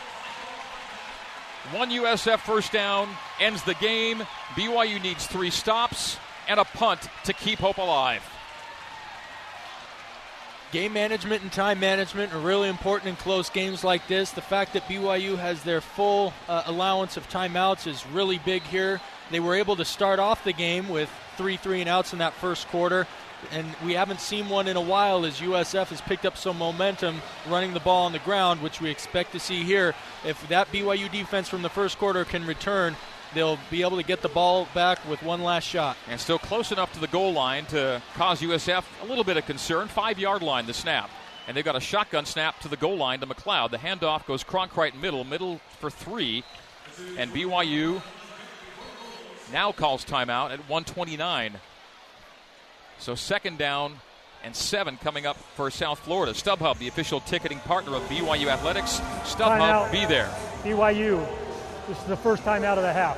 One 1.72 1.92
USF 1.92 2.40
first 2.40 2.72
down 2.72 3.08
ends 3.40 3.64
the 3.64 3.76
game. 3.76 4.24
BYU 4.56 5.02
needs 5.02 5.28
three 5.28 5.52
stops 5.52 6.18
and 6.48 6.60
a 6.60 6.66
punt 6.66 7.08
to 7.26 7.34
keep 7.34 7.60
hope 7.60 7.78
alive. 7.78 8.24
Game 10.72 10.94
management 10.94 11.42
and 11.44 11.52
time 11.52 11.80
management 11.80 12.34
are 12.34 12.40
really 12.40 12.70
important 12.70 13.10
in 13.10 13.16
close 13.18 13.50
games 13.50 13.84
like 13.84 14.08
this. 14.08 14.32
The 14.32 14.42
fact 14.42 14.74
that 14.74 14.84
BYU 14.88 15.38
has 15.38 15.64
their 15.64 15.82
full 15.82 16.34
uh, 16.48 16.64
allowance 16.66 17.18
of 17.18 17.30
timeouts 17.30 17.88
is 17.88 18.06
really 18.08 18.40
big 18.40 18.64
here. 18.64 19.02
They 19.30 19.40
were 19.40 19.56
able 19.56 19.76
to 19.76 19.86
start 19.86 20.20
off 20.20 20.44
the 20.44 20.54
game 20.54 20.90
with 20.90 21.10
three 21.38 21.58
three 21.58 21.82
and 21.82 21.90
outs 21.90 22.14
in 22.14 22.20
that 22.20 22.34
first 22.34 22.68
quarter, 22.70 23.08
and 23.52 23.68
we 23.84 23.94
haven't 23.94 24.22
seen 24.22 24.50
one 24.50 24.68
in 24.68 24.78
a 24.78 24.82
while 24.82 25.26
as 25.26 25.40
USF 25.40 25.88
has 25.88 26.02
picked 26.02 26.26
up 26.26 26.38
some 26.38 26.58
momentum 26.58 27.22
running 27.50 27.74
the 27.74 27.80
ball 27.80 28.06
on 28.06 28.12
the 28.12 28.20
ground, 28.20 28.62
which 28.62 28.82
we 28.82 28.90
expect 28.90 29.32
to 29.34 29.40
see 29.40 29.64
here. 29.64 29.94
If 30.26 30.48
that 30.50 30.72
BYU 30.72 31.12
defense 31.12 31.50
from 31.50 31.62
the 31.62 31.70
first 31.70 31.98
quarter 31.98 32.26
can 32.26 32.46
return, 32.46 32.96
they'll 33.34 33.60
be 33.70 33.82
able 33.82 33.98
to 33.98 34.04
get 34.04 34.22
the 34.22 34.30
ball 34.30 34.68
back 34.74 35.00
with 35.10 35.22
one 35.24 35.42
last 35.44 35.66
shot. 35.66 35.98
And 36.10 36.20
still 36.20 36.40
close 36.40 36.72
enough 36.72 36.92
to 36.94 37.00
the 37.00 37.08
goal 37.08 37.34
line 37.34 37.66
to 37.68 38.02
cause 38.16 38.42
USF 38.42 38.84
a 39.02 39.06
little 39.06 39.24
bit 39.24 39.38
of 39.38 39.46
concern. 39.46 39.88
Five 39.88 40.20
yard 40.20 40.42
line, 40.42 40.66
the 40.66 40.74
snap. 40.74 41.10
And 41.48 41.58
they've 41.58 41.66
got 41.66 41.76
a 41.76 41.82
shotgun 41.82 42.26
snap 42.26 42.60
to 42.62 42.68
the 42.68 42.78
goal 42.78 42.98
line 42.98 43.20
to 43.20 43.28
McCloud. 43.28 43.72
The 43.72 43.78
handoff 43.78 44.26
goes 44.26 44.44
Cronkrite 44.44 45.00
middle, 45.00 45.24
middle 45.24 45.60
for 45.80 45.90
three. 45.90 46.44
And 47.18 47.32
BYU 47.32 48.02
now 49.52 49.72
calls 49.72 50.06
timeout 50.06 50.52
at 50.52 50.60
129. 50.70 51.54
So 53.00 53.16
second 53.16 53.58
down 53.58 54.00
and 54.44 54.56
seven 54.56 54.98
coming 54.98 55.26
up 55.26 55.38
for 55.56 55.70
South 55.72 56.00
Florida. 56.00 56.34
StubHub, 56.34 56.78
the 56.78 56.88
official 56.88 57.20
ticketing 57.22 57.60
partner 57.60 57.96
of 57.96 58.04
BYU 58.04 58.48
Athletics. 58.48 59.00
StubHub, 59.24 59.92
be 59.92 60.06
there. 60.06 60.30
BYU 60.64 61.28
this 61.88 61.98
is 61.98 62.04
the 62.06 62.18
first 62.18 62.44
time 62.44 62.64
out 62.64 62.78
of 62.78 62.84
the 62.84 62.94
half. 62.94 63.18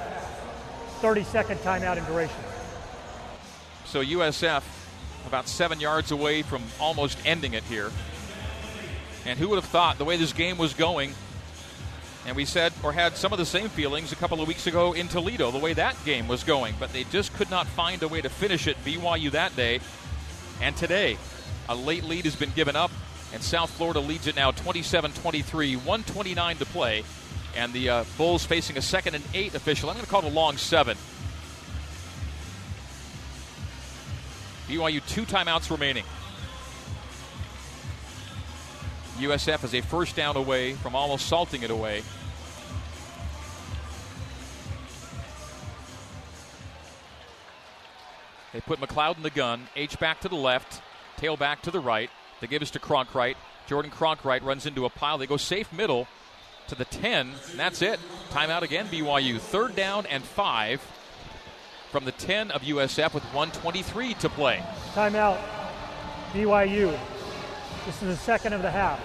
30 1.02 1.24
second 1.24 1.58
timeout 1.58 1.98
in 1.98 2.06
duration. 2.06 2.36
So 3.86 4.04
USF 4.04 4.64
about 5.28 5.48
seven 5.48 5.80
yards 5.80 6.12
away 6.12 6.42
from 6.42 6.64
almost 6.80 7.18
ending 7.26 7.54
it 7.54 7.64
here. 7.64 7.92
And 9.26 9.40
who 9.40 9.50
would 9.50 9.56
have 9.56 9.66
thought 9.66 9.98
the 9.98 10.06
way 10.06 10.18
this 10.18 10.34
game 10.34 10.58
was 10.58 10.74
going? 10.74 11.14
And 12.26 12.36
we 12.36 12.46
said, 12.46 12.72
or 12.84 12.94
had 12.94 13.18
some 13.18 13.34
of 13.34 13.40
the 13.40 13.46
same 13.46 13.70
feelings 13.70 14.12
a 14.12 14.16
couple 14.16 14.42
of 14.42 14.48
weeks 14.48 14.66
ago 14.68 14.94
in 14.94 15.08
Toledo, 15.08 15.52
the 15.52 15.60
way 15.60 15.74
that 15.74 15.96
game 16.06 16.28
was 16.28 16.44
going. 16.44 16.76
But 16.80 16.94
they 16.94 17.04
just 17.06 17.34
could 17.34 17.50
not 17.50 17.68
find 17.68 18.02
a 18.02 18.08
way 18.08 18.22
to 18.22 18.30
finish 18.30 18.68
it, 18.68 18.78
BYU 18.86 19.32
that 19.32 19.56
day. 19.56 19.82
And 20.62 20.76
today, 20.78 21.18
a 21.68 21.76
late 21.76 22.04
lead 22.04 22.26
has 22.26 22.36
been 22.36 22.52
given 22.52 22.76
up, 22.76 22.92
and 23.34 23.42
South 23.44 23.70
Florida 23.72 24.00
leads 24.00 24.28
it 24.28 24.36
now 24.36 24.52
27 24.52 25.12
23, 25.12 25.76
129 25.76 26.58
to 26.58 26.66
play 26.66 27.04
and 27.56 27.74
the 27.74 27.90
uh, 27.90 28.04
Bulls 28.18 28.46
facing 28.46 28.78
a 28.78 28.82
second 28.82 29.16
and 29.16 29.24
eight 29.34 29.54
official. 29.56 29.90
I'm 29.90 29.96
going 29.96 30.06
to 30.06 30.12
call 30.12 30.22
it 30.22 30.32
a 30.32 30.36
long 30.36 30.58
seven. 30.58 30.98
BYU 34.68 35.06
two 35.08 35.24
timeouts 35.24 35.70
remaining. 35.70 36.04
USF 39.18 39.64
is 39.64 39.74
a 39.76 39.82
first 39.82 40.16
down 40.16 40.36
away 40.36 40.74
from 40.74 40.96
almost 40.96 41.28
salting 41.28 41.62
it 41.64 41.70
away. 41.70 42.02
They 48.54 48.62
put 48.62 48.80
McCloud 48.80 49.18
in 49.18 49.24
the 49.24 49.30
gun. 49.30 49.68
H 49.76 50.00
back 50.00 50.22
to 50.22 50.30
the 50.30 50.36
left, 50.36 50.82
tail 51.18 51.36
back 51.36 51.62
to 51.64 51.72
the 51.72 51.80
right. 51.80 52.10
They 52.40 52.48
give 52.48 52.62
us 52.62 52.72
to 52.72 52.80
Cronkrite. 52.80 53.36
Jordan 53.68 53.92
Cronkrite 53.92 54.44
runs 54.44 54.66
into 54.66 54.86
a 54.86 54.90
pile. 54.90 55.18
They 55.18 55.28
go 55.28 55.38
safe 55.38 55.72
middle 55.74 56.08
to 56.68 56.76
the 56.76 56.86
10, 56.86 57.34
and 57.52 57.60
that's 57.60 57.82
it. 57.82 58.00
Timeout 58.30 58.62
again, 58.62 58.88
BYU. 58.88 59.40
Third 59.40 59.76
down 59.76 60.06
and 60.08 60.24
five 60.24 60.82
from 61.92 62.06
the 62.06 62.12
10 62.12 62.52
of 62.52 62.64
USF 62.64 63.14
with 63.14 63.24
123 63.26 64.14
to 64.16 64.30
play. 64.30 64.64
Timeout, 64.94 65.40
BYU. 66.34 66.98
This 67.86 68.02
is 68.02 68.08
the 68.08 68.16
second 68.16 68.54
of 68.54 68.62
the 68.62 68.72
half. 68.72 69.00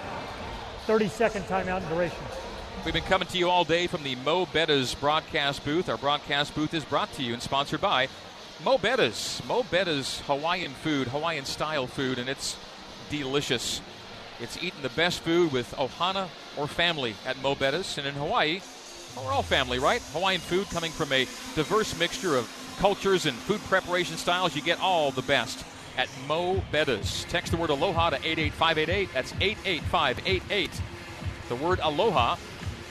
30 0.87 1.07
second 1.09 1.43
timeout 1.43 1.83
in 1.83 1.89
duration. 1.89 2.17
We've 2.83 2.93
been 2.93 3.03
coming 3.03 3.27
to 3.27 3.37
you 3.37 3.49
all 3.49 3.63
day 3.63 3.87
from 3.87 4.03
the 4.03 4.15
Mo' 4.15 4.45
Bettahs 4.47 4.99
broadcast 4.99 5.63
booth. 5.63 5.89
Our 5.89 5.97
broadcast 5.97 6.55
booth 6.55 6.73
is 6.73 6.83
brought 6.85 7.11
to 7.13 7.23
you 7.23 7.33
and 7.33 7.41
sponsored 7.41 7.81
by 7.81 8.07
Mo' 8.63 8.77
Bettahs. 8.77 9.45
Mo' 9.45 9.63
Bettahs 9.63 10.21
Hawaiian 10.21 10.71
food, 10.71 11.09
Hawaiian 11.09 11.45
style 11.45 11.87
food, 11.87 12.17
and 12.17 12.29
it's 12.29 12.57
delicious. 13.09 13.81
It's 14.39 14.57
eating 14.57 14.81
the 14.81 14.89
best 14.89 15.19
food 15.21 15.51
with 15.51 15.71
ohana 15.75 16.27
or 16.57 16.67
family 16.67 17.15
at 17.25 17.41
Mo' 17.41 17.55
Bettahs. 17.55 17.97
And 17.97 18.07
in 18.07 18.13
Hawaii, 18.13 18.61
we're 19.17 19.31
all 19.31 19.43
family, 19.43 19.79
right? 19.79 20.01
Hawaiian 20.13 20.39
food 20.39 20.67
coming 20.69 20.91
from 20.91 21.11
a 21.11 21.25
diverse 21.55 21.97
mixture 21.99 22.35
of 22.37 22.49
cultures 22.79 23.25
and 23.25 23.35
food 23.35 23.59
preparation 23.65 24.17
styles. 24.17 24.55
You 24.55 24.61
get 24.61 24.79
all 24.79 25.11
the 25.11 25.21
best 25.21 25.65
at 25.97 26.07
Mo' 26.27 26.63
Bettahs. 26.71 27.27
Text 27.27 27.51
the 27.51 27.57
word 27.57 27.69
aloha 27.69 28.11
to 28.11 28.17
88588. 28.17 29.09
That's 29.13 29.33
88588. 29.41 30.81
The 31.49 31.55
word 31.55 31.79
aloha 31.79 32.37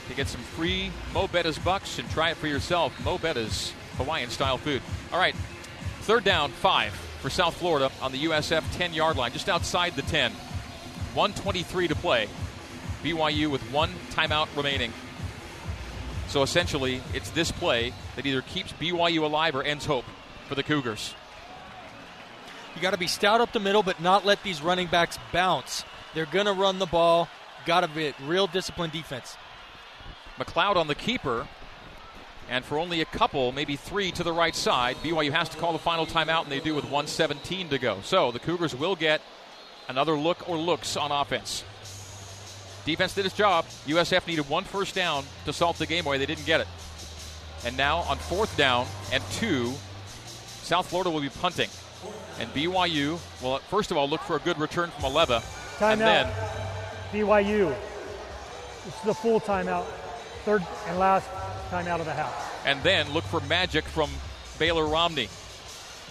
to 0.07 0.13
get 0.15 0.27
some 0.27 0.41
free 0.41 0.91
Mo' 1.13 1.27
Bettahs 1.27 1.63
bucks 1.63 1.97
and 1.97 2.09
try 2.11 2.31
it 2.31 2.37
for 2.37 2.47
yourself. 2.47 2.93
Mo' 3.03 3.17
Bettahs 3.17 3.71
Hawaiian 3.97 4.29
style 4.29 4.57
food. 4.57 4.81
All 5.11 5.19
right, 5.19 5.35
third 6.01 6.23
down, 6.23 6.51
five 6.51 6.93
for 7.19 7.29
South 7.29 7.57
Florida 7.57 7.91
on 8.01 8.11
the 8.11 8.25
USF 8.25 8.63
10 8.77 8.93
yard 8.93 9.17
line, 9.17 9.31
just 9.31 9.49
outside 9.49 9.95
the 9.95 10.01
10. 10.03 10.31
123 11.19 11.89
to 11.89 11.95
play. 11.95 12.29
BYU 13.03 13.51
with 13.51 13.61
one 13.73 13.89
timeout 14.11 14.47
remaining. 14.55 14.93
So 16.29 16.43
essentially, 16.43 17.01
it's 17.13 17.29
this 17.31 17.51
play 17.51 17.91
that 18.15 18.25
either 18.25 18.41
keeps 18.41 18.71
BYU 18.71 19.23
alive 19.23 19.53
or 19.53 19.61
ends 19.61 19.85
hope 19.85 20.05
for 20.47 20.55
the 20.55 20.63
Cougars. 20.63 21.13
You 22.73 22.81
got 22.81 22.91
to 22.91 22.97
be 22.97 23.07
stout 23.07 23.41
up 23.41 23.51
the 23.51 23.59
middle, 23.59 23.83
but 23.83 23.99
not 23.99 24.25
let 24.25 24.41
these 24.43 24.61
running 24.61 24.87
backs 24.87 25.19
bounce. 25.33 25.83
They're 26.13 26.25
going 26.25 26.45
to 26.45 26.53
run 26.53 26.79
the 26.79 26.85
ball. 26.85 27.27
Got 27.65 27.81
to 27.81 27.89
be 27.89 28.13
real 28.25 28.47
disciplined 28.47 28.93
defense. 28.93 29.35
McCloud 30.37 30.77
on 30.77 30.87
the 30.87 30.95
keeper, 30.95 31.49
and 32.49 32.63
for 32.63 32.77
only 32.77 33.01
a 33.01 33.05
couple, 33.05 33.51
maybe 33.51 33.75
three 33.75 34.13
to 34.13 34.23
the 34.23 34.31
right 34.31 34.55
side, 34.55 34.95
BYU 35.03 35.31
has 35.31 35.49
to 35.49 35.57
call 35.57 35.73
the 35.73 35.79
final 35.79 36.05
timeout, 36.05 36.43
and 36.43 36.51
they 36.51 36.61
do 36.61 36.73
with 36.73 36.85
117 36.85 37.67
to 37.71 37.77
go. 37.77 37.97
So 38.03 38.31
the 38.31 38.39
Cougars 38.39 38.73
will 38.73 38.95
get 38.95 39.19
another 39.89 40.17
look 40.17 40.47
or 40.47 40.57
looks 40.57 40.95
on 40.95 41.11
offense. 41.11 41.65
Defense 42.85 43.13
did 43.13 43.25
its 43.25 43.35
job. 43.35 43.65
USF 43.87 44.25
needed 44.27 44.47
one 44.47 44.63
first 44.63 44.95
down 44.95 45.25
to 45.45 45.51
salt 45.51 45.77
the 45.77 45.85
game 45.85 46.05
away. 46.05 46.17
They 46.17 46.25
didn't 46.25 46.45
get 46.45 46.61
it. 46.61 46.67
And 47.65 47.75
now 47.75 47.97
on 47.99 48.17
fourth 48.17 48.55
down 48.55 48.87
and 49.11 49.21
two, 49.33 49.73
South 50.61 50.87
Florida 50.87 51.09
will 51.09 51.21
be 51.21 51.29
punting. 51.29 51.69
And 52.39 52.49
BYU 52.53 53.19
will, 53.41 53.57
first 53.57 53.91
of 53.91 53.97
all, 53.97 54.07
look 54.07 54.21
for 54.21 54.37
a 54.37 54.39
good 54.39 54.57
return 54.57 54.91
from 54.91 55.11
Aleva. 55.11 55.41
Timeout. 55.77 55.91
And 55.91 56.01
then 56.01 56.31
BYU. 57.11 57.75
This 58.85 58.95
is 58.95 59.01
the 59.03 59.13
full 59.13 59.41
timeout. 59.41 59.85
Third 60.45 60.65
and 60.87 60.97
last 60.97 61.27
timeout 61.69 61.99
of 61.99 62.05
the 62.05 62.13
half. 62.13 62.63
And 62.65 62.81
then 62.81 63.11
look 63.11 63.25
for 63.25 63.41
magic 63.41 63.83
from 63.83 64.09
Baylor 64.57 64.85
Romney. 64.85 65.27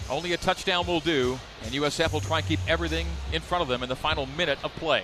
Only 0.09 0.33
a 0.33 0.37
touchdown 0.37 0.87
will 0.87 0.99
do, 0.99 1.39
and 1.63 1.71
USF 1.73 2.11
will 2.11 2.21
try 2.21 2.39
and 2.39 2.47
keep 2.47 2.59
everything 2.67 3.07
in 3.31 3.41
front 3.41 3.61
of 3.61 3.67
them 3.67 3.83
in 3.83 3.89
the 3.89 3.95
final 3.95 4.25
minute 4.25 4.57
of 4.63 4.73
play. 4.75 5.03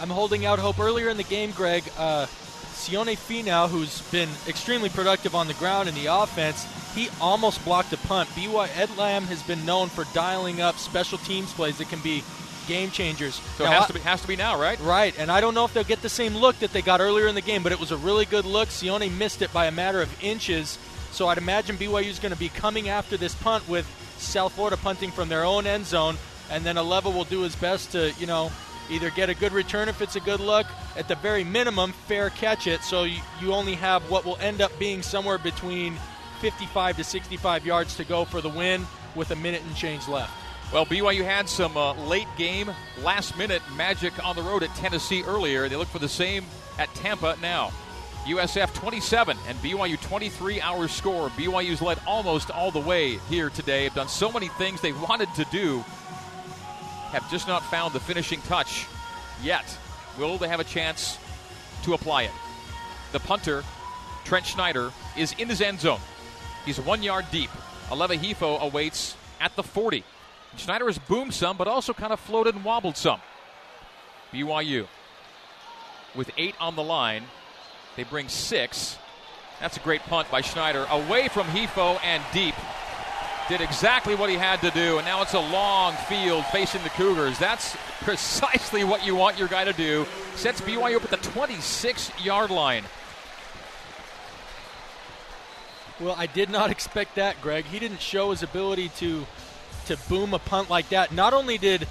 I'm 0.00 0.10
holding 0.10 0.44
out 0.44 0.58
hope. 0.58 0.78
Earlier 0.78 1.08
in 1.08 1.16
the 1.16 1.24
game, 1.24 1.52
Greg, 1.52 1.84
uh, 1.96 2.26
Sione 2.74 3.16
Finau, 3.16 3.68
who's 3.68 4.02
been 4.10 4.28
extremely 4.48 4.88
productive 4.88 5.34
on 5.34 5.46
the 5.46 5.54
ground 5.54 5.88
in 5.88 5.94
the 5.94 6.06
offense, 6.06 6.66
he 6.94 7.08
almost 7.20 7.64
blocked 7.64 7.92
a 7.92 7.96
punt. 7.96 8.28
BY 8.36 8.68
Ed 8.76 8.96
Lamb 8.98 9.24
has 9.24 9.42
been 9.42 9.64
known 9.64 9.88
for 9.88 10.04
dialing 10.12 10.60
up 10.60 10.76
special 10.76 11.18
teams 11.18 11.52
plays 11.52 11.78
that 11.78 11.88
can 11.88 12.00
be 12.00 12.22
game 12.66 12.90
changers. 12.90 13.34
So 13.56 13.64
now, 13.64 13.70
it 13.70 13.74
has 13.74 13.86
to, 13.86 13.92
be, 13.94 14.00
has 14.00 14.22
to 14.22 14.28
be 14.28 14.36
now, 14.36 14.60
right? 14.60 14.78
Right, 14.80 15.18
and 15.18 15.30
I 15.30 15.40
don't 15.40 15.54
know 15.54 15.64
if 15.64 15.74
they'll 15.74 15.84
get 15.84 16.02
the 16.02 16.08
same 16.08 16.36
look 16.36 16.58
that 16.60 16.72
they 16.72 16.82
got 16.82 17.00
earlier 17.00 17.26
in 17.26 17.34
the 17.34 17.40
game, 17.40 17.62
but 17.62 17.72
it 17.72 17.80
was 17.80 17.92
a 17.92 17.96
really 17.96 18.24
good 18.24 18.44
look. 18.44 18.68
Sione 18.68 19.10
missed 19.16 19.42
it 19.42 19.52
by 19.52 19.66
a 19.66 19.72
matter 19.72 20.02
of 20.02 20.22
inches 20.22 20.78
so 21.14 21.28
I'd 21.28 21.38
imagine 21.38 21.76
BYU 21.76 22.06
is 22.06 22.18
going 22.18 22.32
to 22.32 22.38
be 22.38 22.48
coming 22.48 22.88
after 22.88 23.16
this 23.16 23.34
punt 23.34 23.68
with 23.68 23.86
South 24.18 24.52
Florida 24.52 24.76
punting 24.76 25.10
from 25.10 25.28
their 25.28 25.44
own 25.44 25.66
end 25.66 25.86
zone, 25.86 26.16
and 26.50 26.64
then 26.64 26.76
Aleva 26.76 27.14
will 27.14 27.24
do 27.24 27.40
his 27.42 27.56
best 27.56 27.92
to, 27.92 28.12
you 28.18 28.26
know, 28.26 28.50
either 28.90 29.10
get 29.10 29.30
a 29.30 29.34
good 29.34 29.52
return 29.52 29.88
if 29.88 30.02
it's 30.02 30.16
a 30.16 30.20
good 30.20 30.40
look, 30.40 30.66
at 30.96 31.08
the 31.08 31.14
very 31.16 31.44
minimum, 31.44 31.92
fair 32.06 32.30
catch 32.30 32.66
it. 32.66 32.82
So 32.82 33.04
you, 33.04 33.20
only 33.52 33.74
have 33.74 34.08
what 34.10 34.24
will 34.24 34.36
end 34.38 34.60
up 34.60 34.76
being 34.78 35.02
somewhere 35.02 35.38
between 35.38 35.96
55 36.40 36.96
to 36.96 37.04
65 37.04 37.66
yards 37.66 37.96
to 37.96 38.04
go 38.04 38.24
for 38.24 38.40
the 38.40 38.48
win 38.48 38.86
with 39.14 39.30
a 39.30 39.36
minute 39.36 39.62
and 39.66 39.74
change 39.76 40.08
left. 40.08 40.32
Well, 40.72 40.86
BYU 40.86 41.24
had 41.24 41.48
some 41.48 41.76
uh, 41.76 41.94
late 42.06 42.26
game, 42.36 42.70
last 43.02 43.38
minute 43.38 43.62
magic 43.76 44.12
on 44.24 44.34
the 44.34 44.42
road 44.42 44.62
at 44.62 44.74
Tennessee 44.74 45.22
earlier. 45.22 45.68
They 45.68 45.76
look 45.76 45.88
for 45.88 46.00
the 46.00 46.08
same 46.08 46.44
at 46.78 46.92
Tampa 46.94 47.36
now. 47.40 47.72
USF 48.24 48.72
27 48.72 49.36
and 49.46 49.58
BYU 49.58 50.00
23 50.00 50.60
hours 50.62 50.90
score. 50.90 51.28
BYU's 51.30 51.82
led 51.82 51.98
almost 52.06 52.50
all 52.50 52.70
the 52.70 52.80
way 52.80 53.18
here 53.28 53.50
today. 53.50 53.84
Have 53.84 53.94
done 53.94 54.08
so 54.08 54.32
many 54.32 54.48
things 54.48 54.80
they 54.80 54.92
wanted 54.92 55.28
to 55.34 55.44
do, 55.50 55.80
have 57.10 57.30
just 57.30 57.46
not 57.46 57.62
found 57.64 57.92
the 57.92 58.00
finishing 58.00 58.40
touch 58.42 58.86
yet. 59.42 59.64
Will 60.18 60.38
they 60.38 60.48
have 60.48 60.60
a 60.60 60.64
chance 60.64 61.18
to 61.82 61.92
apply 61.92 62.22
it? 62.22 62.30
The 63.12 63.20
punter, 63.20 63.62
Trent 64.24 64.46
Schneider, 64.46 64.90
is 65.16 65.34
in 65.38 65.48
his 65.48 65.60
end 65.60 65.80
zone. 65.80 66.00
He's 66.64 66.80
one 66.80 67.02
yard 67.02 67.26
deep. 67.30 67.50
Aleva 67.88 68.18
Hifo 68.18 68.58
awaits 68.60 69.16
at 69.38 69.54
the 69.54 69.62
40. 69.62 70.02
Schneider 70.56 70.86
has 70.86 70.98
boomed 70.98 71.34
some, 71.34 71.58
but 71.58 71.68
also 71.68 71.92
kind 71.92 72.12
of 72.12 72.20
floated 72.20 72.54
and 72.54 72.64
wobbled 72.64 72.96
some. 72.96 73.20
BYU 74.32 74.86
with 76.14 76.30
eight 76.38 76.54
on 76.58 76.74
the 76.74 76.82
line. 76.82 77.24
They 77.96 78.04
bring 78.04 78.28
six. 78.28 78.98
That's 79.60 79.76
a 79.76 79.80
great 79.80 80.02
punt 80.02 80.30
by 80.30 80.40
Schneider. 80.40 80.86
Away 80.90 81.28
from 81.28 81.46
Hifo 81.46 81.98
and 82.02 82.22
deep. 82.32 82.54
Did 83.48 83.60
exactly 83.60 84.14
what 84.14 84.30
he 84.30 84.36
had 84.36 84.60
to 84.62 84.70
do, 84.70 84.96
and 84.96 85.06
now 85.06 85.20
it's 85.20 85.34
a 85.34 85.38
long 85.38 85.94
field 86.08 86.46
facing 86.46 86.82
the 86.82 86.88
Cougars. 86.90 87.38
That's 87.38 87.76
precisely 88.00 88.84
what 88.84 89.04
you 89.04 89.14
want 89.14 89.38
your 89.38 89.48
guy 89.48 89.64
to 89.64 89.72
do. 89.72 90.06
Sets 90.34 90.60
BYU 90.62 90.96
up 90.96 91.04
at 91.04 91.10
the 91.10 91.16
26 91.18 92.24
yard 92.24 92.50
line. 92.50 92.84
Well, 96.00 96.16
I 96.18 96.26
did 96.26 96.50
not 96.50 96.70
expect 96.72 97.16
that, 97.16 97.40
Greg. 97.40 97.66
He 97.66 97.78
didn't 97.78 98.00
show 98.00 98.30
his 98.30 98.42
ability 98.42 98.90
to 98.96 99.26
to 99.86 99.98
boom 100.08 100.32
a 100.32 100.38
punt 100.38 100.70
like 100.70 100.88
that. 100.88 101.12
Not 101.12 101.34
only 101.34 101.58
did 101.58 101.86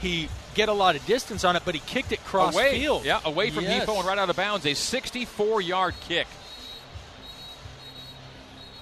he 0.00 0.30
get 0.58 0.68
a 0.68 0.72
lot 0.72 0.96
of 0.96 1.06
distance 1.06 1.44
on 1.44 1.54
it, 1.54 1.62
but 1.64 1.76
he 1.76 1.80
kicked 1.86 2.10
it 2.10 2.22
cross 2.24 2.52
away. 2.52 2.80
field. 2.80 3.04
Yeah, 3.04 3.20
away 3.24 3.50
from 3.50 3.62
yes. 3.62 3.86
Hifo 3.86 3.96
and 3.96 4.06
right 4.06 4.18
out 4.18 4.28
of 4.28 4.34
bounds. 4.34 4.66
A 4.66 4.74
64 4.74 5.62
yard 5.62 5.94
kick. 6.08 6.26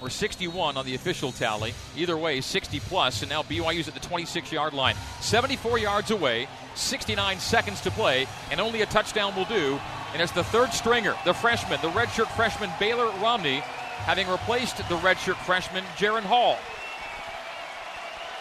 Or 0.01 0.09
61 0.09 0.75
on 0.75 0.85
the 0.85 0.95
official 0.95 1.31
tally. 1.31 1.73
Either 1.95 2.17
way, 2.17 2.41
60 2.41 2.79
plus, 2.81 3.21
and 3.21 3.29
now 3.29 3.43
BYU's 3.43 3.87
at 3.87 3.93
the 3.93 3.99
26 3.99 4.51
yard 4.51 4.73
line. 4.73 4.95
74 5.21 5.77
yards 5.77 6.11
away, 6.11 6.47
69 6.73 7.39
seconds 7.39 7.81
to 7.81 7.91
play, 7.91 8.27
and 8.49 8.59
only 8.59 8.81
a 8.81 8.87
touchdown 8.87 9.35
will 9.35 9.45
do. 9.45 9.79
And 10.13 10.21
it's 10.21 10.31
the 10.31 10.43
third 10.43 10.73
stringer, 10.73 11.15
the 11.25 11.33
freshman, 11.33 11.79
the 11.81 11.89
redshirt 11.89 12.29
freshman 12.35 12.71
Baylor 12.79 13.11
Romney, 13.21 13.59
having 14.05 14.27
replaced 14.27 14.77
the 14.77 14.97
redshirt 14.97 15.37
freshman 15.45 15.83
Jaren 15.95 16.23
Hall. 16.23 16.57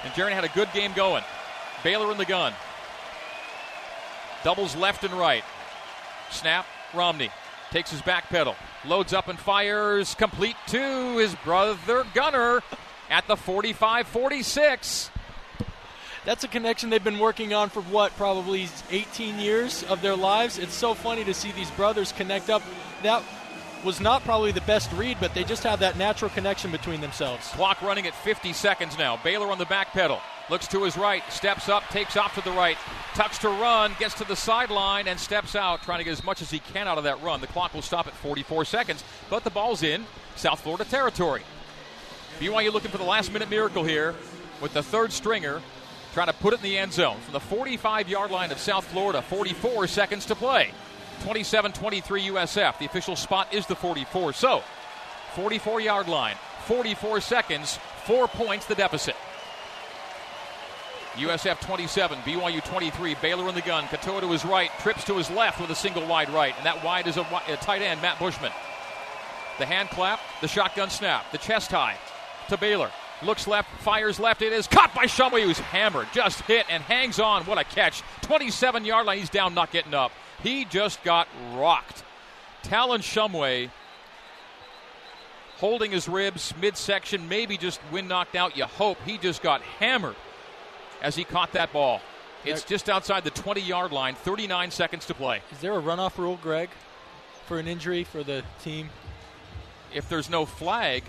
And 0.05 0.13
Jaren 0.15 0.33
had 0.33 0.45
a 0.45 0.49
good 0.49 0.73
game 0.73 0.93
going. 0.95 1.25
Baylor 1.83 2.11
in 2.13 2.19
the 2.19 2.25
gun. 2.25 2.55
Doubles 4.47 4.77
left 4.77 5.03
and 5.03 5.13
right. 5.13 5.43
Snap, 6.31 6.67
Romney 6.95 7.31
takes 7.73 7.91
his 7.91 8.01
back 8.03 8.29
pedal, 8.29 8.55
loads 8.85 9.13
up 9.13 9.27
and 9.27 9.37
fires 9.37 10.15
complete 10.15 10.55
to 10.69 11.17
his 11.19 11.35
brother 11.45 12.07
Gunner 12.15 12.63
at 13.11 13.27
the 13.27 13.37
45 13.37 14.07
46. 14.07 15.11
That's 16.25 16.45
a 16.45 16.47
connection 16.47 16.91
they've 16.91 17.03
been 17.03 17.19
working 17.19 17.55
on 17.55 17.71
for 17.71 17.81
what, 17.81 18.17
probably 18.17 18.69
18 18.89 19.41
years 19.41 19.83
of 19.83 20.01
their 20.01 20.15
lives. 20.15 20.59
It's 20.61 20.75
so 20.75 20.95
funny 20.95 21.25
to 21.25 21.35
see 21.35 21.51
these 21.51 21.73
brothers 21.73 22.13
connect 22.13 22.49
up. 22.49 22.63
That 23.03 23.25
was 23.85 24.01
not 24.01 24.23
probably 24.23 24.53
the 24.53 24.61
best 24.61 24.93
read, 24.93 25.17
but 25.19 25.35
they 25.35 25.43
just 25.43 25.65
have 25.65 25.81
that 25.81 25.99
natural 25.99 26.31
connection 26.31 26.71
between 26.71 27.01
themselves. 27.01 27.49
Clock 27.49 27.83
running 27.83 28.07
at 28.07 28.15
50 28.15 28.53
seconds 28.53 28.97
now. 28.97 29.19
Baylor 29.25 29.51
on 29.51 29.59
the 29.59 29.67
back 29.67 29.89
pedal. 29.89 30.21
Looks 30.49 30.69
to 30.69 30.85
his 30.85 30.97
right, 30.97 31.23
steps 31.33 31.69
up, 31.69 31.83
takes 31.89 32.17
off 32.17 32.35
to 32.37 32.41
the 32.43 32.53
right, 32.53 32.77
tucks 33.15 33.39
to 33.39 33.49
run, 33.49 33.97
gets 33.99 34.15
to 34.15 34.25
the 34.25 34.37
sideline, 34.37 35.09
and 35.09 35.19
steps 35.19 35.57
out, 35.57 35.83
trying 35.83 35.99
to 35.99 36.05
get 36.05 36.13
as 36.13 36.23
much 36.23 36.41
as 36.41 36.51
he 36.51 36.61
can 36.61 36.87
out 36.87 36.99
of 36.99 37.05
that 37.05 37.21
run. 37.21 37.41
The 37.41 37.49
clock 37.49 37.75
will 37.75 37.83
stop 37.83 38.07
at 38.07 38.13
44 38.15 38.65
seconds, 38.65 39.03
but 39.29 39.43
the 39.43 39.51
ball's 39.51 39.83
in 39.83 40.07
South 40.37 40.61
Florida 40.61 40.85
territory. 40.85 41.43
BYU 42.39 42.73
looking 42.73 42.91
for 42.91 42.99
the 42.99 43.05
last 43.05 43.33
minute 43.33 43.51
miracle 43.51 43.83
here 43.83 44.15
with 44.61 44.73
the 44.73 44.83
third 44.83 45.13
stringer 45.13 45.61
trying 46.17 46.29
to 46.29 46.33
put 46.33 46.55
it 46.55 46.57
in 46.57 46.63
the 46.63 46.79
end 46.79 46.95
zone 46.95 47.19
from 47.21 47.35
the 47.35 47.41
45 47.41 48.09
yard 48.09 48.31
line 48.31 48.51
of 48.51 48.59
South 48.59 48.87
Florida. 48.87 49.21
44 49.21 49.87
seconds 49.87 50.25
to 50.25 50.35
play. 50.35 50.71
27 51.25 51.73
23 51.73 52.23
USF. 52.29 52.79
The 52.79 52.87
official 52.87 53.17
spot 53.17 53.53
is 53.53 53.67
the 53.67 53.75
44. 53.75 54.33
So, 54.33 54.63
44 55.35 55.83
yard 55.83 56.09
line, 56.09 56.37
44 56.65 57.21
seconds, 57.21 57.79
four 58.07 58.29
points 58.29 58.65
the 58.65 58.75
deficit. 58.75 59.15
USF 61.17 61.61
27, 61.61 62.19
BYU 62.21 62.63
23. 62.63 63.17
Baylor 63.23 63.49
in 63.49 63.55
the 63.55 63.63
gun. 63.63 63.85
Katoa 63.85 64.21
to 64.21 64.31
his 64.31 64.45
right, 64.45 64.71
trips 64.81 65.05
to 65.05 65.15
his 65.15 65.31
left 65.31 65.61
with 65.61 65.71
a 65.71 65.75
single 65.75 66.07
wide 66.07 66.29
right, 66.31 66.55
and 66.57 66.67
that 66.67 66.85
wide 66.85 67.07
is 67.07 67.17
a, 67.17 67.27
a 67.49 67.57
tight 67.57 67.81
end, 67.81 68.03
Matt 68.03 68.19
Bushman. 68.19 68.53
The 69.59 69.65
hand 69.65 69.89
clap, 69.89 70.21
the 70.43 70.49
shotgun 70.49 70.91
snap, 70.91 71.33
the 71.33 71.39
chest 71.39 71.71
high 71.71 71.97
to 72.49 72.59
Baylor. 72.59 72.91
Looks 73.23 73.47
left, 73.47 73.71
fires 73.81 74.21
left. 74.21 74.43
It 74.43 74.53
is 74.53 74.67
caught 74.67 74.95
by 74.95 75.07
Shumway, 75.07 75.43
who's 75.43 75.59
hammered, 75.59 76.09
just 76.13 76.43
hit 76.43 76.67
and 76.69 76.83
hangs 76.83 77.19
on. 77.19 77.45
What 77.45 77.57
a 77.57 77.65
catch! 77.65 78.03
27 78.23 78.85
yard 78.85 79.07
line. 79.07 79.19
He's 79.19 79.31
down, 79.31 79.55
not 79.55 79.73
getting 79.73 79.95
up. 79.95 80.13
He 80.43 80.67
just 80.67 81.03
got 81.03 81.27
rocked. 81.55 82.05
Talon 82.63 83.01
Shumway 83.01 83.71
holding 85.57 85.93
his 85.93 86.09
ribs 86.09 86.53
midsection, 86.61 87.27
maybe 87.27 87.57
just 87.57 87.81
wind 87.91 88.09
knocked 88.09 88.35
out. 88.35 88.55
You 88.59 88.65
hope 88.65 88.99
he 89.07 89.17
just 89.17 89.43
got 89.43 89.63
hammered 89.63 90.17
as 91.03 91.17
he 91.17 91.25
caught 91.25 91.53
that 91.53 91.73
ball. 91.73 92.01
It's 92.45 92.63
just 92.63 92.89
outside 92.89 93.25
the 93.25 93.31
20 93.31 93.61
yard 93.61 93.93
line, 93.93 94.15
39 94.15 94.71
seconds 94.71 95.07
to 95.07 95.15
play. 95.15 95.41
Is 95.53 95.59
there 95.59 95.77
a 95.77 95.83
runoff 95.83 96.17
rule, 96.17 96.39
Greg, 96.43 96.71
for 97.47 97.59
an 97.59 97.67
injury 97.67 98.05
for 98.05 98.23
the 98.23 98.45
team? 98.63 98.91
If 99.93 100.09
there's 100.09 100.31
no 100.31 100.47
flag, 100.47 101.03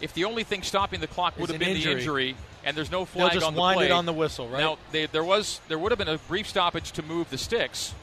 if 0.00 0.14
the 0.14 0.24
only 0.24 0.44
thing 0.44 0.62
stopping 0.62 1.00
the 1.00 1.06
clock 1.06 1.38
would 1.38 1.50
Is 1.50 1.50
have 1.50 1.60
been 1.60 1.76
injury. 1.76 1.94
the 1.94 1.98
injury 1.98 2.36
and 2.64 2.76
there's 2.76 2.90
no 2.90 3.00
They'll 3.00 3.06
flag 3.06 3.32
just 3.32 3.46
on 3.46 3.54
the 3.54 3.60
wind 3.60 3.76
play, 3.76 3.86
it 3.86 3.92
on 3.92 4.06
the 4.06 4.12
whistle, 4.12 4.48
right? 4.48 4.60
Now 4.60 4.78
they, 4.92 5.06
there 5.06 5.24
was 5.24 5.60
there 5.68 5.78
would 5.78 5.92
have 5.92 5.98
been 5.98 6.08
a 6.08 6.18
brief 6.18 6.48
stoppage 6.48 6.92
to 6.92 7.02
move 7.02 7.28
the 7.30 7.38
sticks 7.38 7.94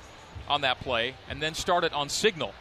on 0.48 0.62
that 0.62 0.80
play 0.80 1.16
and 1.30 1.42
then 1.42 1.54
start 1.54 1.84
it 1.84 1.94
on 1.94 2.10
signal. 2.10 2.54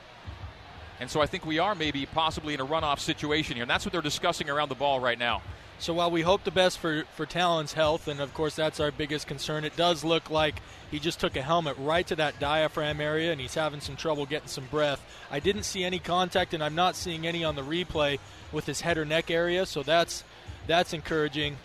And 1.01 1.11
so 1.11 1.21
I 1.21 1.27
think 1.27 1.47
we 1.47 1.59
are 1.59 1.75
maybe 1.75 2.07
possibly 2.07 2.55
in 2.55 2.61
a 2.61 2.67
runoff 2.67 2.99
situation 2.99 3.55
here, 3.55 3.63
and 3.63 3.71
that's 3.71 3.85
what 3.85 3.93
they're 3.93 4.03
discussing 4.03 4.51
around 4.51 4.69
the 4.69 4.75
ball 4.75 4.99
right 4.99 5.19
now. 5.19 5.43
So 5.81 5.95
while 5.95 6.11
we 6.11 6.23
hope 6.23 6.43
the 6.43 6.51
best 6.51 6.79
for, 6.81 7.05
for 7.15 7.25
Talon's 7.25 7.73
health, 7.73 8.09
and 8.09 8.19
of 8.21 8.35
course 8.35 8.57
that's 8.57 8.81
our 8.81 8.91
biggest 8.91 9.29
concern, 9.29 9.65
it 9.65 9.77
does 9.77 10.03
look 10.05 10.29
like 10.29 10.57
he 10.91 10.99
just 10.99 11.21
took 11.21 11.37
a 11.37 11.43
helmet 11.43 11.77
right 11.79 12.05
to 12.09 12.17
that 12.17 12.41
diaphragm 12.41 13.01
area 13.01 13.31
and 13.31 13.41
he's 13.41 13.55
having 13.55 13.81
some 13.81 13.95
trouble 13.95 14.27
getting 14.27 14.49
some 14.49 14.65
breath. 14.67 15.01
I 15.31 15.39
didn't 15.39 15.63
see 15.63 15.85
any 15.85 16.01
contact, 16.01 16.53
and 16.53 16.65
I'm 16.65 16.75
not 16.75 16.97
seeing 16.97 17.27
any 17.27 17.45
on 17.45 17.55
the 17.55 17.63
replay 17.63 18.19
with 18.51 18.67
his 18.67 18.81
head 18.81 18.99
or 18.99 19.05
neck 19.05 19.31
area, 19.31 19.67
so 19.67 19.83
that's 19.85 20.25
that's 20.67 20.93
encouraging. 20.93 21.57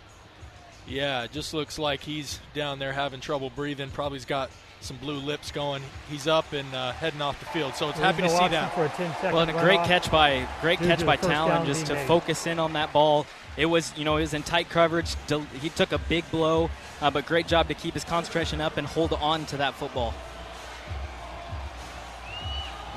Yeah, 0.86 1.24
it 1.24 1.32
just 1.32 1.52
looks 1.54 1.78
like 1.78 2.00
he's 2.02 2.40
down 2.54 2.78
there 2.78 2.92
having 2.92 3.20
trouble 3.20 3.50
breathing. 3.50 3.90
Probably 3.90 4.18
he's 4.18 4.26
got 4.26 4.50
some 4.80 4.98
blue 4.98 5.16
lips 5.16 5.50
going. 5.50 5.82
He's 6.10 6.26
up 6.28 6.52
and 6.52 6.72
uh, 6.74 6.92
heading 6.92 7.22
off 7.22 7.40
the 7.40 7.46
field, 7.46 7.74
so 7.74 7.88
it's 7.88 7.98
There's 7.98 8.14
happy 8.14 8.22
no 8.22 8.28
to 8.28 8.36
see 8.36 8.48
that. 8.48 8.74
For 8.74 8.84
a 8.84 8.88
10 8.90 9.12
second 9.14 9.32
Well, 9.32 9.40
and 9.40 9.50
a 9.50 9.54
great 9.54 9.80
runoff. 9.80 9.86
catch 9.86 10.10
by 10.10 10.46
great 10.60 10.78
catch 10.78 11.04
by 11.04 11.16
Talon 11.16 11.66
just 11.66 11.86
to 11.86 11.94
made. 11.94 12.06
focus 12.06 12.46
in 12.46 12.58
on 12.58 12.74
that 12.74 12.92
ball. 12.92 13.26
It 13.56 13.66
was 13.66 13.92
you 13.96 14.04
know 14.04 14.16
he 14.16 14.22
was 14.22 14.34
in 14.34 14.42
tight 14.42 14.68
coverage. 14.68 15.14
He 15.60 15.68
took 15.68 15.92
a 15.92 15.98
big 15.98 16.28
blow, 16.30 16.70
uh, 17.00 17.10
but 17.10 17.26
great 17.26 17.46
job 17.46 17.68
to 17.68 17.74
keep 17.74 17.94
his 17.94 18.04
concentration 18.04 18.60
up 18.60 18.76
and 18.76 18.86
hold 18.86 19.12
on 19.12 19.46
to 19.46 19.58
that 19.58 19.74
football. 19.74 20.14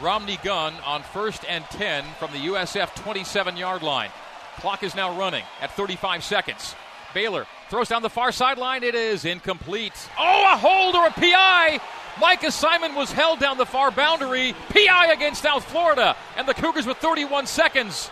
Romney 0.01 0.38
gun 0.43 0.74
on 0.86 1.01
first 1.01 1.43
and 1.49 1.64
10 1.66 2.03
from 2.20 2.32
the 2.32 2.39
USF 2.39 2.93
27 2.95 3.58
yard 3.58 3.82
line. 3.82 4.12
Clock 4.58 4.84
is 4.84 4.95
now 4.95 5.18
running 5.18 5.43
at 5.62 5.72
35 5.72 6.24
seconds. 6.24 6.76
Baylor 7.14 7.47
throws 7.70 7.89
down 7.89 8.01
the 8.01 8.10
far 8.10 8.32
sideline. 8.32 8.84
It 8.84 8.95
is 8.95 9.26
incomplete. 9.26 9.93
Oh, 10.20 10.53
a 10.53 10.58
hold 10.58 10.95
or 10.95 11.08
a 11.08 11.12
PI. 11.12 11.80
Micah 12.20 12.51
Simon 12.51 12.95
was 12.95 13.12
held 13.12 13.39
down 13.39 13.58
the 13.58 13.66
far 13.66 13.91
boundary. 13.91 14.53
PI 14.70 15.14
against 15.14 15.43
South 15.43 15.64
Florida. 15.66 16.16
And 16.36 16.47
the 16.47 16.53
Cougars 16.53 16.86
with 16.86 16.97
31 16.97 17.45
seconds 17.45 18.12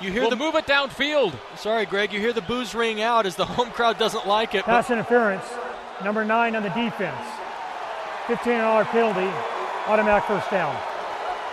You 0.00 0.12
hear 0.12 0.22
will 0.22 0.30
the 0.30 0.36
move 0.36 0.54
it 0.54 0.66
downfield. 0.66 1.34
sorry, 1.56 1.84
Greg. 1.86 2.12
You 2.12 2.20
hear 2.20 2.32
the 2.32 2.42
booze 2.42 2.74
ring 2.74 3.00
out 3.00 3.26
as 3.26 3.36
the 3.36 3.44
home 3.44 3.70
crowd 3.70 3.98
doesn't 3.98 4.26
like 4.26 4.54
it. 4.54 4.64
but- 4.64 4.72
Pass 4.72 4.90
interference, 4.90 5.44
number 6.04 6.24
nine 6.24 6.54
on 6.56 6.62
the 6.62 6.68
defense. 6.70 7.20
15 8.26 8.52
yard 8.52 8.86
penalty, 8.88 9.26
automatic 9.86 10.24
first 10.24 10.50
down. 10.50 10.76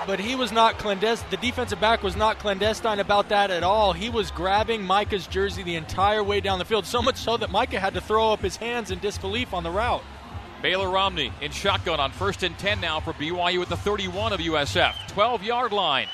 But 0.05 0.19
he 0.19 0.35
was 0.35 0.51
not 0.51 0.77
clandestine. 0.77 1.27
The 1.31 1.37
defensive 1.37 1.79
back 1.79 2.03
was 2.03 2.15
not 2.15 2.37
clandestine 2.37 2.99
about 2.99 3.29
that 3.29 3.49
at 3.49 3.63
all. 3.63 3.93
He 3.93 4.09
was 4.09 4.29
grabbing 4.29 4.83
Micah's 4.83 5.25
jersey 5.25 5.63
the 5.63 5.75
entire 5.77 6.23
way 6.23 6.41
down 6.41 6.59
the 6.59 6.65
field, 6.65 6.85
so 6.85 7.01
much 7.01 7.15
so 7.17 7.37
that 7.37 7.49
Micah 7.49 7.79
had 7.79 7.95
to 7.95 8.01
throw 8.01 8.31
up 8.31 8.41
his 8.41 8.55
hands 8.57 8.91
in 8.91 8.99
disbelief 8.99 9.51
on 9.53 9.63
the 9.63 9.71
route. 9.71 10.03
Baylor 10.61 10.89
Romney 10.89 11.31
in 11.41 11.51
shotgun 11.51 11.99
on 11.99 12.11
first 12.11 12.43
and 12.43 12.55
10 12.59 12.81
now 12.81 12.99
for 12.99 13.13
BYU 13.13 13.61
at 13.63 13.69
the 13.69 13.77
31 13.77 14.31
of 14.33 14.39
USF. 14.39 14.93
12 15.07 15.41
yard 15.43 15.71
line. 15.71 16.07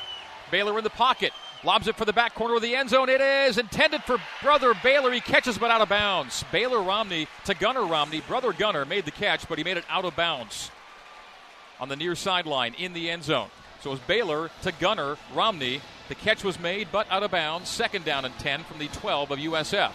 Baylor 0.52 0.78
in 0.78 0.84
the 0.86 0.90
pocket. 0.90 1.34
Lobs 1.64 1.88
it 1.88 1.96
for 1.96 2.06
the 2.06 2.14
back 2.14 2.34
corner 2.34 2.56
of 2.56 2.62
the 2.64 2.76
end 2.76 2.90
zone. 2.90 3.08
It 3.08 3.22
is 3.22 3.60
intended 3.60 4.04
for 4.04 4.18
brother 4.42 4.74
Baylor. 4.84 5.12
He 5.12 5.20
catches 5.20 5.60
but 5.60 5.70
out 5.70 5.82
of 5.82 5.90
bounds. 5.90 6.44
Baylor 6.52 6.82
Romney 6.82 7.28
to 7.46 7.54
Gunner 7.54 7.86
Romney. 7.86 8.22
Brother 8.22 8.52
Gunner 8.52 8.84
made 8.84 9.06
the 9.06 9.12
catch, 9.12 9.48
but 9.48 9.60
he 9.60 9.64
made 9.64 9.78
it 9.78 9.86
out 9.88 10.04
of 10.04 10.16
bounds 10.16 10.72
on 11.80 11.88
the 11.88 11.96
near 11.96 12.16
sideline 12.16 12.74
in 12.76 12.94
the 12.94 13.12
end 13.12 13.24
zone. 13.24 13.50
So 13.82 13.92
it 13.92 13.94
was 13.94 14.00
Baylor 14.02 14.50
to 14.64 14.72
Gunner 14.72 15.18
Romney. 15.36 15.82
The 16.10 16.16
catch 16.16 16.44
was 16.44 16.60
made, 16.60 16.88
but 16.92 17.06
out 17.12 17.24
of 17.24 17.32
bounds. 17.32 17.70
Second 17.70 18.06
down 18.06 18.26
and 18.26 18.38
10 18.40 18.64
from 18.64 18.80
the 18.80 18.88
12 18.88 19.32
of 19.32 19.40
USF. 19.40 19.92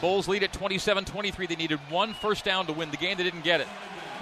Bulls 0.00 0.28
lead 0.28 0.42
at 0.42 0.52
27 0.52 1.04
23. 1.04 1.46
They 1.46 1.56
needed 1.56 1.78
one 1.90 2.14
first 2.14 2.44
down 2.44 2.66
to 2.66 2.72
win 2.72 2.90
the 2.90 2.96
game. 2.96 3.16
They 3.16 3.22
didn't 3.22 3.44
get 3.44 3.60
it. 3.60 3.68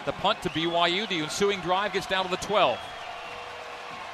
The 0.07 0.12
punt 0.12 0.43
to 0.43 0.49
BYU. 0.51 1.09
The 1.09 1.20
ensuing 1.20 1.61
drive 1.61 1.93
gets 1.93 2.07
down 2.07 2.24
to 2.24 2.30
the 2.30 2.36
12. 2.38 2.78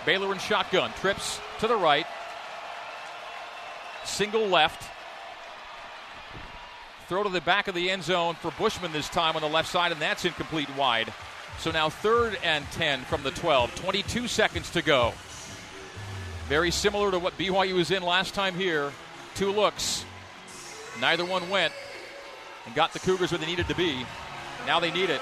Baylor 0.04 0.32
in 0.32 0.38
shotgun. 0.38 0.92
Trips 1.00 1.40
to 1.60 1.66
the 1.66 1.76
right. 1.76 2.06
Single 4.06 4.46
left. 4.46 4.90
Throw 7.08 7.22
to 7.22 7.28
the 7.28 7.40
back 7.40 7.68
of 7.68 7.74
the 7.74 7.90
end 7.90 8.02
zone 8.02 8.34
for 8.34 8.50
Bushman 8.52 8.92
this 8.92 9.08
time 9.08 9.36
on 9.36 9.42
the 9.42 9.48
left 9.48 9.68
side, 9.68 9.92
and 9.92 10.00
that's 10.00 10.24
incomplete 10.24 10.74
wide. 10.76 11.12
So 11.58 11.70
now 11.70 11.88
third 11.88 12.38
and 12.42 12.64
10 12.72 13.02
from 13.02 13.22
the 13.22 13.30
12. 13.30 13.74
22 13.74 14.28
seconds 14.28 14.70
to 14.70 14.82
go. 14.82 15.12
Very 16.48 16.70
similar 16.70 17.10
to 17.10 17.18
what 17.18 17.36
BYU 17.38 17.74
was 17.74 17.90
in 17.90 18.02
last 18.02 18.34
time 18.34 18.54
here. 18.54 18.92
Two 19.34 19.52
looks. 19.52 20.04
Neither 21.00 21.24
one 21.24 21.48
went 21.50 21.72
and 22.64 22.74
got 22.74 22.92
the 22.92 23.00
Cougars 23.00 23.32
where 23.32 23.38
they 23.38 23.46
needed 23.46 23.68
to 23.68 23.74
be. 23.74 24.06
Now 24.66 24.80
they 24.80 24.90
need 24.90 25.10
it 25.10 25.20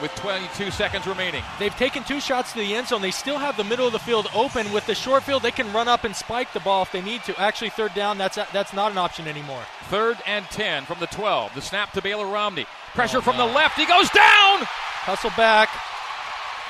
with 0.00 0.14
22 0.16 0.70
seconds 0.70 1.06
remaining. 1.06 1.42
They've 1.58 1.74
taken 1.74 2.04
two 2.04 2.20
shots 2.20 2.52
to 2.52 2.58
the 2.58 2.74
end 2.74 2.88
zone. 2.88 3.02
They 3.02 3.10
still 3.10 3.38
have 3.38 3.56
the 3.56 3.64
middle 3.64 3.86
of 3.86 3.92
the 3.92 3.98
field 3.98 4.28
open. 4.34 4.72
With 4.72 4.86
the 4.86 4.94
short 4.94 5.22
field, 5.22 5.42
they 5.42 5.50
can 5.50 5.72
run 5.72 5.88
up 5.88 6.04
and 6.04 6.14
spike 6.14 6.52
the 6.52 6.60
ball 6.60 6.82
if 6.82 6.92
they 6.92 7.02
need 7.02 7.22
to. 7.24 7.38
Actually, 7.40 7.70
third 7.70 7.94
down, 7.94 8.18
that's 8.18 8.36
that's 8.52 8.72
not 8.72 8.92
an 8.92 8.98
option 8.98 9.28
anymore. 9.28 9.62
Third 9.84 10.18
and 10.26 10.44
10 10.46 10.84
from 10.84 11.00
the 11.00 11.06
12. 11.08 11.54
The 11.54 11.60
snap 11.60 11.92
to 11.92 12.02
Baylor 12.02 12.26
Romney. 12.26 12.66
Pressure 12.94 13.18
oh, 13.18 13.22
from 13.22 13.36
no. 13.36 13.48
the 13.48 13.54
left. 13.54 13.78
He 13.78 13.86
goes 13.86 14.08
down. 14.10 14.60
Hustle 15.04 15.30
back. 15.36 15.68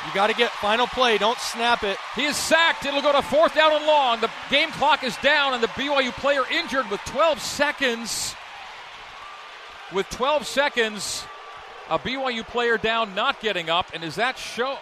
You 0.06 0.12
got 0.14 0.28
to 0.28 0.34
get 0.34 0.50
final 0.50 0.86
play. 0.86 1.16
Don't 1.16 1.38
snap 1.38 1.84
it. 1.84 1.96
He 2.16 2.24
is 2.24 2.36
sacked. 2.36 2.84
It'll 2.84 3.02
go 3.02 3.12
to 3.12 3.22
fourth 3.22 3.54
down 3.54 3.72
and 3.72 3.86
long. 3.86 4.20
The 4.20 4.30
game 4.50 4.70
clock 4.72 5.04
is 5.04 5.16
down, 5.18 5.54
and 5.54 5.62
the 5.62 5.68
BYU 5.68 6.10
player 6.12 6.42
injured 6.50 6.90
with 6.90 7.00
12 7.04 7.40
seconds. 7.40 8.34
With 9.92 10.08
12 10.10 10.46
seconds, 10.46 11.24
a 11.91 11.99
BYU 11.99 12.47
player 12.47 12.78
down, 12.78 13.14
not 13.14 13.41
getting 13.41 13.70
up, 13.70 13.87
and 13.95 14.03
is 14.05 14.16
that 14.16 14.37
Shoaf? 14.37 14.78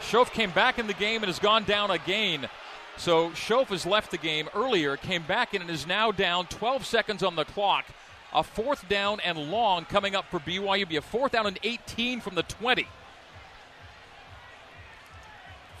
Shoaf 0.00 0.30
came 0.30 0.50
back 0.50 0.78
in 0.78 0.86
the 0.86 0.94
game 0.94 1.22
and 1.22 1.26
has 1.26 1.38
gone 1.38 1.64
down 1.64 1.90
again. 1.90 2.48
So 2.96 3.30
Shoaf 3.30 3.68
has 3.68 3.86
left 3.86 4.10
the 4.10 4.18
game 4.18 4.48
earlier, 4.54 4.96
came 4.96 5.22
back 5.22 5.54
in, 5.54 5.62
and 5.62 5.70
is 5.70 5.86
now 5.86 6.10
down 6.10 6.46
12 6.46 6.84
seconds 6.84 7.22
on 7.22 7.36
the 7.36 7.44
clock. 7.44 7.84
A 8.32 8.42
fourth 8.42 8.88
down 8.88 9.20
and 9.20 9.50
long 9.50 9.84
coming 9.84 10.14
up 10.14 10.26
for 10.30 10.38
BYU. 10.38 10.88
Be 10.88 10.96
a 10.96 11.02
fourth 11.02 11.32
down 11.32 11.46
and 11.46 11.58
18 11.62 12.20
from 12.20 12.34
the 12.34 12.42
20. 12.42 12.86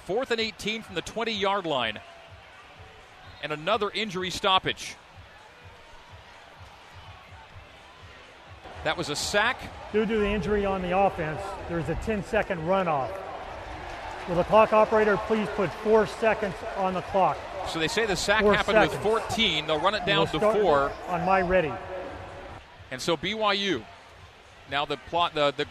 Fourth 0.06 0.30
and 0.30 0.40
18 0.40 0.82
from 0.82 0.94
the 0.94 1.02
20 1.02 1.32
yard 1.32 1.66
line. 1.66 2.00
And 3.42 3.52
another 3.52 3.90
injury 3.90 4.30
stoppage. 4.30 4.96
That 8.84 8.96
was 8.96 9.08
a 9.08 9.16
sack. 9.16 9.60
Due 9.92 10.06
to 10.06 10.18
the 10.18 10.26
injury 10.26 10.64
on 10.64 10.82
the 10.82 10.96
offense, 10.96 11.40
there's 11.68 11.88
a 11.88 11.94
10 11.96 12.24
second 12.24 12.60
runoff. 12.60 13.10
Will 14.28 14.36
the 14.36 14.44
clock 14.44 14.72
operator 14.72 15.16
please 15.26 15.48
put 15.56 15.72
four 15.82 16.06
seconds 16.06 16.54
on 16.76 16.94
the 16.94 17.00
clock? 17.02 17.38
So 17.68 17.78
they 17.78 17.88
say 17.88 18.06
the 18.06 18.16
sack 18.16 18.42
four 18.42 18.54
happened 18.54 18.76
seconds. 18.76 19.04
with 19.04 19.22
14. 19.22 19.66
They'll 19.66 19.80
run 19.80 19.94
it 19.94 20.04
down 20.06 20.28
we'll 20.32 20.52
to 20.52 20.60
four. 20.60 20.92
On 21.08 21.24
my 21.24 21.40
ready. 21.40 21.72
And 22.90 23.00
so 23.00 23.16
BYU. 23.16 23.82
Now 24.70 24.84
the 24.84 24.98
plot 25.08 25.34
the, 25.34 25.52
the 25.56 25.66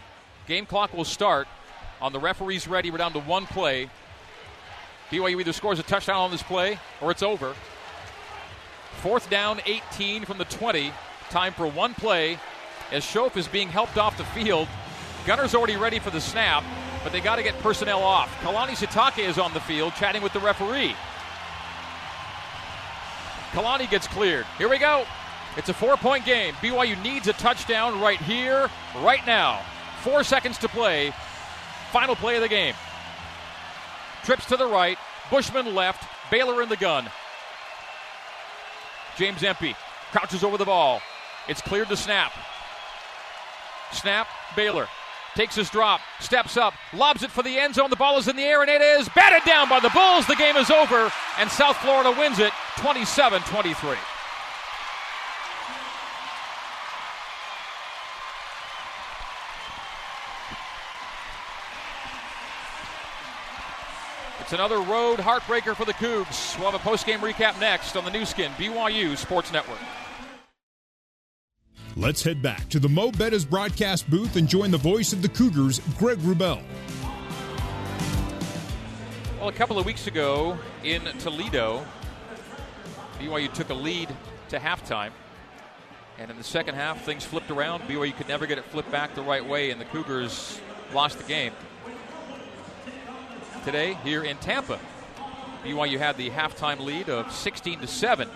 game 0.48 0.66
clock 0.66 0.94
will 0.94 1.06
start 1.06 1.48
on 2.02 2.14
the 2.14 2.20
referee's 2.20 2.68
ready. 2.68 2.92
We're 2.92 2.98
down 2.98 3.14
to 3.14 3.20
one 3.20 3.46
play. 3.46 3.90
BYU 5.12 5.40
either 5.40 5.54
scores 5.54 5.80
a 5.80 5.84
touchdown 5.84 6.18
on 6.18 6.32
this 6.32 6.44
play 6.44 6.80
or 7.00 7.12
it's 7.12 7.24
over. 7.24 7.54
Fourth 9.02 9.30
down, 9.30 9.62
18 9.66 10.26
from 10.26 10.40
the 10.40 10.46
20. 10.46 10.92
Time 11.30 11.54
for 11.54 11.68
one 11.68 11.94
play 11.94 12.40
as 12.92 13.04
Shoaf 13.04 13.38
is 13.38 13.48
being 13.48 13.70
helped 13.70 13.98
off 13.98 14.18
the 14.18 14.24
field. 14.26 14.68
Gunner's 15.26 15.54
already 15.56 15.76
ready 15.76 16.00
for 16.00 16.10
the 16.10 16.22
snap, 16.22 16.64
but 17.04 17.12
they 17.12 17.20
got 17.20 17.36
to 17.36 17.44
get 17.44 17.58
personnel 17.60 18.02
off. 18.02 18.34
Kalani 18.42 18.76
Sitake 18.76 19.28
is 19.28 19.38
on 19.38 19.54
the 19.54 19.60
field 19.60 19.94
chatting 19.96 20.22
with 20.22 20.34
the 20.34 20.40
referee. 20.40 20.96
Kalani 23.52 23.90
gets 23.90 24.08
cleared. 24.08 24.46
Here 24.58 24.70
we 24.70 24.78
go. 24.78 25.06
It's 25.58 25.70
a 25.70 25.74
four 25.74 25.98
point 25.98 26.26
game. 26.26 26.54
BYU 26.56 27.02
needs 27.02 27.28
a 27.28 27.34
touchdown 27.34 28.00
right 28.00 28.20
here, 28.20 28.70
right 28.98 29.26
now. 29.26 29.62
Four 30.02 30.24
seconds 30.24 30.58
to 30.60 30.68
play. 30.68 31.12
Final 31.92 32.16
play 32.16 32.36
of 32.36 32.42
the 32.42 32.48
game. 32.48 32.76
Trips 34.24 34.46
to 34.46 34.58
the 34.58 34.68
right. 34.68 34.98
Bushman 35.32 35.74
left. 35.74 36.08
Baylor 36.30 36.62
in 36.62 36.70
the 36.70 36.78
gun. 36.78 37.10
James 39.18 39.42
Empey 39.44 39.76
crouches 40.12 40.44
over 40.44 40.58
the 40.58 40.66
ball. 40.66 41.02
It's 41.48 41.62
cleared 41.62 41.88
to 41.88 41.98
snap. 41.98 42.34
Snap, 43.92 44.28
Baylor 44.56 44.88
takes 45.38 45.56
his 45.56 45.70
drop, 45.70 46.02
steps 46.20 46.58
up, 46.58 46.74
lobs 46.94 47.22
it 47.22 47.30
for 47.30 47.44
the 47.44 47.60
end 47.60 47.76
zone. 47.76 47.92
The 47.92 47.96
ball 47.96 48.18
is 48.18 48.28
in 48.28 48.36
the 48.36 48.44
air, 48.44 48.62
and 48.62 48.70
it 48.72 48.82
is 48.82 49.08
batted 49.10 49.46
down 49.46 49.70
by 49.70 49.80
the 49.80 49.90
Bulls. 49.90 50.26
The 50.26 50.36
game 50.36 50.58
is 50.58 50.72
over, 50.72 51.12
and 51.38 51.50
South 51.52 51.78
Florida 51.78 52.12
wins 52.18 52.40
it 52.40 52.52
27 52.78 53.42
23. 53.44 53.96
It's 64.42 64.54
another 64.54 64.80
road 64.80 65.20
heartbreaker 65.20 65.76
for 65.76 65.84
the 65.84 65.94
Cougs. 65.94 66.58
We'll 66.58 66.72
have 66.72 66.80
a 66.80 66.84
post-game 66.84 67.20
recap 67.20 67.60
next 67.60 67.98
on 67.98 68.06
the 68.06 68.12
Nu 68.12 68.26
Skin 68.26 68.50
BYU 68.54 69.18
Sports 69.18 69.52
Network. 69.52 69.78
Let's 72.00 72.22
head 72.22 72.44
back 72.44 72.70
to 72.70 72.80
the 72.80 72.88
Mo' 72.88 73.10
Bettahs 73.10 73.50
broadcast 73.50 74.08
booth 74.08 74.36
and 74.36 74.48
join 74.48 74.70
the 74.70 74.78
voice 74.78 75.14
of 75.14 75.24
the 75.24 75.30
Cougars, 75.30 75.82
Greg 75.98 76.20
Wrubell. 76.20 76.62
Well, 79.40 79.50
a 79.50 79.52
couple 79.52 79.80
of 79.80 79.86
weeks 79.88 80.06
ago 80.06 80.60
in 80.84 81.02
Toledo, 81.18 81.84
BYU 83.18 83.52
took 83.52 83.72
a 83.72 83.74
lead 83.74 84.16
to 84.50 84.60
halftime. 84.60 85.10
And 86.20 86.30
in 86.30 86.38
the 86.38 86.44
second 86.44 86.76
half, 86.76 87.04
things 87.04 87.26
flipped 87.26 87.50
around. 87.50 87.82
BYU 87.88 88.16
could 88.16 88.28
never 88.28 88.46
get 88.46 88.60
it 88.60 88.66
flipped 88.66 88.92
back 88.92 89.16
the 89.16 89.24
right 89.24 89.44
way, 89.44 89.72
and 89.72 89.82
the 89.82 89.86
Cougars 89.86 90.62
lost 90.94 91.18
the 91.18 91.24
game. 91.24 91.54
Today, 93.66 93.98
here 94.04 94.24
in 94.24 94.38
Tampa, 94.38 94.80
BYU 95.64 95.98
had 95.98 96.16
the 96.16 96.30
halftime 96.30 96.80
lead 96.80 97.10
of 97.10 97.32
16 97.32 97.80
to 97.80 97.88
7 97.88 98.30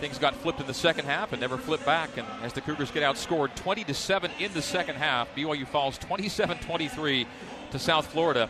Things 0.00 0.18
got 0.18 0.34
flipped 0.34 0.60
in 0.60 0.66
the 0.66 0.72
second 0.72 1.04
half 1.04 1.32
and 1.32 1.40
never 1.42 1.58
flipped 1.58 1.84
back. 1.84 2.16
And 2.16 2.26
as 2.42 2.54
the 2.54 2.62
Cougars 2.62 2.90
get 2.90 3.02
outscored 3.02 3.54
20 3.54 3.84
to 3.84 3.92
7 3.92 4.30
in 4.38 4.50
the 4.54 4.62
second 4.62 4.96
half, 4.96 5.28
BYU 5.36 5.66
falls 5.66 5.98
27 5.98 6.58
23 6.58 7.26
to 7.72 7.78
South 7.78 8.06
Florida. 8.06 8.48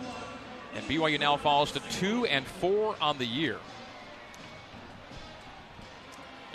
And 0.77 0.85
BYU 0.85 1.19
now 1.19 1.37
falls 1.37 1.73
to 1.73 1.81
2 1.99 2.27
and 2.27 2.47
4 2.47 2.95
on 3.01 3.19
the 3.19 3.27
year. 3.27 3.59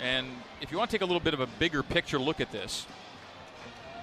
And 0.00 0.28
if 0.62 0.72
you 0.72 0.78
want 0.78 0.90
to 0.90 0.94
take 0.94 1.02
a 1.02 1.06
little 1.06 1.20
bit 1.20 1.34
of 1.34 1.40
a 1.40 1.46
bigger 1.46 1.82
picture 1.82 2.18
look 2.18 2.40
at 2.40 2.50
this, 2.50 2.86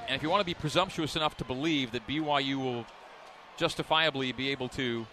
and 0.08 0.16
if 0.16 0.22
you 0.22 0.30
want 0.30 0.42
to 0.42 0.46
be 0.46 0.54
presumptuous 0.54 1.16
enough 1.16 1.36
to 1.38 1.44
believe 1.44 1.92
that 1.94 2.06
BYU 2.08 2.58
will 2.58 2.86
justifiably 3.58 4.32
be 4.32 4.50
able 4.50 4.70
to 4.70 5.08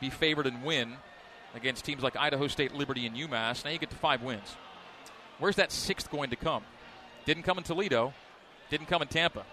be 0.00 0.08
favored 0.08 0.46
and 0.46 0.64
win 0.64 0.96
against 1.58 1.84
teams 1.84 2.02
like 2.02 2.16
Idaho 2.16 2.46
State, 2.46 2.74
Liberty, 2.74 3.06
and 3.06 3.14
UMass. 3.14 3.64
Now 3.64 3.70
you 3.70 3.78
get 3.78 3.90
to 3.90 3.96
five 3.96 4.22
wins. 4.22 4.56
Where's 5.38 5.56
that 5.56 5.70
sixth 5.70 6.10
going 6.10 6.30
to 6.30 6.36
come? 6.36 6.62
Didn't 7.26 7.42
come 7.42 7.58
in 7.58 7.64
Toledo, 7.64 8.14
didn't 8.70 8.86
come 8.86 9.02
in 9.02 9.08
Tampa. 9.08 9.44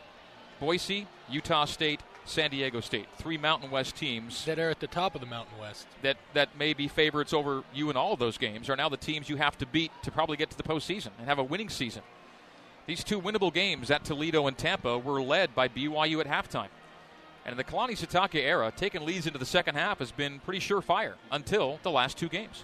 Boise, 0.60 1.08
Utah 1.30 1.66
State, 1.66 2.02
San 2.24 2.50
Diego 2.50 2.80
State, 2.80 3.08
three 3.18 3.38
Mountain 3.38 3.70
West 3.70 3.96
teams 3.96 4.46
that 4.46 4.58
are 4.58 4.70
at 4.70 4.80
the 4.80 4.88
top 4.88 5.14
of 5.14 5.22
the 5.22 5.28
Mountain 5.28 5.58
West. 5.60 5.86
That 6.02 6.18
that 6.34 6.58
may 6.58 6.74
be 6.74 6.88
favorites 6.88 7.34
over 7.34 7.64
you 7.74 7.90
in 7.90 7.98
all 7.98 8.14
of 8.14 8.20
those 8.20 8.38
games 8.38 8.70
are 8.70 8.76
now 8.76 8.90
the 8.90 8.98
teams 8.98 9.30
you 9.30 9.36
have 9.36 9.58
to 9.60 9.66
beat 9.66 9.92
to 10.04 10.12
probably 10.12 10.38
get 10.38 10.50
to 10.50 10.58
the 10.58 10.64
postseason 10.64 11.10
and 11.20 11.28
have 11.28 11.40
a 11.40 11.44
winning 11.44 11.70
season. 11.70 12.02
These 12.88 13.04
two 13.04 13.20
winnable 13.20 13.54
games 13.54 13.92
at 13.92 14.04
Toledo 14.04 14.48
and 14.48 14.58
Tampa 14.58 14.98
were 14.98 15.22
led 15.22 15.56
by 15.56 15.68
BYU 15.68 16.20
at 16.20 16.28
halftime. 16.28 16.70
And 17.46 17.54
in 17.54 17.58
the 17.58 17.64
Kalani 17.64 17.92
Sitake 17.92 18.44
era, 18.44 18.74
taking 18.76 19.06
leads 19.06 19.28
into 19.28 19.38
the 19.38 19.46
second 19.46 19.76
half 19.76 20.00
has 20.00 20.12
been 20.12 20.40
pretty 20.40 20.60
surefire 20.60 21.14
until 21.32 21.80
the 21.84 21.92
last 21.92 22.18
two 22.18 22.28
games. 22.28 22.64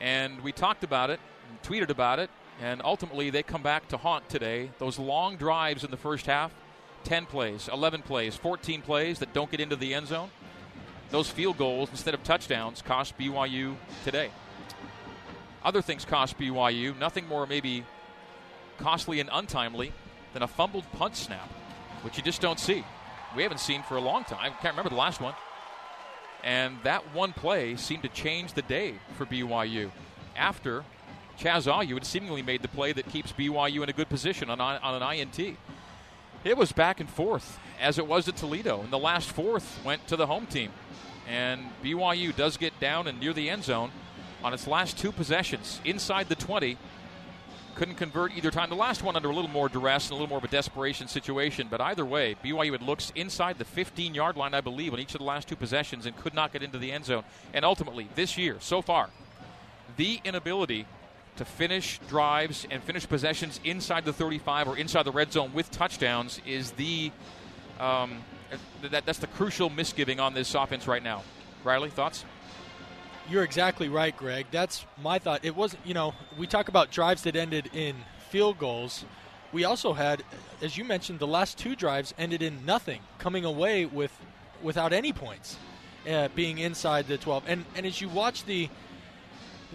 And 0.00 0.40
we 0.42 0.50
talked 0.50 0.82
about 0.82 1.10
it, 1.10 1.20
tweeted 1.62 1.88
about 1.88 2.18
it, 2.18 2.28
and 2.60 2.82
ultimately 2.84 3.30
they 3.30 3.44
come 3.44 3.62
back 3.62 3.86
to 3.88 3.96
haunt 3.96 4.28
today. 4.28 4.70
Those 4.78 4.98
long 4.98 5.36
drives 5.36 5.84
in 5.84 5.92
the 5.92 5.96
first 5.96 6.26
half 6.26 6.52
10 7.04 7.26
plays, 7.26 7.68
11 7.72 8.02
plays, 8.02 8.34
14 8.34 8.82
plays 8.82 9.20
that 9.20 9.32
don't 9.32 9.48
get 9.48 9.60
into 9.60 9.76
the 9.76 9.94
end 9.94 10.08
zone. 10.08 10.28
Those 11.10 11.30
field 11.30 11.56
goals 11.56 11.88
instead 11.90 12.14
of 12.14 12.24
touchdowns 12.24 12.82
cost 12.82 13.16
BYU 13.16 13.76
today. 14.04 14.30
Other 15.64 15.82
things 15.82 16.04
cost 16.04 16.36
BYU, 16.36 16.98
nothing 16.98 17.28
more 17.28 17.46
maybe 17.46 17.84
costly 18.78 19.20
and 19.20 19.30
untimely 19.32 19.92
than 20.32 20.42
a 20.42 20.48
fumbled 20.48 20.90
punt 20.92 21.14
snap, 21.14 21.48
which 22.02 22.16
you 22.16 22.24
just 22.24 22.40
don't 22.40 22.58
see 22.58 22.84
we 23.36 23.42
haven't 23.42 23.60
seen 23.60 23.82
for 23.82 23.96
a 23.96 24.00
long 24.00 24.24
time. 24.24 24.38
I 24.40 24.48
can't 24.48 24.72
remember 24.72 24.90
the 24.90 24.96
last 24.96 25.20
one. 25.20 25.34
And 26.42 26.78
that 26.84 27.14
one 27.14 27.32
play 27.32 27.76
seemed 27.76 28.02
to 28.02 28.08
change 28.08 28.54
the 28.54 28.62
day 28.62 28.94
for 29.16 29.26
BYU. 29.26 29.90
After 30.36 30.84
Chaz 31.38 31.70
Ayu 31.70 31.94
had 31.94 32.06
seemingly 32.06 32.42
made 32.42 32.62
the 32.62 32.68
play 32.68 32.92
that 32.92 33.08
keeps 33.10 33.32
BYU 33.32 33.82
in 33.82 33.88
a 33.88 33.92
good 33.92 34.08
position 34.08 34.48
on, 34.48 34.60
on 34.60 35.02
an 35.02 35.18
INT. 35.18 35.56
It 36.44 36.56
was 36.56 36.72
back 36.72 37.00
and 37.00 37.10
forth, 37.10 37.58
as 37.80 37.98
it 37.98 38.06
was 38.06 38.28
at 38.28 38.36
Toledo. 38.36 38.80
And 38.80 38.92
the 38.92 38.98
last 38.98 39.30
fourth 39.30 39.80
went 39.84 40.06
to 40.08 40.16
the 40.16 40.26
home 40.26 40.46
team. 40.46 40.70
And 41.28 41.60
BYU 41.84 42.34
does 42.34 42.56
get 42.56 42.78
down 42.80 43.06
and 43.06 43.20
near 43.20 43.32
the 43.32 43.50
end 43.50 43.64
zone 43.64 43.90
on 44.42 44.54
its 44.54 44.66
last 44.66 44.96
two 44.96 45.12
possessions 45.12 45.80
inside 45.84 46.28
the 46.28 46.36
20. 46.36 46.78
Couldn't 47.76 47.94
convert 47.94 48.36
either 48.36 48.50
time. 48.50 48.70
The 48.70 48.74
last 48.74 49.02
one 49.02 49.16
under 49.16 49.28
a 49.28 49.34
little 49.34 49.50
more 49.50 49.68
duress 49.68 50.06
and 50.06 50.12
a 50.12 50.14
little 50.14 50.28
more 50.28 50.38
of 50.38 50.44
a 50.44 50.48
desperation 50.48 51.08
situation, 51.08 51.68
but 51.70 51.80
either 51.80 52.04
way, 52.04 52.34
BYU 52.42 52.72
had 52.72 52.82
looks 52.82 53.12
inside 53.14 53.58
the 53.58 53.64
15 53.64 54.14
yard 54.14 54.36
line, 54.36 54.54
I 54.54 54.60
believe, 54.60 54.92
on 54.92 54.98
each 54.98 55.14
of 55.14 55.18
the 55.18 55.26
last 55.26 55.46
two 55.46 55.56
possessions 55.56 56.06
and 56.06 56.16
could 56.16 56.34
not 56.34 56.52
get 56.52 56.62
into 56.62 56.78
the 56.78 56.90
end 56.90 57.04
zone. 57.04 57.22
And 57.52 57.64
ultimately, 57.64 58.08
this 58.14 58.36
year, 58.36 58.56
so 58.60 58.82
far, 58.82 59.10
the 59.96 60.20
inability 60.24 60.86
to 61.36 61.44
finish 61.44 62.00
drives 62.08 62.66
and 62.70 62.82
finish 62.82 63.06
possessions 63.06 63.60
inside 63.62 64.06
the 64.06 64.12
35 64.12 64.68
or 64.68 64.78
inside 64.78 65.02
the 65.02 65.12
red 65.12 65.32
zone 65.32 65.52
with 65.52 65.70
touchdowns 65.70 66.40
is 66.46 66.72
the 66.72 67.12
um, 67.78 68.24
that, 68.90 69.04
that's 69.04 69.18
the 69.18 69.26
crucial 69.26 69.68
misgiving 69.68 70.18
on 70.18 70.32
this 70.32 70.54
offense 70.54 70.86
right 70.86 71.02
now. 71.02 71.22
Riley, 71.62 71.90
thoughts? 71.90 72.24
You're 73.28 73.42
exactly 73.42 73.88
right, 73.88 74.16
Greg. 74.16 74.46
That's 74.52 74.86
my 75.02 75.18
thought. 75.18 75.44
It 75.44 75.56
wasn't, 75.56 75.84
you 75.84 75.94
know, 75.94 76.14
we 76.38 76.46
talk 76.46 76.68
about 76.68 76.92
drives 76.92 77.22
that 77.22 77.34
ended 77.34 77.70
in 77.74 77.96
field 78.30 78.56
goals. 78.58 79.04
We 79.52 79.64
also 79.64 79.94
had, 79.94 80.22
as 80.62 80.76
you 80.76 80.84
mentioned, 80.84 81.18
the 81.18 81.26
last 81.26 81.58
two 81.58 81.74
drives 81.74 82.14
ended 82.18 82.40
in 82.40 82.64
nothing, 82.64 83.00
coming 83.18 83.44
away 83.44 83.84
with 83.84 84.12
without 84.62 84.92
any 84.92 85.12
points, 85.12 85.56
uh, 86.08 86.28
being 86.36 86.58
inside 86.58 87.08
the 87.08 87.18
12. 87.18 87.44
And 87.48 87.64
and 87.74 87.84
as 87.84 88.00
you 88.00 88.08
watch 88.08 88.44
the, 88.44 88.68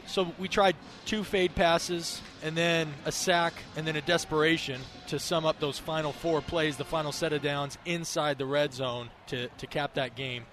so 0.05 0.33
we 0.39 0.47
tried 0.47 0.77
two 1.05 1.25
fade 1.25 1.53
passes 1.53 2.21
and 2.41 2.55
then 2.55 2.93
a 3.03 3.11
sack 3.11 3.53
and 3.75 3.85
then 3.85 3.97
a 3.97 4.01
desperation 4.01 4.79
to 5.07 5.19
sum 5.19 5.45
up 5.45 5.59
those 5.59 5.77
final 5.77 6.13
four 6.13 6.41
plays, 6.41 6.77
the 6.77 6.85
final 6.85 7.11
set 7.11 7.33
of 7.33 7.41
downs 7.41 7.77
inside 7.85 8.37
the 8.37 8.45
red 8.45 8.73
zone 8.73 9.09
to 9.27 9.49
to 9.49 9.67
cap 9.67 9.95
that 9.95 10.15
game. 10.15 10.45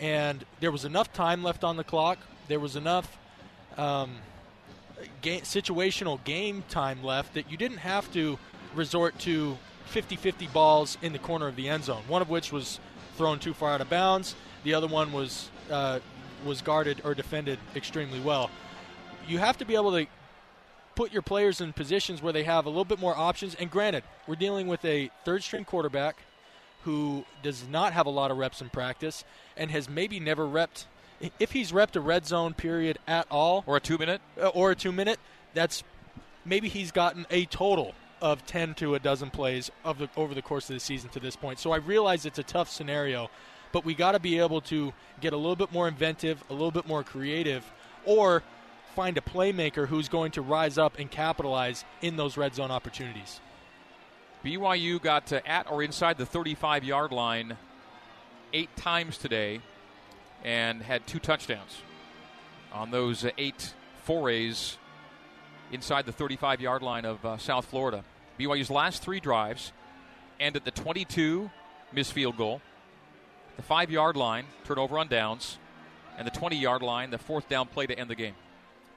And 0.00 0.44
there 0.60 0.72
was 0.72 0.84
enough 0.84 1.12
time 1.12 1.42
left 1.42 1.62
on 1.62 1.76
the 1.76 1.84
clock 1.84 2.18
there 2.50 2.60
was 2.60 2.74
enough 2.74 3.16
um, 3.78 4.16
situational 5.22 6.22
game 6.24 6.64
time 6.68 7.02
left 7.02 7.34
that 7.34 7.50
you 7.50 7.56
didn't 7.56 7.78
have 7.78 8.12
to 8.12 8.38
resort 8.74 9.18
to 9.20 9.56
50 9.86 10.16
50 10.16 10.48
balls 10.48 10.98
in 11.00 11.12
the 11.12 11.18
corner 11.18 11.46
of 11.46 11.54
the 11.54 11.68
end 11.68 11.84
zone, 11.84 12.02
one 12.08 12.20
of 12.20 12.28
which 12.28 12.52
was 12.52 12.80
thrown 13.16 13.38
too 13.38 13.54
far 13.54 13.70
out 13.70 13.80
of 13.80 13.88
bounds, 13.88 14.34
the 14.64 14.74
other 14.74 14.88
one 14.88 15.12
was, 15.12 15.48
uh, 15.70 16.00
was 16.44 16.60
guarded 16.60 17.00
or 17.04 17.14
defended 17.14 17.58
extremely 17.76 18.20
well. 18.20 18.50
You 19.28 19.38
have 19.38 19.56
to 19.58 19.64
be 19.64 19.76
able 19.76 19.92
to 19.92 20.06
put 20.96 21.12
your 21.12 21.22
players 21.22 21.60
in 21.60 21.72
positions 21.72 22.20
where 22.20 22.32
they 22.32 22.42
have 22.42 22.66
a 22.66 22.68
little 22.68 22.84
bit 22.84 22.98
more 22.98 23.16
options. 23.16 23.54
And 23.54 23.70
granted, 23.70 24.02
we're 24.26 24.34
dealing 24.34 24.66
with 24.66 24.84
a 24.84 25.10
third 25.24 25.44
string 25.44 25.64
quarterback 25.64 26.16
who 26.84 27.24
does 27.42 27.66
not 27.68 27.92
have 27.92 28.06
a 28.06 28.10
lot 28.10 28.30
of 28.30 28.38
reps 28.38 28.60
in 28.60 28.70
practice 28.70 29.24
and 29.56 29.70
has 29.70 29.88
maybe 29.88 30.18
never 30.18 30.46
repped 30.46 30.86
if 31.38 31.52
he's 31.52 31.72
repped 31.72 31.96
a 31.96 32.00
red 32.00 32.26
zone 32.26 32.54
period 32.54 32.98
at 33.06 33.26
all, 33.30 33.62
or 33.66 33.76
a 33.76 33.80
two 33.80 33.98
minute, 33.98 34.20
uh, 34.40 34.48
or 34.48 34.70
a 34.70 34.74
two 34.74 34.92
minute, 34.92 35.18
that's 35.54 35.84
maybe 36.44 36.68
he's 36.68 36.92
gotten 36.92 37.26
a 37.30 37.44
total 37.46 37.94
of 38.22 38.44
10 38.46 38.74
to 38.74 38.94
a 38.94 38.98
dozen 38.98 39.30
plays 39.30 39.70
of 39.84 39.98
the, 39.98 40.08
over 40.16 40.34
the 40.34 40.42
course 40.42 40.68
of 40.68 40.74
the 40.74 40.80
season 40.80 41.10
to 41.10 41.20
this 41.20 41.36
point. 41.36 41.58
So 41.58 41.72
I 41.72 41.76
realize 41.76 42.26
it's 42.26 42.38
a 42.38 42.42
tough 42.42 42.70
scenario, 42.70 43.30
but 43.72 43.84
we 43.84 43.94
got 43.94 44.12
to 44.12 44.18
be 44.18 44.38
able 44.38 44.60
to 44.62 44.92
get 45.20 45.32
a 45.32 45.36
little 45.36 45.56
bit 45.56 45.72
more 45.72 45.88
inventive, 45.88 46.42
a 46.50 46.52
little 46.52 46.70
bit 46.70 46.86
more 46.86 47.02
creative, 47.02 47.64
or 48.04 48.42
find 48.94 49.16
a 49.16 49.22
playmaker 49.22 49.86
who's 49.86 50.08
going 50.08 50.32
to 50.32 50.42
rise 50.42 50.76
up 50.76 50.98
and 50.98 51.10
capitalize 51.10 51.84
in 52.02 52.16
those 52.16 52.36
red 52.36 52.54
zone 52.54 52.70
opportunities. 52.70 53.40
BYU 54.44 55.02
got 55.02 55.30
at 55.32 55.70
or 55.70 55.82
inside 55.82 56.16
the 56.16 56.24
35 56.24 56.84
yard 56.84 57.12
line 57.12 57.56
eight 58.52 58.74
times 58.74 59.18
today 59.18 59.60
and 60.42 60.82
had 60.82 61.06
two 61.06 61.18
touchdowns 61.18 61.82
on 62.72 62.90
those 62.90 63.26
eight 63.36 63.74
forays 64.02 64.78
inside 65.72 66.06
the 66.06 66.12
35 66.12 66.60
yard 66.60 66.82
line 66.82 67.04
of 67.04 67.24
uh, 67.24 67.36
South 67.36 67.66
Florida. 67.66 68.02
BYU's 68.38 68.70
last 68.70 69.02
three 69.02 69.20
drives 69.20 69.72
end 70.38 70.56
at 70.56 70.64
the 70.64 70.70
22 70.70 71.50
missed 71.92 72.14
field 72.14 72.38
goal, 72.38 72.62
the 73.56 73.62
five 73.62 73.90
yard 73.90 74.16
line, 74.16 74.46
turnover 74.64 74.98
on 74.98 75.08
downs, 75.08 75.58
and 76.16 76.26
the 76.26 76.30
20 76.30 76.56
yard 76.56 76.82
line, 76.82 77.10
the 77.10 77.18
fourth 77.18 77.46
down 77.48 77.66
play 77.66 77.86
to 77.86 77.98
end 77.98 78.08
the 78.08 78.14
game. 78.14 78.34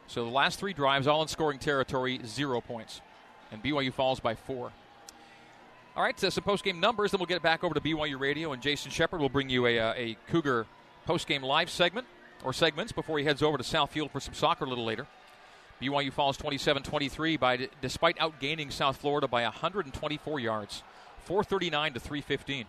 So 0.08 0.24
the 0.24 0.32
last 0.32 0.58
three 0.58 0.74
drives, 0.74 1.06
all 1.06 1.22
in 1.22 1.28
scoring 1.28 1.60
territory, 1.60 2.22
zero 2.26 2.62
points. 2.62 3.02
And 3.52 3.62
BYU 3.62 3.94
falls 3.94 4.20
by 4.22 4.36
four. 4.36 4.72
All 5.96 6.02
right, 6.02 6.20
so 6.20 6.28
some 6.30 6.44
post 6.44 6.64
game 6.64 6.80
numbers, 6.80 7.12
then 7.12 7.20
we'll 7.20 7.28
get 7.28 7.44
back 7.44 7.64
over 7.64 7.76
to 7.76 7.80
BYU 7.80 8.20
Radio, 8.20 8.52
and 8.52 8.64
Jason 8.64 8.90
Shepard 8.90 9.22
will 9.22 9.30
bring 9.30 9.48
you 9.48 9.68
a, 9.68 9.78
uh, 9.78 9.94
a 9.96 10.18
Cougar 10.28 10.66
post-game 11.06 11.44
live 11.44 11.70
segment 11.70 12.08
or 12.44 12.52
segments 12.52 12.92
before 12.92 13.20
he 13.20 13.26
heads 13.26 13.44
over 13.44 13.60
to 13.60 13.64
Southfield 13.64 14.10
for 14.10 14.20
some 14.20 14.34
soccer 14.34 14.66
a 14.66 14.68
little 14.68 14.86
later. 14.86 15.06
BYU 15.80 16.12
falls 16.12 16.36
27-23 16.40 17.40
by 17.40 17.70
despite 17.80 18.18
outgaining 18.18 18.72
South 18.72 18.98
Florida 18.98 19.28
by 19.28 19.44
124 19.44 20.40
yards, 20.40 20.82
439 21.26 21.94
to 21.94 22.00
315. 22.00 22.66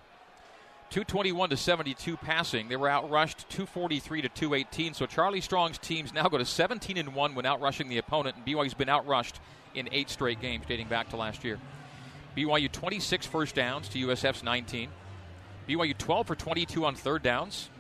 221 0.91 1.49
to 1.49 1.57
72 1.57 2.17
passing. 2.19 2.69
They 2.69 2.77
were 2.77 2.89
outrushed 2.89 3.49
243 3.49 4.21
to 4.21 4.29
218. 4.29 4.93
So 4.93 5.07
Charlie 5.07 5.41
Strong's 5.41 5.79
teams 5.79 6.13
now 6.13 6.29
go 6.29 6.37
to 6.37 6.45
17 6.45 6.99
and 6.99 7.15
1 7.15 7.35
when 7.35 7.47
outrushing 7.47 7.89
the 7.89 7.97
opponent, 7.97 8.37
and 8.37 8.45
BYU's 8.45 8.75
been 8.75 8.89
outrushed 8.89 9.37
in 9.75 9.89
eight 9.93 10.11
straight 10.11 10.43
games 10.43 10.67
dating 10.69 10.89
back 10.89 11.09
to 11.09 11.17
last 11.17 11.43
year. 11.43 11.59
BYU 12.37 12.71
26 12.71 13.27
first 13.27 13.55
downs 13.55 13.89
to 13.91 14.07
USF's 14.09 14.43
19. 14.43 14.89
BYU 15.69 15.97
12 15.97 16.27
for 16.27 16.35
22 16.35 16.85
on 16.85 16.95
third 16.95 17.23
downs. 17.23 17.71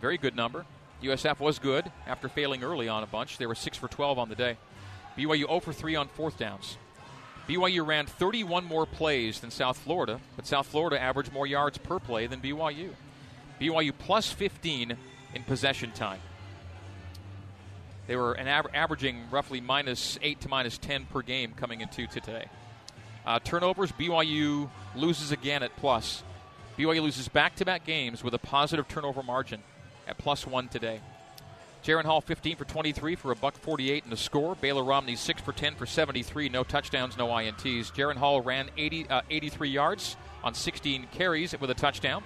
Very 0.00 0.18
good 0.18 0.36
number. 0.36 0.64
USF 1.02 1.40
was 1.40 1.58
good 1.58 1.90
after 2.06 2.28
failing 2.28 2.62
early 2.62 2.88
on 2.88 3.02
a 3.02 3.06
bunch. 3.06 3.38
They 3.38 3.46
were 3.46 3.54
6 3.54 3.76
for 3.76 3.88
12 3.88 4.18
on 4.18 4.28
the 4.28 4.34
day. 4.34 4.56
BYU 5.18 5.46
0 5.46 5.60
for 5.60 5.72
3 5.72 5.96
on 5.96 6.08
fourth 6.08 6.38
downs. 6.38 6.78
BYU 7.48 7.86
ran 7.86 8.06
31 8.06 8.64
more 8.64 8.86
plays 8.86 9.40
than 9.40 9.50
South 9.50 9.76
Florida, 9.76 10.20
but 10.36 10.46
South 10.46 10.66
Florida 10.66 11.00
averaged 11.00 11.32
more 11.32 11.46
yards 11.46 11.76
per 11.76 11.98
play 11.98 12.26
than 12.26 12.40
BYU. 12.40 12.90
BYU 13.60 13.92
plus 13.98 14.30
15 14.30 14.96
in 15.34 15.42
possession 15.44 15.90
time. 15.92 16.20
They 18.06 18.16
were 18.16 18.32
an 18.32 18.48
av- 18.48 18.74
averaging 18.74 19.30
roughly 19.30 19.60
minus 19.60 20.18
8 20.22 20.40
to 20.42 20.48
minus 20.48 20.78
10 20.78 21.06
per 21.06 21.22
game 21.22 21.52
coming 21.54 21.80
into 21.80 22.06
today. 22.06 22.46
Uh, 23.26 23.38
turnovers, 23.38 23.90
BYU 23.92 24.68
loses 24.94 25.32
again 25.32 25.62
at 25.62 25.74
plus. 25.76 26.22
BYU 26.78 27.02
loses 27.02 27.28
back 27.28 27.56
to 27.56 27.64
back 27.64 27.84
games 27.84 28.22
with 28.22 28.34
a 28.34 28.38
positive 28.38 28.88
turnover 28.88 29.22
margin 29.22 29.62
at 30.06 30.18
plus 30.18 30.46
one 30.46 30.68
today. 30.68 31.00
Jaren 31.84 32.04
Hall 32.04 32.22
15 32.22 32.56
for 32.56 32.64
23 32.64 33.14
for 33.14 33.30
a 33.30 33.36
buck 33.36 33.54
48 33.54 34.04
in 34.04 34.10
the 34.10 34.16
score. 34.16 34.54
Baylor 34.54 34.82
Romney 34.82 35.16
6 35.16 35.42
for 35.42 35.52
10 35.52 35.74
for 35.74 35.84
73, 35.84 36.48
no 36.48 36.64
touchdowns, 36.64 37.18
no 37.18 37.28
INTs. 37.28 37.92
Jaren 37.92 38.16
Hall 38.16 38.40
ran 38.40 38.70
80, 38.76 39.08
uh, 39.08 39.20
83 39.28 39.68
yards 39.68 40.16
on 40.42 40.54
16 40.54 41.08
carries 41.12 41.58
with 41.60 41.70
a 41.70 41.74
touchdown. 41.74 42.22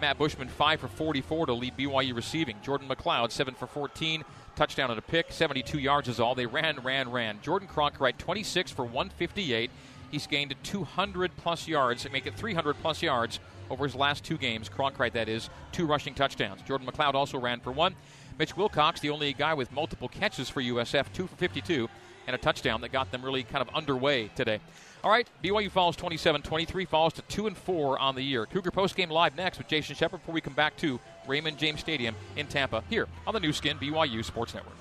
Matt 0.00 0.18
Bushman 0.18 0.48
5 0.48 0.80
for 0.80 0.88
44 0.88 1.46
to 1.46 1.52
lead 1.52 1.76
BYU 1.76 2.16
receiving. 2.16 2.56
Jordan 2.62 2.88
McCloud 2.88 3.30
7 3.30 3.54
for 3.54 3.66
14, 3.66 4.24
touchdown 4.56 4.90
and 4.90 4.98
a 4.98 5.02
pick, 5.02 5.30
72 5.30 5.78
yards 5.78 6.08
is 6.08 6.18
all. 6.18 6.34
They 6.34 6.46
ran, 6.46 6.78
ran, 6.82 7.10
ran. 7.10 7.40
Jordan 7.42 7.68
Cronkrite 7.68 8.18
26 8.18 8.72
for 8.72 8.84
158. 8.84 9.70
He's 10.14 10.28
gained 10.28 10.54
200 10.62 11.36
plus 11.38 11.66
yards, 11.66 12.06
make 12.12 12.24
it 12.24 12.36
300 12.36 12.76
plus 12.80 13.02
yards 13.02 13.40
over 13.68 13.82
his 13.84 13.96
last 13.96 14.22
two 14.22 14.38
games. 14.38 14.68
Cronkrite, 14.68 15.14
that 15.14 15.28
is, 15.28 15.50
two 15.72 15.86
rushing 15.86 16.14
touchdowns. 16.14 16.62
Jordan 16.62 16.86
McCloud 16.86 17.14
also 17.14 17.36
ran 17.36 17.58
for 17.58 17.72
one. 17.72 17.96
Mitch 18.38 18.56
Wilcox, 18.56 19.00
the 19.00 19.10
only 19.10 19.32
guy 19.32 19.54
with 19.54 19.72
multiple 19.72 20.06
catches 20.06 20.48
for 20.48 20.62
USF, 20.62 21.12
two 21.12 21.26
for 21.26 21.34
52, 21.34 21.88
and 22.28 22.36
a 22.36 22.38
touchdown 22.38 22.80
that 22.82 22.92
got 22.92 23.10
them 23.10 23.24
really 23.24 23.42
kind 23.42 23.60
of 23.60 23.74
underway 23.74 24.28
today. 24.36 24.60
All 25.02 25.10
right, 25.10 25.28
BYU 25.42 25.68
falls 25.68 25.96
27 25.96 26.42
23, 26.42 26.84
falls 26.84 27.12
to 27.14 27.22
2 27.22 27.48
and 27.48 27.56
4 27.56 27.98
on 27.98 28.14
the 28.14 28.22
year. 28.22 28.46
Cougar 28.46 28.70
Post 28.70 28.94
Game 28.94 29.10
live 29.10 29.36
next 29.36 29.58
with 29.58 29.66
Jason 29.66 29.96
Shepard 29.96 30.20
before 30.20 30.36
we 30.36 30.40
come 30.40 30.54
back 30.54 30.76
to 30.76 31.00
Raymond 31.26 31.58
James 31.58 31.80
Stadium 31.80 32.14
in 32.36 32.46
Tampa 32.46 32.84
here 32.88 33.08
on 33.26 33.34
the 33.34 33.40
Nu 33.40 33.52
Skin 33.52 33.78
BYU 33.78 34.24
Sports 34.24 34.54
Network. 34.54 34.76